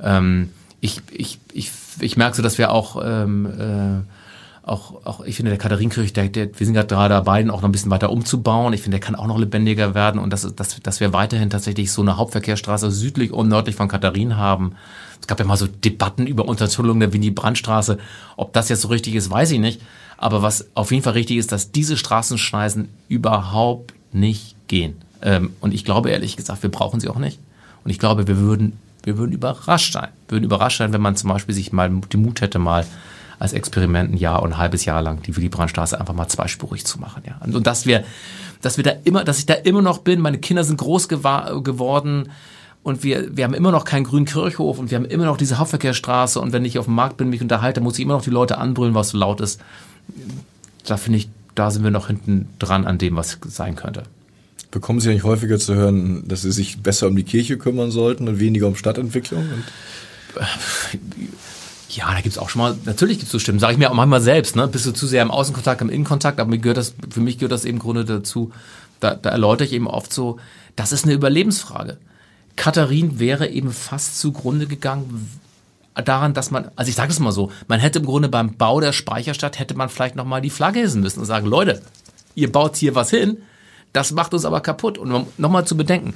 Ähm, 0.00 0.50
ich, 0.80 1.02
ich, 1.10 1.38
ich, 1.52 1.72
ich 2.00 2.16
merke 2.16 2.36
so, 2.36 2.42
dass 2.42 2.58
wir 2.58 2.70
auch, 2.70 3.02
ähm, 3.04 3.46
äh, 3.46 4.68
auch, 4.68 5.06
auch, 5.06 5.24
ich 5.24 5.36
finde, 5.36 5.50
der 5.50 5.58
Katharinenkirch, 5.58 6.12
der, 6.12 6.28
der, 6.28 6.48
wir 6.58 6.66
sind 6.66 6.74
gerade 6.74 7.08
dabei, 7.08 7.40
ihn 7.40 7.50
auch 7.50 7.62
noch 7.62 7.68
ein 7.68 7.72
bisschen 7.72 7.90
weiter 7.90 8.10
umzubauen. 8.10 8.72
Ich 8.72 8.82
finde, 8.82 8.98
der 8.98 9.06
kann 9.06 9.14
auch 9.14 9.26
noch 9.26 9.38
lebendiger 9.38 9.94
werden 9.94 10.20
und 10.20 10.32
dass, 10.32 10.54
dass, 10.54 10.80
dass 10.80 11.00
wir 11.00 11.12
weiterhin 11.12 11.50
tatsächlich 11.50 11.90
so 11.90 12.02
eine 12.02 12.16
Hauptverkehrsstraße 12.16 12.90
südlich 12.90 13.32
und 13.32 13.48
nördlich 13.48 13.76
von 13.76 13.88
Katharin 13.88 14.36
haben. 14.36 14.72
Es 15.20 15.26
gab 15.26 15.40
ja 15.40 15.46
mal 15.46 15.56
so 15.56 15.66
Debatten 15.66 16.26
über 16.26 16.46
Untertunnelung 16.46 17.00
der 17.00 17.12
Winnie-Brandt-Straße. 17.12 17.98
Ob 18.36 18.52
das 18.52 18.68
jetzt 18.68 18.82
so 18.82 18.88
richtig 18.88 19.14
ist, 19.14 19.30
weiß 19.30 19.50
ich 19.52 19.58
nicht. 19.58 19.80
Aber 20.16 20.42
was 20.42 20.68
auf 20.74 20.90
jeden 20.90 21.02
Fall 21.02 21.14
richtig 21.14 21.38
ist, 21.38 21.52
dass 21.52 21.70
diese 21.70 21.96
Straßenschneisen 21.96 22.88
überhaupt 23.08 23.94
nicht 24.12 24.54
gehen. 24.68 24.96
Ähm, 25.22 25.52
und 25.60 25.74
ich 25.74 25.84
glaube 25.84 26.10
ehrlich 26.10 26.36
gesagt, 26.36 26.62
wir 26.62 26.70
brauchen 26.70 27.00
sie 27.00 27.08
auch 27.08 27.18
nicht. 27.18 27.38
Und 27.84 27.90
ich 27.90 27.98
glaube, 27.98 28.26
wir 28.26 28.38
würden 28.38 28.74
wir 29.04 29.18
würden 29.18 29.32
überrascht 29.32 29.92
sein. 29.92 30.08
Wir 30.28 30.36
würden 30.36 30.44
überrascht 30.44 30.78
sein, 30.78 30.92
wenn 30.92 31.00
man 31.00 31.16
zum 31.16 31.30
Beispiel 31.30 31.54
sich 31.54 31.72
mal 31.72 31.88
den 31.90 32.22
Mut 32.22 32.40
hätte, 32.40 32.58
mal 32.58 32.86
als 33.38 33.52
Experiment 33.52 34.12
ein 34.12 34.16
Jahr 34.16 34.42
und 34.42 34.54
ein 34.54 34.58
halbes 34.58 34.84
Jahr 34.84 35.00
lang 35.00 35.22
die 35.22 35.36
Willy 35.36 35.48
Brandt-Straße 35.48 35.98
einfach 35.98 36.14
mal 36.14 36.28
zweispurig 36.28 36.84
zu 36.84 36.98
machen. 36.98 37.22
Ja. 37.26 37.38
Und, 37.40 37.66
dass 37.66 37.86
wir, 37.86 38.04
dass 38.60 38.76
wir 38.76 38.84
da 38.84 38.92
immer, 39.04 39.24
dass 39.24 39.38
ich 39.38 39.46
da 39.46 39.54
immer 39.54 39.82
noch 39.82 39.98
bin. 39.98 40.20
Meine 40.20 40.38
Kinder 40.38 40.64
sind 40.64 40.78
groß 40.78 41.08
geworden 41.08 42.30
und 42.82 43.02
wir, 43.04 43.36
wir 43.36 43.44
haben 43.44 43.54
immer 43.54 43.70
noch 43.70 43.84
keinen 43.84 44.04
grünen 44.04 44.26
Kirchhof 44.26 44.78
und 44.78 44.90
wir 44.90 44.96
haben 44.96 45.04
immer 45.04 45.24
noch 45.24 45.36
diese 45.36 45.58
Hauptverkehrsstraße 45.58 46.40
und 46.40 46.52
wenn 46.52 46.64
ich 46.64 46.78
auf 46.78 46.86
dem 46.86 46.94
Markt 46.94 47.16
bin, 47.16 47.30
mich 47.30 47.42
unterhalte, 47.42 47.80
muss 47.80 47.98
ich 47.98 48.04
immer 48.04 48.14
noch 48.14 48.22
die 48.22 48.30
Leute 48.30 48.58
anbrüllen, 48.58 48.94
was 48.94 49.10
so 49.10 49.18
laut 49.18 49.40
ist. 49.40 49.60
Da 50.84 50.96
finde 50.96 51.18
ich, 51.18 51.28
da 51.54 51.70
sind 51.70 51.84
wir 51.84 51.90
noch 51.90 52.08
hinten 52.08 52.48
dran 52.58 52.86
an 52.86 52.98
dem, 52.98 53.16
was 53.16 53.38
sein 53.46 53.76
könnte. 53.76 54.04
Bekommen 54.70 55.00
Sie 55.00 55.08
eigentlich 55.10 55.24
häufiger 55.24 55.58
zu 55.58 55.74
hören, 55.74 56.28
dass 56.28 56.42
Sie 56.42 56.52
sich 56.52 56.82
besser 56.82 57.06
um 57.06 57.16
die 57.16 57.24
Kirche 57.24 57.56
kümmern 57.56 57.90
sollten 57.90 58.28
und 58.28 58.38
weniger 58.38 58.66
um 58.66 58.76
Stadtentwicklung? 58.76 59.44
Ja, 61.88 62.12
da 62.12 62.20
gibt 62.20 62.34
es 62.34 62.38
auch 62.38 62.50
schon 62.50 62.60
mal, 62.60 62.76
natürlich 62.84 63.18
gibt 63.18 63.26
es 63.26 63.32
so 63.32 63.38
Stimmen, 63.38 63.58
sage 63.58 63.72
ich 63.72 63.78
mir 63.78 63.90
auch 63.90 63.94
manchmal 63.94 64.20
selbst, 64.20 64.56
ne? 64.56 64.68
Bist 64.68 64.84
du 64.84 64.92
zu 64.92 65.06
sehr 65.06 65.22
im 65.22 65.30
Außenkontakt, 65.30 65.80
im 65.80 65.88
Innenkontakt, 65.88 66.38
aber 66.38 66.50
mir 66.50 66.58
gehört 66.58 66.76
das, 66.76 66.94
für 67.10 67.20
mich 67.20 67.38
gehört 67.38 67.52
das 67.52 67.64
eben 67.64 67.78
im 67.78 67.82
Grunde 67.82 68.04
dazu, 68.04 68.52
da, 69.00 69.14
da 69.14 69.30
erläutere 69.30 69.66
ich 69.66 69.72
eben 69.72 69.86
oft 69.86 70.12
so, 70.12 70.38
das 70.76 70.92
ist 70.92 71.04
eine 71.04 71.14
Überlebensfrage. 71.14 71.96
Katharin 72.56 73.18
wäre 73.18 73.48
eben 73.48 73.72
fast 73.72 74.20
zugrunde 74.20 74.66
gegangen 74.66 75.30
daran, 75.94 76.34
dass 76.34 76.50
man, 76.50 76.70
also 76.76 76.88
ich 76.88 76.94
sage 76.94 77.10
es 77.10 77.20
mal 77.20 77.32
so, 77.32 77.50
man 77.68 77.80
hätte 77.80 78.00
im 78.00 78.06
Grunde 78.06 78.28
beim 78.28 78.54
Bau 78.56 78.80
der 78.80 78.92
Speicherstadt, 78.92 79.58
hätte 79.58 79.74
man 79.74 79.88
vielleicht 79.88 80.16
nochmal 80.16 80.40
die 80.40 80.50
Flagge 80.50 80.80
hissen 80.80 81.00
müssen 81.00 81.20
und 81.20 81.26
sagen, 81.26 81.46
Leute, 81.46 81.82
ihr 82.34 82.52
baut 82.52 82.76
hier 82.76 82.94
was 82.94 83.10
hin, 83.10 83.38
das 83.92 84.12
macht 84.12 84.34
uns 84.34 84.44
aber 84.44 84.60
kaputt. 84.60 84.98
Und 84.98 85.38
nochmal 85.38 85.66
zu 85.66 85.76
bedenken, 85.76 86.14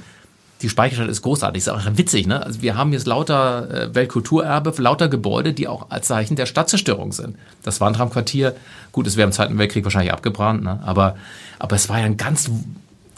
die 0.61 0.69
Speicherstadt 0.69 1.09
ist 1.09 1.21
großartig, 1.21 1.61
ist 1.61 1.69
auch 1.69 1.81
witzig, 1.95 2.25
ne? 2.25 2.41
Also 2.41 2.61
wir 2.61 2.77
haben 2.77 2.93
jetzt 2.93 3.05
lauter 3.05 3.69
äh, 3.69 3.95
Weltkulturerbe, 3.95 4.73
lauter 4.77 5.09
Gebäude, 5.09 5.53
die 5.53 5.67
auch 5.67 5.89
als 5.89 6.07
Zeichen 6.07 6.37
der 6.37 6.45
Stadtzerstörung 6.45 7.11
sind. 7.11 7.35
Das 7.63 7.81
Wandram-Quartier, 7.81 8.55
gut, 8.93 9.05
es 9.05 9.17
wäre 9.17 9.27
im 9.27 9.33
Zweiten 9.33 9.57
Weltkrieg 9.57 9.83
wahrscheinlich 9.83 10.13
abgebrannt, 10.13 10.63
ne? 10.63 10.79
Aber, 10.85 11.17
aber 11.59 11.75
es 11.75 11.89
war 11.89 11.99
ja 11.99 12.05
ein 12.05 12.15
ganz, 12.15 12.49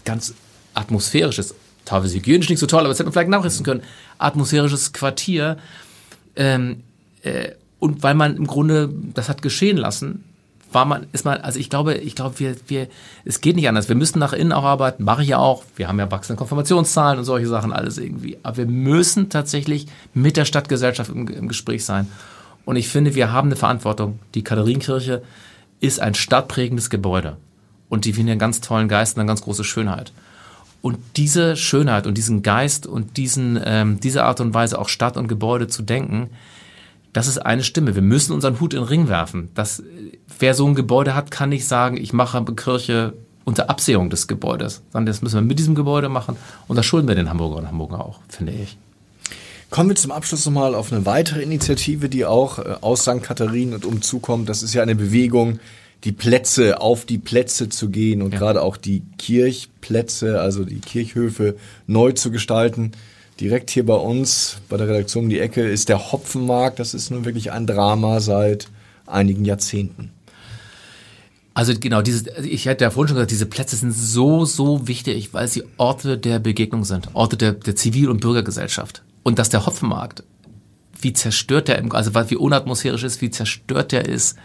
ganz 0.06 0.34
atmosphärisches, 0.74 1.54
teilweise 1.86 2.16
hygienisch 2.16 2.50
nicht 2.50 2.60
so 2.60 2.66
toll, 2.66 2.80
aber 2.80 2.90
das 2.90 2.98
hätte 2.98 3.06
man 3.06 3.14
vielleicht 3.14 3.30
nachrichten 3.30 3.64
können, 3.64 3.84
atmosphärisches 4.18 4.92
Quartier. 4.92 5.58
Ähm, 6.36 6.82
äh, 7.22 7.52
und 7.78 8.02
weil 8.02 8.16
man 8.16 8.38
im 8.38 8.48
Grunde 8.48 8.90
das 9.14 9.30
hat 9.30 9.44
geschehen 9.44 9.78
lassen, 9.78 10.24
war 10.76 10.86
man, 10.86 11.08
ist 11.14 11.26
man, 11.26 11.40
also 11.42 11.58
ich 11.58 11.70
glaube, 11.72 11.96
ich 11.96 12.16
glaube, 12.16 12.38
wir, 12.40 12.56
wir, 12.68 12.88
es 13.24 13.42
geht 13.42 13.56
nicht 13.56 13.68
anders. 13.68 13.90
Wir 13.90 13.96
müssen 13.96 14.20
nach 14.20 14.34
innen 14.34 14.52
auch 14.52 14.64
arbeiten, 14.64 15.04
mache 15.04 15.24
ich 15.24 15.30
ja 15.30 15.40
auch. 15.40 15.64
Wir 15.76 15.88
haben 15.88 15.98
ja 15.98 16.12
wachsende 16.12 16.38
Konfirmationszahlen 16.38 17.18
und 17.18 17.26
solche 17.26 17.48
Sachen, 17.48 17.74
alles 17.74 17.98
irgendwie. 17.98 18.38
Aber 18.44 18.58
wir 18.58 18.66
müssen 18.68 19.30
tatsächlich 19.30 19.88
mit 20.14 20.38
der 20.38 20.46
Stadtgesellschaft 20.46 21.10
im, 21.10 21.28
im 21.28 21.48
Gespräch 21.48 21.84
sein. 21.84 22.08
Und 22.66 22.76
ich 22.76 22.90
finde, 22.90 23.16
wir 23.16 23.32
haben 23.32 23.48
eine 23.48 23.56
Verantwortung. 23.56 24.20
Die 24.36 24.44
Katharinenkirche 24.44 25.24
ist 25.80 26.00
ein 26.00 26.14
stadtprägendes 26.14 26.90
Gebäude. 26.90 27.38
Und 27.90 28.06
die 28.06 28.14
finden 28.14 28.32
einen 28.32 28.40
ganz 28.40 28.62
tollen 28.62 28.88
Geist 28.88 29.16
und 29.16 29.22
eine 29.22 29.28
ganz 29.28 29.42
große 29.42 29.64
Schönheit. 29.64 30.12
Und 30.82 30.98
diese 31.16 31.56
Schönheit 31.56 32.06
und 32.06 32.18
diesen 32.18 32.44
Geist 32.44 32.86
und 32.86 33.18
diesen, 33.18 33.60
ähm, 33.64 34.00
diese 34.00 34.24
Art 34.24 34.40
und 34.42 34.54
Weise 34.54 34.78
auch 34.78 34.90
Stadt 34.90 35.18
und 35.18 35.28
Gebäude 35.28 35.68
zu 35.68 35.82
denken, 35.82 36.30
das 37.14 37.28
ist 37.28 37.38
eine 37.38 37.64
Stimme. 37.64 37.96
Wir 37.96 38.02
müssen 38.02 38.34
unseren 38.34 38.60
Hut 38.60 38.74
in 38.74 38.82
den 38.82 38.88
Ring 38.88 39.08
werfen. 39.08 39.50
Das, 39.56 39.82
wer 40.40 40.54
so 40.54 40.66
ein 40.68 40.76
Gebäude 40.76 41.16
hat, 41.16 41.32
kann 41.32 41.50
nicht 41.50 41.68
sagen, 41.68 41.98
ich 41.98 42.14
mache 42.14 42.38
eine 42.38 42.54
Kirche 42.56 43.14
unter 43.44 43.70
Absehung 43.70 44.10
des 44.10 44.28
Gebäudes, 44.28 44.82
sondern 44.92 45.06
das 45.06 45.22
müssen 45.22 45.36
wir 45.36 45.42
mit 45.42 45.60
diesem 45.60 45.76
Gebäude 45.76 46.10
machen 46.10 46.36
und 46.68 46.76
das 46.76 46.86
schulden 46.86 47.08
wir 47.08 47.16
den 47.16 47.30
Hamburger 47.30 47.58
und 47.58 47.68
Hamburger 47.68 48.04
auch, 48.04 48.20
finde 48.28 48.54
ich. 48.54 48.78
Kommen 49.70 49.90
wir 49.90 49.96
zum 49.96 50.12
Abschluss 50.12 50.46
nochmal 50.46 50.74
auf 50.76 50.92
eine 50.92 51.06
weitere 51.06 51.42
Initiative, 51.42 52.08
die 52.08 52.26
auch 52.26 52.60
äh, 52.60 52.76
aus 52.82 53.02
St. 53.02 53.22
Katharinen 53.22 53.74
und 53.76 53.86
umzukommt. 53.86 54.48
Das 54.48 54.64
ist 54.64 54.74
ja 54.74 54.82
eine 54.82 54.96
Bewegung, 54.96 55.60
die 56.04 56.12
Plätze, 56.12 56.80
auf 56.82 57.06
die 57.06 57.18
Plätze 57.18 57.68
zu 57.70 57.90
gehen 57.90 58.22
und 58.22 58.34
Ja. 58.34 58.40
gerade 58.40 58.62
auch 58.62 58.78
die 58.78 59.02
Kirchplätze, 59.18 60.40
also 60.40 60.64
die 60.66 60.80
Kirchhöfe 60.80 61.56
neu 61.88 62.12
zu 62.12 62.32
gestalten. 62.32 62.92
Direkt 63.40 63.70
hier 63.70 63.86
bei 63.86 63.96
uns, 63.96 64.58
bei 64.70 64.78
der 64.78 64.88
Redaktion 64.88 65.26
um 65.26 65.30
die 65.30 65.40
Ecke, 65.40 65.62
ist 65.68 65.90
der 65.90 66.12
Hopfenmarkt. 66.12 66.80
Das 66.80 66.94
ist 66.94 67.12
nun 67.12 67.26
wirklich 67.26 67.52
ein 67.52 67.68
Drama 67.68 68.20
seit 68.22 68.68
einigen 69.06 69.46
Jahrzehnten. 69.46 70.12
Also 71.54 71.74
genau, 71.80 72.02
diese, 72.02 72.30
ich 72.42 72.66
hätte 72.66 72.84
ja 72.84 72.92
vorhin 72.92 73.08
schon 73.08 73.16
gesagt, 73.16 73.32
diese 73.32 73.46
Plätze 73.46 73.78
sind 73.78 73.94
so, 73.94 74.44
so 74.44 74.90
wichtig, 74.90 75.34
weil 75.34 75.48
sie 75.48 75.64
Orte 75.78 76.18
der 76.18 76.40
Begegnung 76.40 76.84
sind, 76.84 77.08
Orte 77.14 77.38
der, 77.38 77.54
der 77.54 77.78
Zivil- 77.78 78.10
und 78.10 78.20
Bürgergesellschaft. 78.20 79.04
Und 79.24 79.40
dass 79.40 79.50
der 79.50 79.66
Hopfenmarkt, 79.66 80.24
wie 81.00 81.14
zerstört 81.14 81.70
der, 81.70 81.82
also 81.94 82.14
wie 82.14 82.36
unatmosphärisch 82.36 83.04
ist, 83.04 83.22
wie 83.22 83.30
zerstört 83.30 83.94
der 83.94 84.06
ist, 84.06 84.36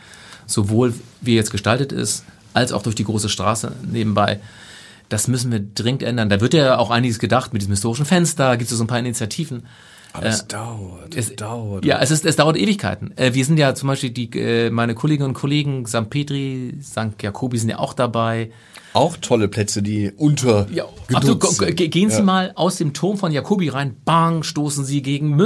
sowohl 0.46 0.94
wie 1.20 1.33
er 1.33 1.37
jetzt 1.37 1.51
gestaltet 1.51 1.90
ist, 1.90 2.25
als 2.55 2.73
auch 2.73 2.83
durch 2.83 2.94
die 2.94 3.05
große 3.05 3.29
Straße 3.29 3.73
nebenbei. 3.90 4.40
Das 5.09 5.27
müssen 5.27 5.51
wir 5.51 5.61
dringend 5.61 6.05
ändern. 6.05 6.29
Da 6.29 6.40
wird 6.40 6.55
ja 6.55 6.79
auch 6.79 6.90
einiges 6.90 7.18
gedacht 7.18 7.53
mit 7.53 7.62
diesem 7.62 7.73
historischen 7.73 8.05
Fenster, 8.05 8.57
gibt 8.57 8.70
es 8.70 8.79
so 8.79 8.85
ein 8.85 8.87
paar 8.87 9.01
Initiativen. 9.01 9.64
Aber 10.12 10.27
es 10.27 10.46
dauert, 10.49 11.14
Es 11.14 11.37
dauert. 11.37 11.85
Ja, 11.85 11.99
es, 12.01 12.11
ist, 12.11 12.25
es 12.27 12.35
dauert 12.37 12.57
Ewigkeiten. 12.57 13.16
Äh, 13.16 13.33
wir 13.35 13.44
sind 13.44 13.59
ja 13.59 13.75
zum 13.75 13.87
Beispiel 13.88 14.11
die, 14.11 14.29
äh, 14.38 14.70
meine 14.70 14.94
Kolleginnen 14.94 15.29
und 15.29 15.35
Kollegen, 15.35 15.87
St. 15.87 16.11
Petri, 16.11 16.75
St. 16.83 17.23
Jakobi 17.23 17.59
sind 17.59 17.68
ja 17.70 17.79
auch 17.79 17.94
dabei. 17.94 18.51
Auch 18.92 19.16
tolle 19.18 19.46
Plätze, 19.46 19.83
die 19.83 20.11
unter 20.16 20.66
Ja, 20.73 20.85
absolut. 21.14 21.44
sind. 21.44 21.77
ge- 21.77 21.87
Gehen 21.88 22.11
Sie 22.11 22.16
Ja. 22.18 22.23
mal 22.25 22.53
aus 22.57 22.77
dem 22.77 22.92
Turm 22.92 23.18
von 23.18 23.31
Jakobi 23.31 23.68
rein, 23.68 23.94
bang, 24.05 24.42
stoßen 24.42 24.85
Sie 24.85 25.01
gegen 25.03 25.37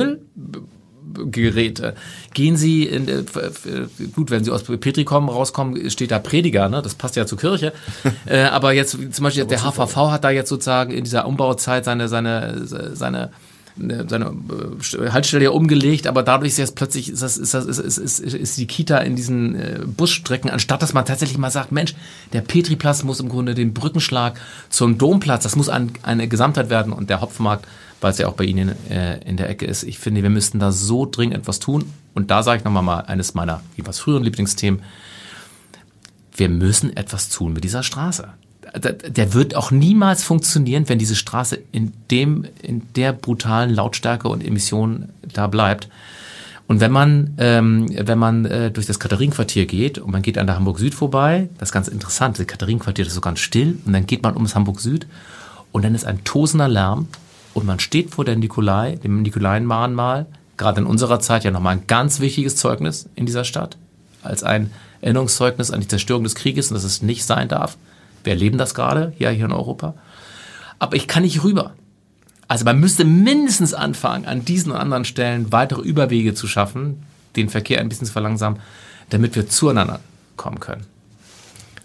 Müllgeräte. 1.15 1.95
Gehen 2.33 2.57
Sie 2.57 2.85
in, 2.85 3.07
äh, 3.09 3.19
f- 3.21 3.69
gut, 4.15 4.31
wenn 4.31 4.45
Sie 4.45 4.51
aus 4.51 4.63
Petri 4.65 5.05
kommen, 5.05 5.29
rauskommen, 5.29 5.91
steht 5.91 6.11
da 6.11 6.19
Prediger, 6.19 6.69
ne? 6.71 6.81
Das 6.81 6.95
passt 6.95 7.17
ja 7.17 7.27
zur 7.27 7.39
Kirche. 7.39 7.73
äh, 8.27 8.45
aber 8.45 8.73
jetzt 8.73 8.93
zum 9.15 9.23
Beispiel 9.25 9.45
der 9.45 9.63
HVV 9.63 10.11
hat 10.11 10.25
da 10.25 10.31
jetzt 10.31 10.49
sozusagen 10.49 10.91
in 10.93 11.05
dieser 11.05 11.27
Umbauzeit 11.27 11.85
seine 11.85 12.09
seine 12.09 12.63
seine 12.67 13.31
seine 13.77 14.27
äh, 14.27 15.11
Haltestelle 15.11 15.45
ja 15.45 15.51
umgelegt, 15.51 16.07
aber 16.07 16.23
dadurch 16.23 16.53
ist 16.53 16.59
jetzt 16.59 16.77
plötzlich 16.77 17.11
ist, 17.11 17.23
das, 17.23 17.37
ist, 17.37 17.55
das, 17.55 17.67
ist, 17.67 17.99
ist, 17.99 18.21
ist, 18.21 18.35
ist 18.35 18.57
die 18.57 18.67
Kita 18.67 18.99
in 18.99 19.17
diesen 19.17 19.57
äh, 19.57 19.81
Busstrecken, 19.85 20.49
anstatt 20.49 20.83
dass 20.83 20.93
man 20.93 21.05
tatsächlich 21.05 21.39
mal 21.39 21.51
sagt, 21.51 21.73
Mensch, 21.73 21.95
der 22.33 22.43
Petriplatz 22.43 23.03
muss 23.03 23.19
im 23.19 23.29
Grunde 23.29 23.55
den 23.55 23.75
Brückenschlag 23.75 24.39
zum 24.69 24.97
Domplatz, 24.97 25.43
das 25.43 25.57
muss 25.57 25.69
ein, 25.69 25.93
eine 26.03 26.29
Gesamtheit 26.29 26.71
werden 26.71 26.93
und 26.93 27.11
der 27.11 27.21
Hopfenmarkt, 27.21 27.67
weil 28.01 28.13
es 28.13 28.19
ja 28.19 28.29
auch 28.29 28.35
bei 28.35 28.45
Ihnen 28.45 28.75
äh, 28.89 29.19
in 29.29 29.37
der 29.37 29.49
Ecke 29.49 29.67
ist, 29.67 29.83
ich 29.83 29.99
finde, 29.99 30.23
wir 30.23 30.31
müssten 30.31 30.61
da 30.61 30.71
so 30.71 31.07
dringend 31.07 31.37
etwas 31.37 31.59
tun 31.59 31.85
und 32.15 32.31
da 32.31 32.45
sage 32.45 32.59
ich 32.59 32.65
nochmal 32.65 32.85
mal 32.85 33.01
eines 33.01 33.35
meiner 33.35 33.61
jeweils 33.77 33.99
früheren 33.99 34.23
Lieblingsthemen, 34.23 34.83
wir 36.37 36.49
müssen 36.49 36.97
etwas 36.97 37.29
tun 37.29 37.53
mit 37.53 37.65
dieser 37.65 37.83
Straße. 37.83 38.29
Der- 38.77 39.35
wird 39.35 39.55
auch 39.55 39.71
niemals 39.71 40.25
funktionieren, 40.25 40.89
wenn 40.89 40.99
diese 40.99 41.15
Straße 41.15 41.59
in 41.73 41.93
dem, 42.11 42.45
in 42.63 42.83
der 42.97 43.13
brutalen 43.13 43.71
Lautstärke 43.73 44.29
und 44.29 44.45
Emissionen 44.45 45.11
da 45.33 45.47
bleibt. 45.47 45.89
Und 46.67 46.81
wenn 46.81 46.91
man, 46.91 47.35
ähm, 47.39 47.87
wenn 47.95 48.19
man 48.19 48.47
äh, 48.47 48.71
durch 48.71 48.87
das 48.87 48.99
Katharinenquartier 48.99 49.67
geht 49.67 49.99
und 49.99 50.11
man 50.11 50.23
geht 50.23 50.39
an 50.39 50.47
der 50.47 50.57
Hamburg 50.57 50.79
Süd 50.79 50.95
vorbei, 50.95 51.49
das 51.59 51.69
ist 51.69 51.73
ganz 51.73 51.89
interessant, 51.89 52.39
das 52.39 52.47
Katharinenquartier 52.47 53.05
das 53.05 53.13
ist 53.13 53.17
so 53.17 53.21
ganz 53.21 53.41
still 53.41 53.79
und 53.85 53.93
dann 53.93 54.07
geht 54.07 54.23
man 54.23 54.35
ums 54.35 54.55
Hamburg 54.55 54.81
Süd 54.81 55.07
und 55.73 55.85
dann 55.85 55.95
ist 55.95 56.07
ein 56.07 56.25
tosender 56.25 56.69
Lärm 56.69 57.09
und 57.53 57.67
man 57.67 57.81
steht 57.81 58.11
vor 58.11 58.25
der 58.25 58.37
Nikolai, 58.37 58.97
dem 58.97 59.23
Nikolaienmahnmal, 59.23 60.27
gerade 60.57 60.81
in 60.81 60.87
unserer 60.87 61.21
Zeit 61.21 61.45
ja 61.45 61.51
nochmal 61.51 61.77
ein 61.77 61.87
ganz 61.87 62.21
wichtiges 62.21 62.57
Zeugnis 62.57 63.09
in 63.15 63.27
dieser 63.27 63.45
Stadt, 63.45 63.77
als 64.23 64.43
ein 64.43 64.71
Erinnerungszeugnis 65.03 65.71
an 65.71 65.81
die 65.81 65.89
Zerstörung 65.89 66.25
des 66.25 66.35
Krieges 66.35 66.71
und 66.71 66.75
dass 66.75 66.85
es 66.85 67.03
nicht 67.03 67.25
sein 67.25 67.49
darf. 67.49 67.77
Wir 68.25 68.33
erleben 68.33 68.59
das 68.59 68.75
gerade 68.75 69.13
hier, 69.17 69.31
hier 69.31 69.45
in 69.45 69.53
Europa. 69.53 69.95
Aber 70.79 70.97
ich 70.97 71.07
kann 71.07 71.23
nicht 71.23 71.45
rüber. 71.45 71.75
Also 72.49 72.65
man 72.65 72.79
müsste 72.79 73.05
mindestens 73.05 73.73
anfangen, 73.75 74.27
an 74.27 74.45
diesen 74.45 74.73
und 74.73 74.79
anderen 74.79 75.05
Stellen 75.05 75.53
weitere 75.53 75.83
Überwege 75.83 76.35
zu 76.35 76.47
schaffen, 76.47 77.05
den 77.37 77.49
Verkehr 77.49 77.81
ein 77.81 77.89
bisschen 77.89 78.07
zu 78.07 78.13
verlangsamen, 78.13 78.61
damit 79.11 79.35
wir 79.37 79.49
zueinander 79.49 80.01
kommen 80.37 80.61
können. 80.61 80.85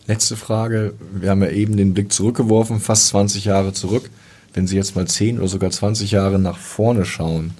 Letzte 0.07 0.35
Frage. 0.35 0.93
Wir 1.13 1.29
haben 1.29 1.43
ja 1.43 1.49
eben 1.49 1.77
den 1.77 1.93
Blick 1.93 2.11
zurückgeworfen, 2.11 2.79
fast 2.79 3.07
20 3.09 3.45
Jahre 3.45 3.73
zurück. 3.73 4.09
Wenn 4.53 4.65
Sie 4.65 4.75
jetzt 4.75 4.95
mal 4.95 5.07
10 5.07 5.37
oder 5.37 5.47
sogar 5.47 5.69
20 5.69 6.11
Jahre 6.11 6.39
nach 6.39 6.57
vorne 6.57 7.05
schauen, 7.05 7.51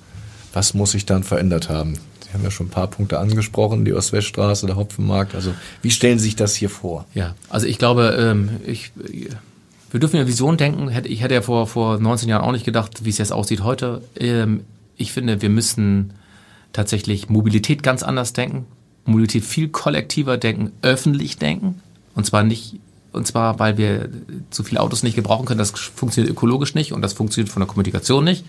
was 0.51 0.73
muss 0.73 0.91
sich 0.91 1.05
dann 1.05 1.23
verändert 1.23 1.69
haben? 1.69 1.99
Sie 2.29 2.35
haben 2.35 2.43
ja 2.43 2.51
schon 2.51 2.67
ein 2.67 2.71
paar 2.71 2.87
Punkte 2.87 3.19
angesprochen, 3.19 3.85
die 3.85 3.93
Ost-West-Straße, 3.93 4.67
der 4.67 4.75
Hopfenmarkt. 4.75 5.33
Also 5.33 5.53
wie 5.81 5.89
stellen 5.89 6.19
Sie 6.19 6.25
sich 6.25 6.35
das 6.35 6.55
hier 6.55 6.69
vor? 6.69 7.05
Ja, 7.15 7.33
also 7.49 7.65
ich 7.65 7.79
glaube, 7.79 8.15
ähm, 8.19 8.51
ich, 8.67 8.91
wir 9.89 9.99
dürfen 9.99 10.17
ja 10.17 10.27
Vision 10.27 10.55
denken. 10.55 10.91
Ich 11.05 11.21
hätte 11.21 11.33
ja 11.33 11.41
vor, 11.41 11.65
vor 11.65 11.99
19 11.99 12.29
Jahren 12.29 12.43
auch 12.43 12.51
nicht 12.51 12.65
gedacht, 12.65 13.03
wie 13.03 13.09
es 13.09 13.17
jetzt 13.17 13.33
aussieht 13.33 13.63
heute. 13.63 14.03
Ähm, 14.15 14.61
Ich 14.97 15.11
finde, 15.11 15.41
wir 15.41 15.49
müssen 15.49 16.13
tatsächlich 16.73 17.29
Mobilität 17.29 17.81
ganz 17.81 18.03
anders 18.03 18.33
denken, 18.33 18.65
Mobilität 19.05 19.43
viel 19.43 19.69
kollektiver 19.69 20.37
denken, 20.37 20.71
öffentlich 20.83 21.37
denken. 21.37 21.81
Und 22.13 22.25
zwar 22.25 22.43
nicht, 22.43 22.75
und 23.11 23.25
zwar, 23.25 23.57
weil 23.57 23.77
wir 23.77 24.09
zu 24.51 24.63
viele 24.63 24.81
Autos 24.81 25.01
nicht 25.01 25.15
gebrauchen 25.15 25.45
können. 25.45 25.57
Das 25.57 25.71
funktioniert 25.71 26.31
ökologisch 26.31 26.75
nicht 26.75 26.91
und 26.93 27.01
das 27.01 27.13
funktioniert 27.13 27.51
von 27.51 27.61
der 27.61 27.67
Kommunikation 27.67 28.23
nicht. 28.23 28.43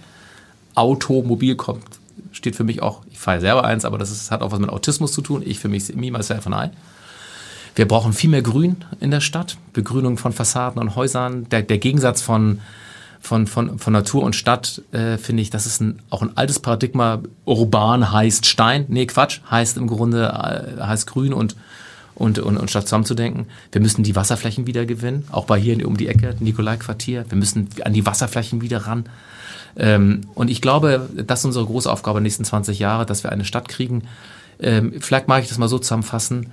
Automobil 0.74 1.54
kommt, 1.56 1.99
steht 2.32 2.56
für 2.56 2.64
mich 2.64 2.82
auch, 2.82 3.02
ich 3.10 3.18
fahre 3.18 3.40
selber 3.40 3.64
eins, 3.64 3.84
aber 3.84 3.98
das 3.98 4.10
ist, 4.10 4.30
hat 4.30 4.42
auch 4.42 4.52
was 4.52 4.58
mit 4.58 4.70
Autismus 4.70 5.12
zu 5.12 5.22
tun. 5.22 5.42
Ich 5.44 5.58
für 5.58 5.68
mich, 5.68 5.94
me, 5.94 6.10
myself 6.10 6.46
and 6.46 6.56
I. 6.56 6.76
Wir 7.74 7.86
brauchen 7.86 8.12
viel 8.12 8.30
mehr 8.30 8.42
Grün 8.42 8.76
in 9.00 9.10
der 9.10 9.20
Stadt, 9.20 9.56
Begrünung 9.72 10.18
von 10.18 10.32
Fassaden 10.32 10.80
und 10.80 10.96
Häusern. 10.96 11.48
Der, 11.50 11.62
der 11.62 11.78
Gegensatz 11.78 12.20
von, 12.20 12.60
von, 13.20 13.46
von, 13.46 13.78
von 13.78 13.92
Natur 13.92 14.22
und 14.22 14.34
Stadt, 14.34 14.82
äh, 14.92 15.18
finde 15.18 15.42
ich, 15.42 15.50
das 15.50 15.66
ist 15.66 15.80
ein, 15.80 16.00
auch 16.10 16.22
ein 16.22 16.36
altes 16.36 16.58
Paradigma. 16.58 17.20
Urban 17.44 18.12
heißt 18.12 18.46
Stein. 18.46 18.86
Nee, 18.88 19.06
Quatsch, 19.06 19.40
heißt 19.50 19.76
im 19.76 19.86
Grunde, 19.86 20.26
äh, 20.26 20.82
heißt 20.82 21.06
Grün 21.06 21.32
und, 21.32 21.56
und, 22.20 22.38
und, 22.38 22.58
und 22.58 22.70
Stadt 22.70 22.86
zusammenzudenken. 22.86 23.46
Wir 23.72 23.80
müssen 23.80 24.02
die 24.02 24.14
Wasserflächen 24.14 24.66
wieder 24.66 24.84
gewinnen, 24.84 25.26
auch 25.32 25.46
bei 25.46 25.58
hier 25.58 25.88
um 25.88 25.96
die 25.96 26.06
Ecke, 26.06 26.36
Nikolai-Quartier. 26.38 27.24
Wir 27.26 27.38
müssen 27.38 27.68
an 27.82 27.94
die 27.94 28.04
Wasserflächen 28.04 28.60
wieder 28.60 28.86
ran. 28.86 29.06
Ähm, 29.74 30.20
und 30.34 30.50
ich 30.50 30.60
glaube, 30.60 31.08
das 31.16 31.38
ist 31.38 31.44
unsere 31.46 31.64
große 31.64 31.90
Aufgabe 31.90 32.18
in 32.18 32.22
den 32.22 32.26
nächsten 32.26 32.44
20 32.44 32.78
Jahre, 32.78 33.06
dass 33.06 33.24
wir 33.24 33.32
eine 33.32 33.46
Stadt 33.46 33.68
kriegen. 33.68 34.02
Ähm, 34.58 34.92
vielleicht 35.00 35.28
mag 35.28 35.42
ich 35.42 35.48
das 35.48 35.56
mal 35.56 35.68
so 35.68 35.78
zusammenfassen, 35.78 36.52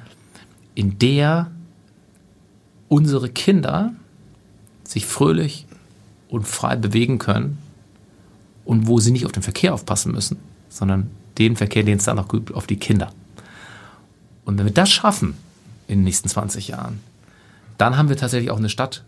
in 0.74 0.98
der 1.00 1.52
unsere 2.88 3.28
Kinder 3.28 3.92
sich 4.86 5.06
fröhlich 5.06 5.66
und 6.30 6.48
frei 6.48 6.78
bewegen 6.78 7.20
können 7.20 7.58
und 8.64 8.88
wo 8.88 9.02
sie 9.02 9.12
nicht 9.12 9.26
auf 9.26 9.34
den 9.34 9.44
Verkehr 9.44 9.74
aufpassen 9.74 10.14
müssen, 10.14 10.38
sondern 10.70 11.12
den 11.38 11.58
Verkehr, 11.58 11.84
den 11.84 11.98
es 11.98 12.06
dann 12.06 12.16
noch 12.16 12.30
gibt, 12.30 12.54
auf 12.54 12.68
die 12.68 12.78
Kinder. 12.78 13.12
Und 14.46 14.58
wenn 14.58 14.66
wir 14.66 14.74
das 14.74 14.90
schaffen 14.90 15.36
in 15.88 16.00
den 16.00 16.04
nächsten 16.04 16.30
20 16.30 16.70
Jahren, 16.70 17.00
dann 17.78 17.98
haben 17.98 18.10
wir 18.10 18.18
tatsächlich 18.18 18.52
auch 18.52 18.58
eine 18.58 18.70
Stadt 18.70 19.04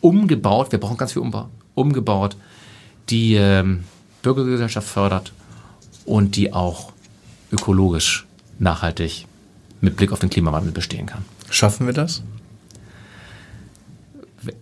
umgebaut, 0.00 0.72
wir 0.72 0.78
brauchen 0.78 0.96
ganz 0.96 1.12
viel 1.12 1.22
Umbau, 1.22 1.48
umgebaut, 1.74 2.36
die 3.10 3.34
ähm, 3.34 3.84
Bürgergesellschaft 4.22 4.88
fördert 4.88 5.32
und 6.04 6.36
die 6.36 6.52
auch 6.52 6.92
ökologisch 7.50 8.26
nachhaltig 8.58 9.26
mit 9.80 9.96
Blick 9.96 10.12
auf 10.12 10.18
den 10.18 10.30
Klimawandel 10.30 10.72
bestehen 10.72 11.06
kann. 11.06 11.24
Schaffen 11.50 11.86
wir 11.86 11.94
das? 11.94 12.22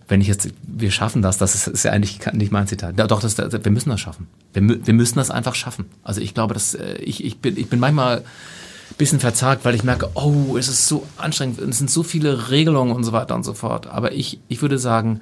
Wenn 0.09 0.21
ich 0.21 0.27
jetzt, 0.27 0.49
wir 0.63 0.91
schaffen 0.91 1.23
das, 1.23 1.39
das 1.39 1.55
ist, 1.55 1.67
ist 1.67 1.83
ja 1.85 1.93
eigentlich 1.93 2.21
nicht 2.33 2.53
mein 2.53 2.67
Zitat. 2.67 2.99
Doch, 2.99 3.21
das, 3.21 3.39
wir 3.39 3.71
müssen 3.71 3.91
das 3.91 4.01
schaffen. 4.01 4.29
Wir, 4.53 4.87
wir 4.87 4.95
müssen 4.95 5.17
das 5.17 5.31
einfach 5.31 5.55
schaffen. 5.55 5.87
Also 6.03 6.21
ich 6.21 6.35
glaube, 6.35 6.55
dass 6.55 6.75
äh, 6.75 6.97
ich, 6.97 7.25
ich, 7.25 7.39
bin, 7.39 7.57
ich 7.57 7.69
bin 7.69 7.79
manchmal 7.79 8.25
bisschen 8.99 9.21
verzagt, 9.21 9.65
weil 9.65 9.75
ich 9.75 9.85
merke, 9.85 10.11
oh, 10.15 10.57
es 10.57 10.69
ist 10.69 10.87
so 10.87 11.07
anstrengend, 11.17 11.59
es 11.59 11.79
sind 11.79 11.91
so 11.91 12.03
viele 12.03 12.51
Regelungen 12.51 12.95
und 12.95 13.05
so 13.05 13.13
weiter 13.13 13.35
und 13.35 13.45
so 13.45 13.55
fort. 13.55 13.87
Aber 13.87 14.13
ich, 14.13 14.41
ich 14.49 14.63
würde 14.63 14.79
sagen, 14.79 15.21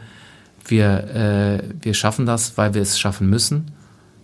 wir, 0.67 1.15
äh, 1.15 1.63
wir 1.83 1.95
schaffen 1.95 2.27
das, 2.27 2.57
weil 2.57 2.75
wir 2.75 2.83
es 2.83 2.99
schaffen 2.99 3.29
müssen. 3.29 3.73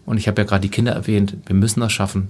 Und 0.06 0.18
ich 0.18 0.28
habe 0.28 0.40
ja 0.40 0.46
gerade 0.46 0.62
die 0.62 0.70
Kinder 0.70 0.92
erwähnt, 0.92 1.36
wir 1.46 1.54
müssen 1.54 1.80
das 1.80 1.92
schaffen, 1.92 2.28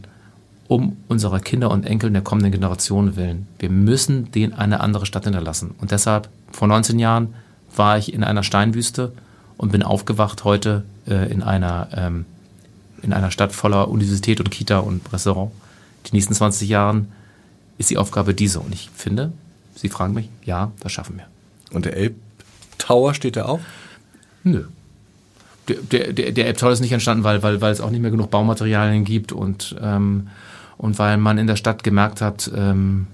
um 0.68 0.96
unserer 1.08 1.40
Kinder 1.40 1.70
und 1.70 1.84
Enkel 1.84 2.10
der 2.10 2.22
kommenden 2.22 2.52
Generation 2.52 3.16
willen. 3.16 3.46
Wir 3.58 3.70
müssen 3.70 4.30
denen 4.32 4.52
eine 4.52 4.80
andere 4.80 5.06
Stadt 5.06 5.24
hinterlassen. 5.24 5.74
Und 5.78 5.90
deshalb, 5.90 6.28
vor 6.52 6.68
19 6.68 6.98
Jahren 6.98 7.34
war 7.74 7.98
ich 7.98 8.12
in 8.12 8.24
einer 8.24 8.42
Steinwüste 8.42 9.12
und 9.56 9.72
bin 9.72 9.82
aufgewacht 9.82 10.44
heute 10.44 10.84
äh, 11.06 11.30
in, 11.30 11.42
einer, 11.42 11.88
ähm, 11.94 12.24
in 13.02 13.12
einer 13.12 13.30
Stadt 13.30 13.52
voller 13.52 13.88
Universität 13.88 14.40
und 14.40 14.50
Kita 14.50 14.78
und 14.78 15.12
Restaurant. 15.12 15.52
Die 16.06 16.14
nächsten 16.14 16.34
20 16.34 16.68
Jahren 16.68 17.12
ist 17.80 17.88
die 17.88 17.96
Aufgabe 17.96 18.34
diese. 18.34 18.60
Und 18.60 18.74
ich 18.74 18.90
finde, 18.94 19.32
Sie 19.74 19.88
fragen 19.88 20.12
mich, 20.12 20.28
ja, 20.44 20.70
das 20.80 20.92
schaffen 20.92 21.16
wir. 21.16 21.24
Und 21.74 21.86
der 21.86 21.96
Elbtower 21.96 23.14
steht 23.14 23.36
da 23.36 23.46
auch? 23.46 23.60
Nö. 24.44 24.66
Der, 25.68 26.12
der, 26.12 26.32
der, 26.32 26.46
Elbtower 26.46 26.72
ist 26.72 26.80
nicht 26.80 26.92
entstanden, 26.92 27.24
weil, 27.24 27.42
weil, 27.42 27.60
weil 27.60 27.72
es 27.72 27.80
auch 27.80 27.90
nicht 27.90 28.02
mehr 28.02 28.10
genug 28.10 28.30
Baumaterialien 28.30 29.04
gibt 29.04 29.32
und, 29.32 29.76
ähm, 29.80 30.28
und 30.76 30.98
weil 30.98 31.16
man 31.16 31.38
in 31.38 31.46
der 31.46 31.56
Stadt 31.56 31.82
gemerkt 31.82 32.20
hat, 32.20 32.50
ähm, 32.54 33.06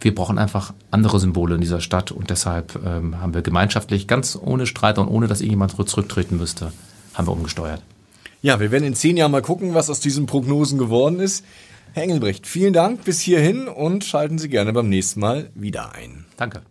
wir 0.00 0.14
brauchen 0.14 0.38
einfach 0.38 0.72
andere 0.90 1.18
Symbole 1.18 1.54
in 1.56 1.60
dieser 1.60 1.80
Stadt 1.80 2.12
und 2.12 2.30
deshalb 2.30 2.78
ähm, 2.84 3.20
haben 3.20 3.34
wir 3.34 3.42
gemeinschaftlich, 3.42 4.06
ganz 4.06 4.38
ohne 4.40 4.66
Streit 4.66 4.98
und 4.98 5.08
ohne, 5.08 5.26
dass 5.26 5.40
irgendjemand 5.40 5.72
zurücktreten 5.88 6.36
müsste, 6.36 6.72
haben 7.14 7.26
wir 7.26 7.32
umgesteuert. 7.32 7.82
Ja, 8.42 8.60
wir 8.60 8.70
werden 8.70 8.84
in 8.84 8.94
zehn 8.94 9.16
Jahren 9.16 9.32
mal 9.32 9.42
gucken, 9.42 9.74
was 9.74 9.88
aus 9.88 10.00
diesen 10.00 10.26
Prognosen 10.26 10.78
geworden 10.78 11.18
ist. 11.18 11.44
Herr 11.94 12.04
Engelbrecht, 12.04 12.46
vielen 12.46 12.72
Dank 12.72 13.04
bis 13.04 13.20
hierhin 13.20 13.68
und 13.68 14.04
schalten 14.04 14.38
Sie 14.38 14.48
gerne 14.48 14.72
beim 14.72 14.88
nächsten 14.88 15.20
Mal 15.20 15.50
wieder 15.54 15.94
ein. 15.94 16.24
Danke. 16.36 16.62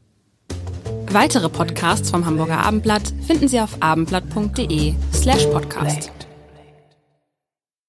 Weitere 1.11 1.49
Podcasts 1.49 2.09
vom 2.09 2.25
Hamburger 2.25 2.59
Abendblatt 2.59 3.13
finden 3.27 3.47
Sie 3.47 3.59
auf 3.59 3.77
abendblatt.de 3.81 4.93
slash 5.13 5.45
podcast. 5.47 6.20